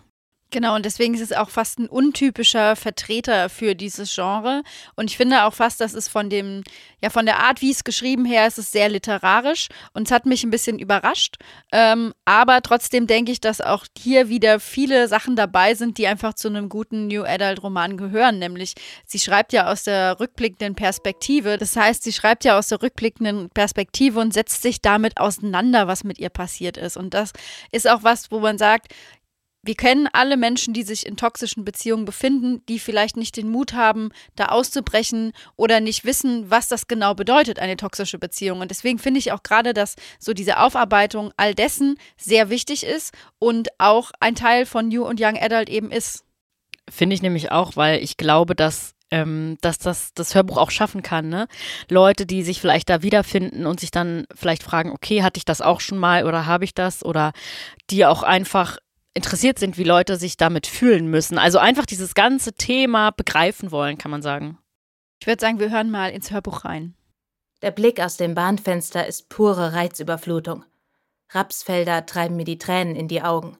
Genau, 0.49 0.75
und 0.75 0.85
deswegen 0.85 1.13
ist 1.13 1.21
es 1.21 1.33
auch 1.33 1.49
fast 1.49 1.77
ein 1.77 1.89
untypischer 1.89 2.77
Vertreter 2.77 3.49
für 3.49 3.75
dieses 3.75 4.15
Genre. 4.15 4.63
Und 4.95 5.09
ich 5.09 5.17
finde 5.17 5.43
auch 5.43 5.53
fast, 5.53 5.81
dass 5.81 5.93
es 5.93 6.07
von 6.07 6.29
dem, 6.29 6.63
ja, 7.01 7.09
von 7.09 7.25
der 7.25 7.39
Art, 7.39 7.61
wie 7.61 7.71
es 7.71 7.83
geschrieben 7.83 8.23
her 8.23 8.47
ist, 8.47 8.57
es 8.57 8.71
sehr 8.71 8.87
literarisch 8.87 9.67
und 9.93 10.07
es 10.07 10.11
hat 10.11 10.25
mich 10.25 10.45
ein 10.45 10.49
bisschen 10.49 10.79
überrascht. 10.79 11.35
Ähm, 11.73 12.13
aber 12.23 12.61
trotzdem 12.61 13.07
denke 13.07 13.33
ich, 13.33 13.41
dass 13.41 13.59
auch 13.59 13.85
hier 13.97 14.29
wieder 14.29 14.61
viele 14.61 15.09
Sachen 15.09 15.35
dabei 15.35 15.75
sind, 15.75 15.97
die 15.97 16.07
einfach 16.07 16.33
zu 16.33 16.47
einem 16.47 16.69
guten 16.69 17.07
New 17.07 17.23
Adult 17.25 17.61
Roman 17.61 17.97
gehören. 17.97 18.39
Nämlich, 18.39 18.73
sie 19.05 19.19
schreibt 19.19 19.51
ja 19.51 19.69
aus 19.69 19.83
der 19.83 20.17
rückblickenden 20.21 20.75
Perspektive. 20.75 21.57
Das 21.57 21.75
heißt, 21.75 22.03
sie 22.03 22.13
schreibt 22.13 22.45
ja 22.45 22.57
aus 22.57 22.69
der 22.69 22.81
rückblickenden 22.81 23.49
Perspektive 23.49 24.21
und 24.21 24.33
setzt 24.33 24.61
sich 24.61 24.81
damit 24.81 25.19
auseinander, 25.19 25.87
was 25.87 26.05
mit 26.05 26.19
ihr 26.19 26.29
passiert 26.29 26.77
ist. 26.77 26.95
Und 26.95 27.13
das 27.13 27.33
ist 27.73 27.89
auch 27.89 28.03
was, 28.03 28.31
wo 28.31 28.39
man 28.39 28.57
sagt, 28.57 28.93
wir 29.67 29.75
kennen 29.75 30.07
alle 30.13 30.37
Menschen, 30.37 30.73
die 30.73 30.83
sich 30.83 31.05
in 31.05 31.17
toxischen 31.17 31.65
Beziehungen 31.65 32.05
befinden, 32.05 32.65
die 32.67 32.79
vielleicht 32.79 33.17
nicht 33.17 33.35
den 33.35 33.49
Mut 33.49 33.73
haben, 33.73 34.11
da 34.37 34.45
auszubrechen 34.45 35.33
oder 35.57 35.81
nicht 35.81 36.05
wissen, 36.05 36.49
was 36.49 36.69
das 36.69 36.87
genau 36.87 37.13
bedeutet, 37.13 37.59
eine 37.59 37.75
toxische 37.75 38.17
Beziehung. 38.17 38.61
Und 38.61 38.71
deswegen 38.71 38.97
finde 38.97 39.19
ich 39.19 39.33
auch 39.33 39.43
gerade, 39.43 39.73
dass 39.73 39.95
so 40.19 40.33
diese 40.33 40.59
Aufarbeitung 40.59 41.33
all 41.35 41.53
dessen 41.53 41.97
sehr 42.15 42.49
wichtig 42.49 42.85
ist 42.85 43.13
und 43.39 43.67
auch 43.77 44.11
ein 44.21 44.35
Teil 44.35 44.65
von 44.65 44.87
New 44.87 45.05
und 45.05 45.19
Young 45.21 45.37
Adult 45.37 45.69
eben 45.69 45.91
ist. 45.91 46.23
Finde 46.89 47.15
ich 47.15 47.21
nämlich 47.21 47.51
auch, 47.51 47.75
weil 47.75 48.01
ich 48.01 48.15
glaube, 48.15 48.55
dass 48.55 48.93
ähm, 49.09 49.57
dass 49.61 49.77
das 49.77 50.13
das 50.13 50.35
Hörbuch 50.35 50.57
auch 50.57 50.71
schaffen 50.71 51.01
kann. 51.01 51.29
Ne? 51.29 51.47
Leute, 51.89 52.25
die 52.25 52.43
sich 52.43 52.59
vielleicht 52.59 52.89
da 52.89 53.03
wiederfinden 53.03 53.65
und 53.65 53.79
sich 53.79 53.89
dann 53.89 54.25
vielleicht 54.35 54.63
fragen, 54.63 54.91
okay, 54.91 55.23
hatte 55.23 55.37
ich 55.37 55.45
das 55.45 55.61
auch 55.61 55.79
schon 55.79 55.97
mal 55.97 56.25
oder 56.25 56.45
habe 56.45 56.65
ich 56.65 56.73
das? 56.73 57.05
Oder 57.05 57.31
die 57.89 58.05
auch 58.05 58.23
einfach 58.23 58.77
interessiert 59.17 59.59
sind, 59.59 59.77
wie 59.77 59.83
Leute 59.83 60.15
sich 60.15 60.37
damit 60.37 60.67
fühlen 60.67 61.07
müssen. 61.09 61.37
Also 61.37 61.59
einfach 61.59 61.85
dieses 61.85 62.15
ganze 62.15 62.53
Thema 62.53 63.11
begreifen 63.11 63.71
wollen, 63.71 63.97
kann 63.97 64.11
man 64.11 64.21
sagen. 64.21 64.57
Ich 65.19 65.27
würde 65.27 65.41
sagen, 65.41 65.59
wir 65.59 65.69
hören 65.69 65.91
mal 65.91 66.11
ins 66.11 66.31
Hörbuch 66.31 66.63
rein. 66.63 66.95
Der 67.61 67.71
Blick 67.71 67.99
aus 67.99 68.17
dem 68.17 68.35
Bahnfenster 68.35 69.05
ist 69.07 69.29
pure 69.29 69.73
Reizüberflutung. 69.73 70.63
Rapsfelder 71.31 72.05
treiben 72.05 72.35
mir 72.35 72.45
die 72.45 72.59
Tränen 72.59 72.95
in 72.95 73.07
die 73.07 73.21
Augen. 73.21 73.57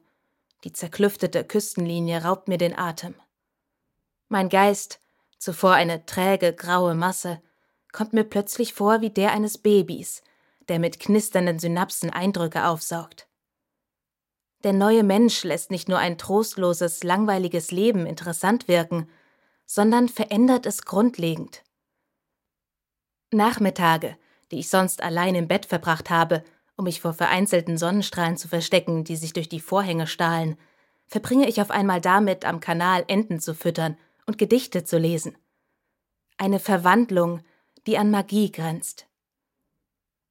Die 0.64 0.72
zerklüftete 0.72 1.44
Küstenlinie 1.44 2.24
raubt 2.24 2.48
mir 2.48 2.58
den 2.58 2.78
Atem. 2.78 3.14
Mein 4.28 4.48
Geist, 4.48 5.00
zuvor 5.38 5.74
eine 5.74 6.06
träge 6.06 6.52
graue 6.52 6.94
Masse, 6.94 7.40
kommt 7.92 8.12
mir 8.12 8.24
plötzlich 8.24 8.74
vor 8.74 9.00
wie 9.00 9.10
der 9.10 9.32
eines 9.32 9.58
Babys, 9.58 10.22
der 10.68 10.78
mit 10.78 11.00
knisternden 11.00 11.58
Synapsen 11.58 12.10
Eindrücke 12.10 12.66
aufsaugt. 12.66 13.27
Der 14.64 14.72
neue 14.72 15.04
Mensch 15.04 15.44
lässt 15.44 15.70
nicht 15.70 15.88
nur 15.88 15.98
ein 15.98 16.18
trostloses, 16.18 17.04
langweiliges 17.04 17.70
Leben 17.70 18.06
interessant 18.06 18.66
wirken, 18.66 19.08
sondern 19.66 20.08
verändert 20.08 20.66
es 20.66 20.82
grundlegend. 20.82 21.62
Nachmittage, 23.30 24.16
die 24.50 24.58
ich 24.58 24.68
sonst 24.70 25.02
allein 25.02 25.34
im 25.34 25.46
Bett 25.46 25.66
verbracht 25.66 26.10
habe, 26.10 26.42
um 26.76 26.84
mich 26.84 27.00
vor 27.00 27.12
vereinzelten 27.12 27.76
Sonnenstrahlen 27.76 28.36
zu 28.36 28.48
verstecken, 28.48 29.04
die 29.04 29.16
sich 29.16 29.32
durch 29.32 29.48
die 29.48 29.60
Vorhänge 29.60 30.06
stahlen, 30.06 30.56
verbringe 31.06 31.48
ich 31.48 31.60
auf 31.60 31.70
einmal 31.70 32.00
damit, 32.00 32.44
am 32.44 32.60
Kanal 32.60 33.04
Enten 33.08 33.40
zu 33.40 33.54
füttern 33.54 33.96
und 34.26 34.38
Gedichte 34.38 34.84
zu 34.84 34.98
lesen. 34.98 35.36
Eine 36.36 36.58
Verwandlung, 36.58 37.40
die 37.86 37.98
an 37.98 38.10
Magie 38.10 38.50
grenzt. 38.50 39.06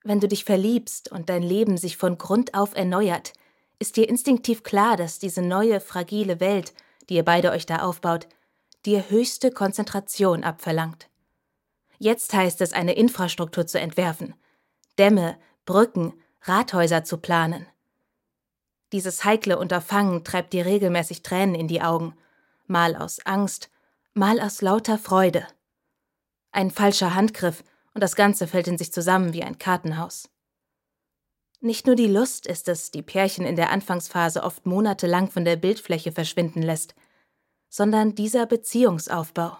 Wenn 0.03 0.19
du 0.19 0.27
dich 0.27 0.45
verliebst 0.45 1.11
und 1.11 1.29
dein 1.29 1.43
Leben 1.43 1.77
sich 1.77 1.97
von 1.97 2.17
Grund 2.17 2.53
auf 2.53 2.75
erneuert, 2.75 3.33
ist 3.79 3.97
dir 3.97 4.09
instinktiv 4.09 4.63
klar, 4.63 4.97
dass 4.97 5.19
diese 5.19 5.41
neue, 5.41 5.79
fragile 5.79 6.39
Welt, 6.39 6.73
die 7.09 7.15
ihr 7.15 7.25
beide 7.25 7.51
euch 7.51 7.65
da 7.65 7.79
aufbaut, 7.79 8.27
dir 8.85 9.09
höchste 9.09 9.51
Konzentration 9.51 10.43
abverlangt. 10.43 11.09
Jetzt 11.99 12.33
heißt 12.33 12.61
es, 12.61 12.73
eine 12.73 12.93
Infrastruktur 12.93 13.67
zu 13.67 13.79
entwerfen, 13.79 14.35
Dämme, 14.97 15.37
Brücken, 15.65 16.13
Rathäuser 16.43 17.03
zu 17.03 17.17
planen. 17.17 17.67
Dieses 18.93 19.25
heikle 19.25 19.59
Unterfangen 19.59 20.23
treibt 20.23 20.53
dir 20.53 20.65
regelmäßig 20.65 21.21
Tränen 21.21 21.55
in 21.55 21.67
die 21.67 21.81
Augen, 21.81 22.15
mal 22.67 22.95
aus 22.95 23.19
Angst, 23.25 23.69
mal 24.13 24.39
aus 24.39 24.61
lauter 24.61 24.97
Freude. 24.97 25.45
Ein 26.51 26.71
falscher 26.71 27.13
Handgriff 27.13 27.63
und 27.93 28.01
das 28.01 28.15
Ganze 28.15 28.47
fällt 28.47 28.67
in 28.67 28.77
sich 28.77 28.93
zusammen 28.93 29.33
wie 29.33 29.43
ein 29.43 29.57
Kartenhaus. 29.57 30.29
Nicht 31.59 31.87
nur 31.87 31.95
die 31.95 32.07
Lust 32.07 32.45
ist 32.45 32.67
es, 32.67 32.91
die 32.91 33.01
Pärchen 33.01 33.45
in 33.45 33.55
der 33.55 33.71
Anfangsphase 33.71 34.43
oft 34.43 34.65
monatelang 34.65 35.31
von 35.31 35.43
der 35.43 35.55
Bildfläche 35.55 36.11
verschwinden 36.11 36.61
lässt, 36.61 36.93
sondern 37.69 38.13
dieser 38.13 38.45
Beziehungsaufbau. 38.45 39.57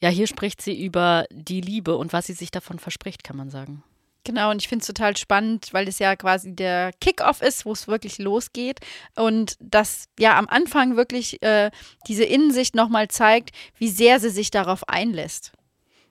Ja, 0.00 0.08
hier 0.08 0.26
spricht 0.26 0.60
sie 0.60 0.84
über 0.84 1.26
die 1.30 1.60
Liebe 1.60 1.96
und 1.96 2.12
was 2.12 2.26
sie 2.26 2.32
sich 2.32 2.50
davon 2.50 2.78
verspricht, 2.78 3.24
kann 3.24 3.36
man 3.36 3.50
sagen. 3.50 3.82
Genau, 4.24 4.50
und 4.50 4.60
ich 4.60 4.68
finde 4.68 4.82
es 4.82 4.86
total 4.86 5.16
spannend, 5.16 5.68
weil 5.72 5.88
es 5.88 5.98
ja 5.98 6.14
quasi 6.14 6.54
der 6.54 6.92
Kickoff 7.00 7.40
ist, 7.40 7.64
wo 7.64 7.72
es 7.72 7.88
wirklich 7.88 8.18
losgeht. 8.18 8.80
Und 9.16 9.56
das 9.58 10.06
ja 10.18 10.38
am 10.38 10.46
Anfang 10.48 10.96
wirklich 10.96 11.42
äh, 11.42 11.70
diese 12.08 12.24
Innensicht 12.24 12.74
nochmal 12.74 13.08
zeigt, 13.08 13.52
wie 13.78 13.88
sehr 13.88 14.20
sie 14.20 14.30
sich 14.30 14.50
darauf 14.50 14.86
einlässt. 14.88 15.52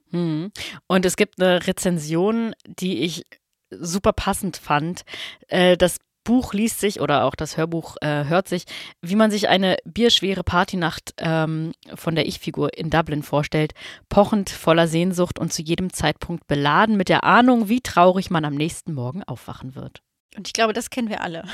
Hm. 0.10 0.52
Und 0.88 1.06
es 1.06 1.16
gibt 1.16 1.40
eine 1.40 1.68
Rezension, 1.68 2.56
die 2.66 3.04
ich 3.04 3.26
super 3.70 4.14
passend 4.14 4.58
fand. 4.58 5.04
Äh, 5.48 5.78
das 5.78 5.98
Buch 6.28 6.54
liest 6.54 6.82
sich 6.82 7.00
oder 7.00 7.24
auch 7.24 7.36
das 7.36 7.56
Hörbuch 7.56 7.96
äh, 8.02 8.26
hört 8.26 8.50
sich, 8.50 8.66
wie 9.02 9.16
man 9.16 9.32
sich 9.32 9.48
eine 9.48 9.78
bierschwere 9.86 10.44
Partynacht 10.44 11.14
ähm, 11.20 11.72
von 11.96 12.16
der 12.16 12.28
Ich-Figur 12.28 12.78
in 12.78 12.90
Dublin 12.90 13.24
vorstellt, 13.24 13.74
pochend, 14.10 14.50
voller 14.50 14.90
Sehnsucht 14.90 15.40
und 15.40 15.54
zu 15.54 15.62
jedem 15.62 15.94
Zeitpunkt 15.94 16.46
beladen 16.48 16.98
mit 16.98 17.08
der 17.08 17.24
Ahnung, 17.24 17.70
wie 17.70 17.80
traurig 17.80 18.30
man 18.30 18.44
am 18.44 18.56
nächsten 18.56 18.94
Morgen 18.94 19.24
aufwachen 19.24 19.74
wird. 19.74 20.02
Und 20.36 20.48
ich 20.48 20.54
glaube, 20.54 20.74
das 20.74 20.90
kennen 20.90 21.10
wir 21.10 21.22
alle. 21.22 21.46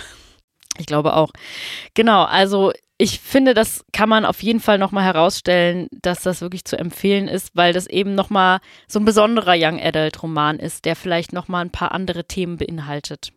Ich 0.79 0.87
glaube 0.87 1.15
auch. 1.15 1.29
Genau, 1.93 2.23
also 2.23 2.71
ich 3.03 3.19
finde, 3.19 3.53
das 3.53 3.83
kann 3.91 4.07
man 4.07 4.23
auf 4.23 4.41
jeden 4.41 4.61
Fall 4.61 4.77
nochmal 4.77 5.03
herausstellen, 5.03 5.89
dass 5.91 6.21
das 6.21 6.39
wirklich 6.39 6.63
zu 6.63 6.79
empfehlen 6.79 7.27
ist, 7.27 7.53
weil 7.53 7.73
das 7.73 7.85
eben 7.85 8.15
nochmal 8.15 8.61
so 8.87 8.97
ein 8.97 9.03
besonderer 9.03 9.55
Young 9.57 9.77
Adult 9.77 10.23
Roman 10.23 10.57
ist, 10.57 10.85
der 10.85 10.95
vielleicht 10.95 11.33
nochmal 11.33 11.65
ein 11.65 11.69
paar 11.69 11.91
andere 11.91 12.23
Themen 12.23 12.55
beinhaltet. 12.55 13.33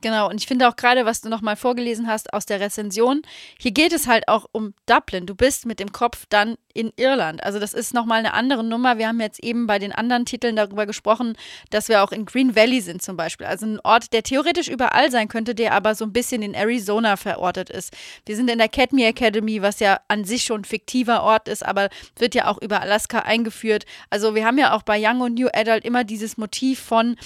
Genau, 0.00 0.30
und 0.30 0.40
ich 0.40 0.46
finde 0.46 0.68
auch 0.68 0.76
gerade, 0.76 1.04
was 1.04 1.20
du 1.20 1.28
nochmal 1.28 1.56
vorgelesen 1.56 2.06
hast 2.06 2.32
aus 2.32 2.46
der 2.46 2.60
Rezension, 2.60 3.22
hier 3.58 3.72
geht 3.72 3.92
es 3.92 4.06
halt 4.06 4.28
auch 4.28 4.46
um 4.52 4.72
Dublin. 4.86 5.26
Du 5.26 5.34
bist 5.34 5.66
mit 5.66 5.78
dem 5.78 5.92
Kopf 5.92 6.24
dann 6.30 6.56
in 6.72 6.92
Irland. 6.96 7.42
Also 7.42 7.58
das 7.58 7.74
ist 7.74 7.92
nochmal 7.92 8.20
eine 8.20 8.32
andere 8.32 8.64
Nummer. 8.64 8.96
Wir 8.96 9.08
haben 9.08 9.20
jetzt 9.20 9.42
eben 9.42 9.66
bei 9.66 9.78
den 9.78 9.92
anderen 9.92 10.24
Titeln 10.24 10.56
darüber 10.56 10.86
gesprochen, 10.86 11.36
dass 11.70 11.88
wir 11.88 12.02
auch 12.02 12.12
in 12.12 12.24
Green 12.24 12.56
Valley 12.56 12.80
sind 12.80 13.02
zum 13.02 13.16
Beispiel. 13.16 13.46
Also 13.46 13.66
ein 13.66 13.80
Ort, 13.80 14.12
der 14.12 14.22
theoretisch 14.22 14.68
überall 14.68 15.10
sein 15.10 15.28
könnte, 15.28 15.54
der 15.54 15.74
aber 15.74 15.94
so 15.94 16.04
ein 16.04 16.12
bisschen 16.12 16.42
in 16.42 16.54
Arizona 16.54 17.16
verortet 17.16 17.68
ist. 17.68 17.92
Wir 18.24 18.36
sind 18.36 18.48
in 18.48 18.58
der 18.58 18.68
Cadme 18.68 19.04
Academy, 19.04 19.60
was 19.60 19.80
ja 19.80 20.00
an 20.08 20.24
sich 20.24 20.44
schon 20.44 20.62
ein 20.62 20.64
fiktiver 20.64 21.22
Ort 21.22 21.48
ist, 21.48 21.64
aber 21.64 21.90
wird 22.16 22.34
ja 22.34 22.46
auch 22.46 22.58
über 22.62 22.80
Alaska 22.80 23.20
eingeführt. 23.20 23.84
Also 24.08 24.34
wir 24.34 24.46
haben 24.46 24.58
ja 24.58 24.74
auch 24.74 24.82
bei 24.82 24.98
Young 24.98 25.20
und 25.20 25.34
New 25.34 25.48
Adult 25.52 25.84
immer 25.84 26.04
dieses 26.04 26.36
Motiv 26.36 26.80
von, 26.80 27.16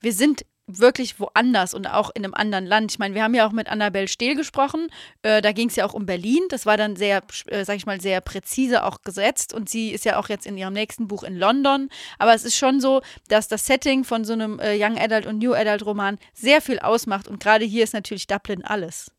wir 0.00 0.12
sind 0.12 0.42
wirklich 0.78 1.18
woanders 1.20 1.74
und 1.74 1.86
auch 1.86 2.10
in 2.14 2.24
einem 2.24 2.34
anderen 2.34 2.66
Land. 2.66 2.92
Ich 2.92 2.98
meine, 2.98 3.14
wir 3.14 3.22
haben 3.22 3.34
ja 3.34 3.46
auch 3.46 3.52
mit 3.52 3.68
Annabelle 3.68 4.08
Stehl 4.08 4.34
gesprochen. 4.34 4.88
Äh, 5.22 5.42
da 5.42 5.52
ging 5.52 5.68
es 5.68 5.76
ja 5.76 5.84
auch 5.84 5.94
um 5.94 6.06
Berlin. 6.06 6.42
Das 6.48 6.66
war 6.66 6.76
dann 6.76 6.96
sehr, 6.96 7.22
äh, 7.46 7.64
sag 7.64 7.76
ich 7.76 7.86
mal, 7.86 8.00
sehr 8.00 8.20
präzise 8.20 8.84
auch 8.84 9.02
gesetzt. 9.02 9.52
Und 9.52 9.68
sie 9.68 9.90
ist 9.90 10.04
ja 10.04 10.18
auch 10.18 10.28
jetzt 10.28 10.46
in 10.46 10.56
ihrem 10.56 10.72
nächsten 10.72 11.08
Buch 11.08 11.22
in 11.22 11.36
London. 11.36 11.88
Aber 12.18 12.34
es 12.34 12.44
ist 12.44 12.56
schon 12.56 12.80
so, 12.80 13.02
dass 13.28 13.48
das 13.48 13.66
Setting 13.66 14.04
von 14.04 14.24
so 14.24 14.32
einem 14.32 14.58
äh, 14.60 14.76
Young 14.76 14.98
Adult 14.98 15.26
und 15.26 15.38
New 15.38 15.54
Adult 15.54 15.84
Roman 15.84 16.18
sehr 16.32 16.60
viel 16.60 16.78
ausmacht. 16.78 17.28
Und 17.28 17.42
gerade 17.42 17.64
hier 17.64 17.84
ist 17.84 17.94
natürlich 17.94 18.26
Dublin 18.26 18.64
alles. 18.64 19.10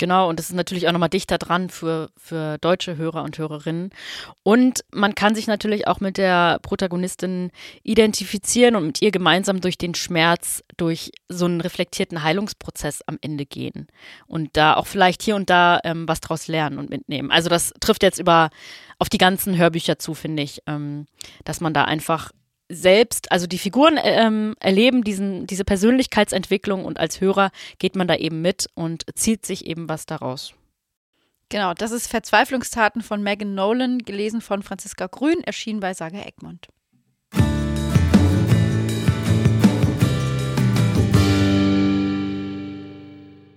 Genau, 0.00 0.30
und 0.30 0.38
das 0.38 0.48
ist 0.48 0.56
natürlich 0.56 0.88
auch 0.88 0.92
nochmal 0.92 1.10
dichter 1.10 1.36
dran 1.36 1.68
für, 1.68 2.08
für 2.16 2.56
deutsche 2.56 2.96
Hörer 2.96 3.22
und 3.22 3.36
Hörerinnen. 3.36 3.90
Und 4.42 4.82
man 4.90 5.14
kann 5.14 5.34
sich 5.34 5.46
natürlich 5.46 5.86
auch 5.86 6.00
mit 6.00 6.16
der 6.16 6.58
Protagonistin 6.62 7.50
identifizieren 7.82 8.76
und 8.76 8.86
mit 8.86 9.02
ihr 9.02 9.10
gemeinsam 9.10 9.60
durch 9.60 9.76
den 9.76 9.94
Schmerz, 9.94 10.64
durch 10.78 11.12
so 11.28 11.44
einen 11.44 11.60
reflektierten 11.60 12.22
Heilungsprozess 12.22 13.02
am 13.02 13.18
Ende 13.20 13.44
gehen. 13.44 13.88
Und 14.26 14.56
da 14.56 14.72
auch 14.72 14.86
vielleicht 14.86 15.22
hier 15.22 15.36
und 15.36 15.50
da 15.50 15.80
ähm, 15.84 16.08
was 16.08 16.22
draus 16.22 16.48
lernen 16.48 16.78
und 16.78 16.88
mitnehmen. 16.88 17.30
Also 17.30 17.50
das 17.50 17.74
trifft 17.80 18.02
jetzt 18.02 18.18
über 18.18 18.48
auf 18.98 19.10
die 19.10 19.18
ganzen 19.18 19.58
Hörbücher 19.58 19.98
zu, 19.98 20.14
finde 20.14 20.42
ich, 20.42 20.62
ähm, 20.66 21.08
dass 21.44 21.60
man 21.60 21.74
da 21.74 21.84
einfach 21.84 22.32
selbst, 22.70 23.30
also 23.32 23.46
die 23.46 23.58
Figuren 23.58 23.98
ähm, 24.02 24.54
erleben 24.60 25.04
diesen, 25.04 25.46
diese 25.46 25.64
Persönlichkeitsentwicklung 25.64 26.84
und 26.84 26.98
als 26.98 27.20
Hörer 27.20 27.50
geht 27.78 27.96
man 27.96 28.08
da 28.08 28.14
eben 28.16 28.40
mit 28.40 28.68
und 28.74 29.04
zieht 29.14 29.44
sich 29.44 29.66
eben 29.66 29.88
was 29.88 30.06
daraus. 30.06 30.54
Genau, 31.48 31.74
das 31.74 31.90
ist 31.90 32.06
Verzweiflungstaten 32.06 33.02
von 33.02 33.22
Megan 33.22 33.54
Nolan, 33.54 33.98
gelesen 33.98 34.40
von 34.40 34.62
Franziska 34.62 35.08
Grün, 35.08 35.42
erschienen 35.42 35.80
bei 35.80 35.94
Saga 35.94 36.20
Egmont. 36.20 36.68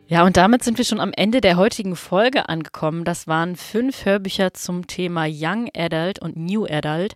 Ja, 0.07 0.23
und 0.25 0.37
damit 0.37 0.63
sind 0.63 0.77
wir 0.77 0.85
schon 0.85 0.99
am 0.99 1.11
Ende 1.11 1.41
der 1.41 1.57
heutigen 1.57 1.95
Folge 1.95 2.47
angekommen. 2.47 3.03
Das 3.03 3.27
waren 3.27 3.55
fünf 3.55 4.05
Hörbücher 4.05 4.53
zum 4.53 4.85
Thema 4.85 5.25
Young 5.27 5.69
Adult 5.75 6.19
und 6.19 6.37
New 6.37 6.65
Adult. 6.65 7.15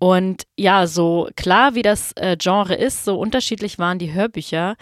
Und 0.00 0.44
ja, 0.56 0.86
so 0.86 1.28
klar 1.36 1.74
wie 1.74 1.82
das 1.82 2.12
äh, 2.16 2.36
Genre 2.38 2.74
ist, 2.74 3.04
so 3.04 3.18
unterschiedlich 3.18 3.78
waren 3.78 3.98
die 3.98 4.14
Hörbücher. 4.14 4.76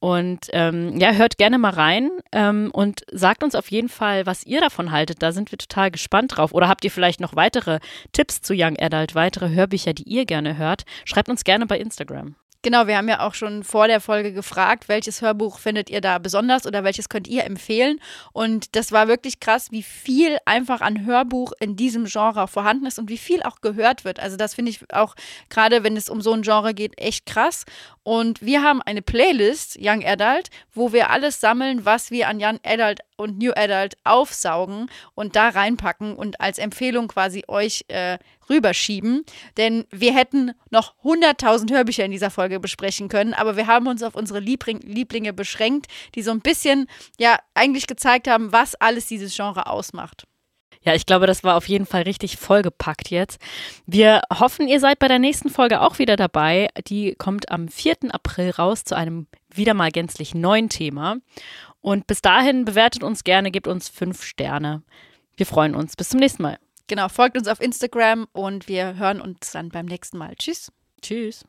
Und 0.00 0.48
ähm, 0.52 0.98
ja, 0.98 1.12
hört 1.12 1.36
gerne 1.36 1.58
mal 1.58 1.74
rein 1.74 2.10
ähm, 2.32 2.70
und 2.72 3.02
sagt 3.12 3.44
uns 3.44 3.54
auf 3.54 3.70
jeden 3.70 3.90
Fall, 3.90 4.26
was 4.26 4.44
ihr 4.44 4.60
davon 4.60 4.90
haltet. 4.90 5.22
Da 5.22 5.30
sind 5.30 5.52
wir 5.52 5.58
total 5.58 5.90
gespannt 5.90 6.36
drauf. 6.36 6.54
Oder 6.54 6.68
habt 6.68 6.84
ihr 6.84 6.90
vielleicht 6.90 7.20
noch 7.20 7.36
weitere 7.36 7.80
Tipps 8.12 8.40
zu 8.40 8.54
Young 8.56 8.76
Adult, 8.78 9.14
weitere 9.14 9.50
Hörbücher, 9.50 9.92
die 9.92 10.04
ihr 10.04 10.24
gerne 10.24 10.56
hört? 10.56 10.84
Schreibt 11.04 11.28
uns 11.28 11.44
gerne 11.44 11.66
bei 11.66 11.78
Instagram. 11.78 12.34
Genau, 12.64 12.86
wir 12.86 12.96
haben 12.96 13.08
ja 13.08 13.18
auch 13.26 13.34
schon 13.34 13.64
vor 13.64 13.88
der 13.88 14.00
Folge 14.00 14.32
gefragt, 14.32 14.88
welches 14.88 15.20
Hörbuch 15.20 15.58
findet 15.58 15.90
ihr 15.90 16.00
da 16.00 16.18
besonders 16.18 16.64
oder 16.64 16.84
welches 16.84 17.08
könnt 17.08 17.26
ihr 17.26 17.44
empfehlen. 17.44 17.98
Und 18.32 18.76
das 18.76 18.92
war 18.92 19.08
wirklich 19.08 19.40
krass, 19.40 19.72
wie 19.72 19.82
viel 19.82 20.38
einfach 20.44 20.80
an 20.80 21.04
Hörbuch 21.04 21.52
in 21.58 21.74
diesem 21.74 22.04
Genre 22.04 22.46
vorhanden 22.46 22.86
ist 22.86 23.00
und 23.00 23.08
wie 23.08 23.18
viel 23.18 23.42
auch 23.42 23.62
gehört 23.62 24.04
wird. 24.04 24.20
Also 24.20 24.36
das 24.36 24.54
finde 24.54 24.70
ich 24.70 24.92
auch 24.94 25.16
gerade, 25.50 25.82
wenn 25.82 25.96
es 25.96 26.08
um 26.08 26.20
so 26.20 26.32
ein 26.32 26.42
Genre 26.42 26.72
geht, 26.72 26.96
echt 27.00 27.26
krass. 27.26 27.64
Und 28.04 28.42
wir 28.42 28.62
haben 28.62 28.80
eine 28.80 29.02
Playlist, 29.02 29.76
Young 29.80 30.04
Adult, 30.04 30.50
wo 30.72 30.92
wir 30.92 31.10
alles 31.10 31.40
sammeln, 31.40 31.84
was 31.84 32.12
wir 32.12 32.28
an 32.28 32.38
Young 32.40 32.60
Adult 32.64 33.00
und 33.16 33.38
New 33.38 33.52
Adult 33.56 33.94
aufsaugen 34.04 34.88
und 35.16 35.34
da 35.34 35.48
reinpacken 35.48 36.14
und 36.14 36.40
als 36.40 36.58
Empfehlung 36.58 37.08
quasi 37.08 37.42
euch 37.48 37.84
äh, 37.88 38.18
rüberschieben. 38.48 39.24
Denn 39.56 39.84
wir 39.90 40.14
hätten 40.14 40.52
noch 40.70 40.94
100.000 41.04 41.70
Hörbücher 41.72 42.04
in 42.04 42.10
dieser 42.10 42.30
Folge 42.30 42.60
besprechen 42.60 43.08
können, 43.08 43.34
aber 43.34 43.56
wir 43.56 43.66
haben 43.66 43.86
uns 43.86 44.02
auf 44.02 44.14
unsere 44.14 44.40
Liebling 44.40 44.80
Lieblinge 44.80 45.32
beschränkt, 45.32 45.86
die 46.14 46.22
so 46.22 46.30
ein 46.30 46.40
bisschen, 46.40 46.86
ja, 47.18 47.38
eigentlich 47.54 47.86
gezeigt 47.86 48.28
haben, 48.28 48.52
was 48.52 48.74
alles 48.74 49.06
dieses 49.06 49.34
Genre 49.34 49.66
ausmacht. 49.66 50.26
Ja, 50.84 50.94
ich 50.94 51.06
glaube, 51.06 51.26
das 51.26 51.44
war 51.44 51.56
auf 51.56 51.68
jeden 51.68 51.86
Fall 51.86 52.02
richtig 52.02 52.36
vollgepackt 52.38 53.10
jetzt. 53.10 53.40
Wir 53.86 54.22
hoffen, 54.32 54.66
ihr 54.66 54.80
seid 54.80 54.98
bei 54.98 55.06
der 55.06 55.20
nächsten 55.20 55.48
Folge 55.48 55.80
auch 55.80 55.98
wieder 55.98 56.16
dabei. 56.16 56.68
Die 56.88 57.14
kommt 57.14 57.52
am 57.52 57.68
4. 57.68 57.96
April 58.10 58.50
raus 58.50 58.82
zu 58.82 58.96
einem 58.96 59.28
wieder 59.48 59.74
mal 59.74 59.92
gänzlich 59.92 60.34
neuen 60.34 60.68
Thema. 60.68 61.18
Und 61.80 62.06
bis 62.06 62.20
dahin 62.20 62.64
bewertet 62.64 63.04
uns 63.04 63.22
gerne, 63.22 63.52
gebt 63.52 63.68
uns 63.68 63.88
fünf 63.88 64.24
Sterne. 64.24 64.82
Wir 65.36 65.46
freuen 65.46 65.74
uns. 65.74 65.94
Bis 65.94 66.08
zum 66.08 66.20
nächsten 66.20 66.42
Mal. 66.42 66.58
Genau, 66.86 67.08
folgt 67.08 67.36
uns 67.36 67.48
auf 67.48 67.60
Instagram 67.60 68.26
und 68.32 68.68
wir 68.68 68.96
hören 68.96 69.20
uns 69.20 69.52
dann 69.52 69.68
beim 69.68 69.86
nächsten 69.86 70.18
Mal. 70.18 70.34
Tschüss. 70.36 70.72
Tschüss. 71.00 71.44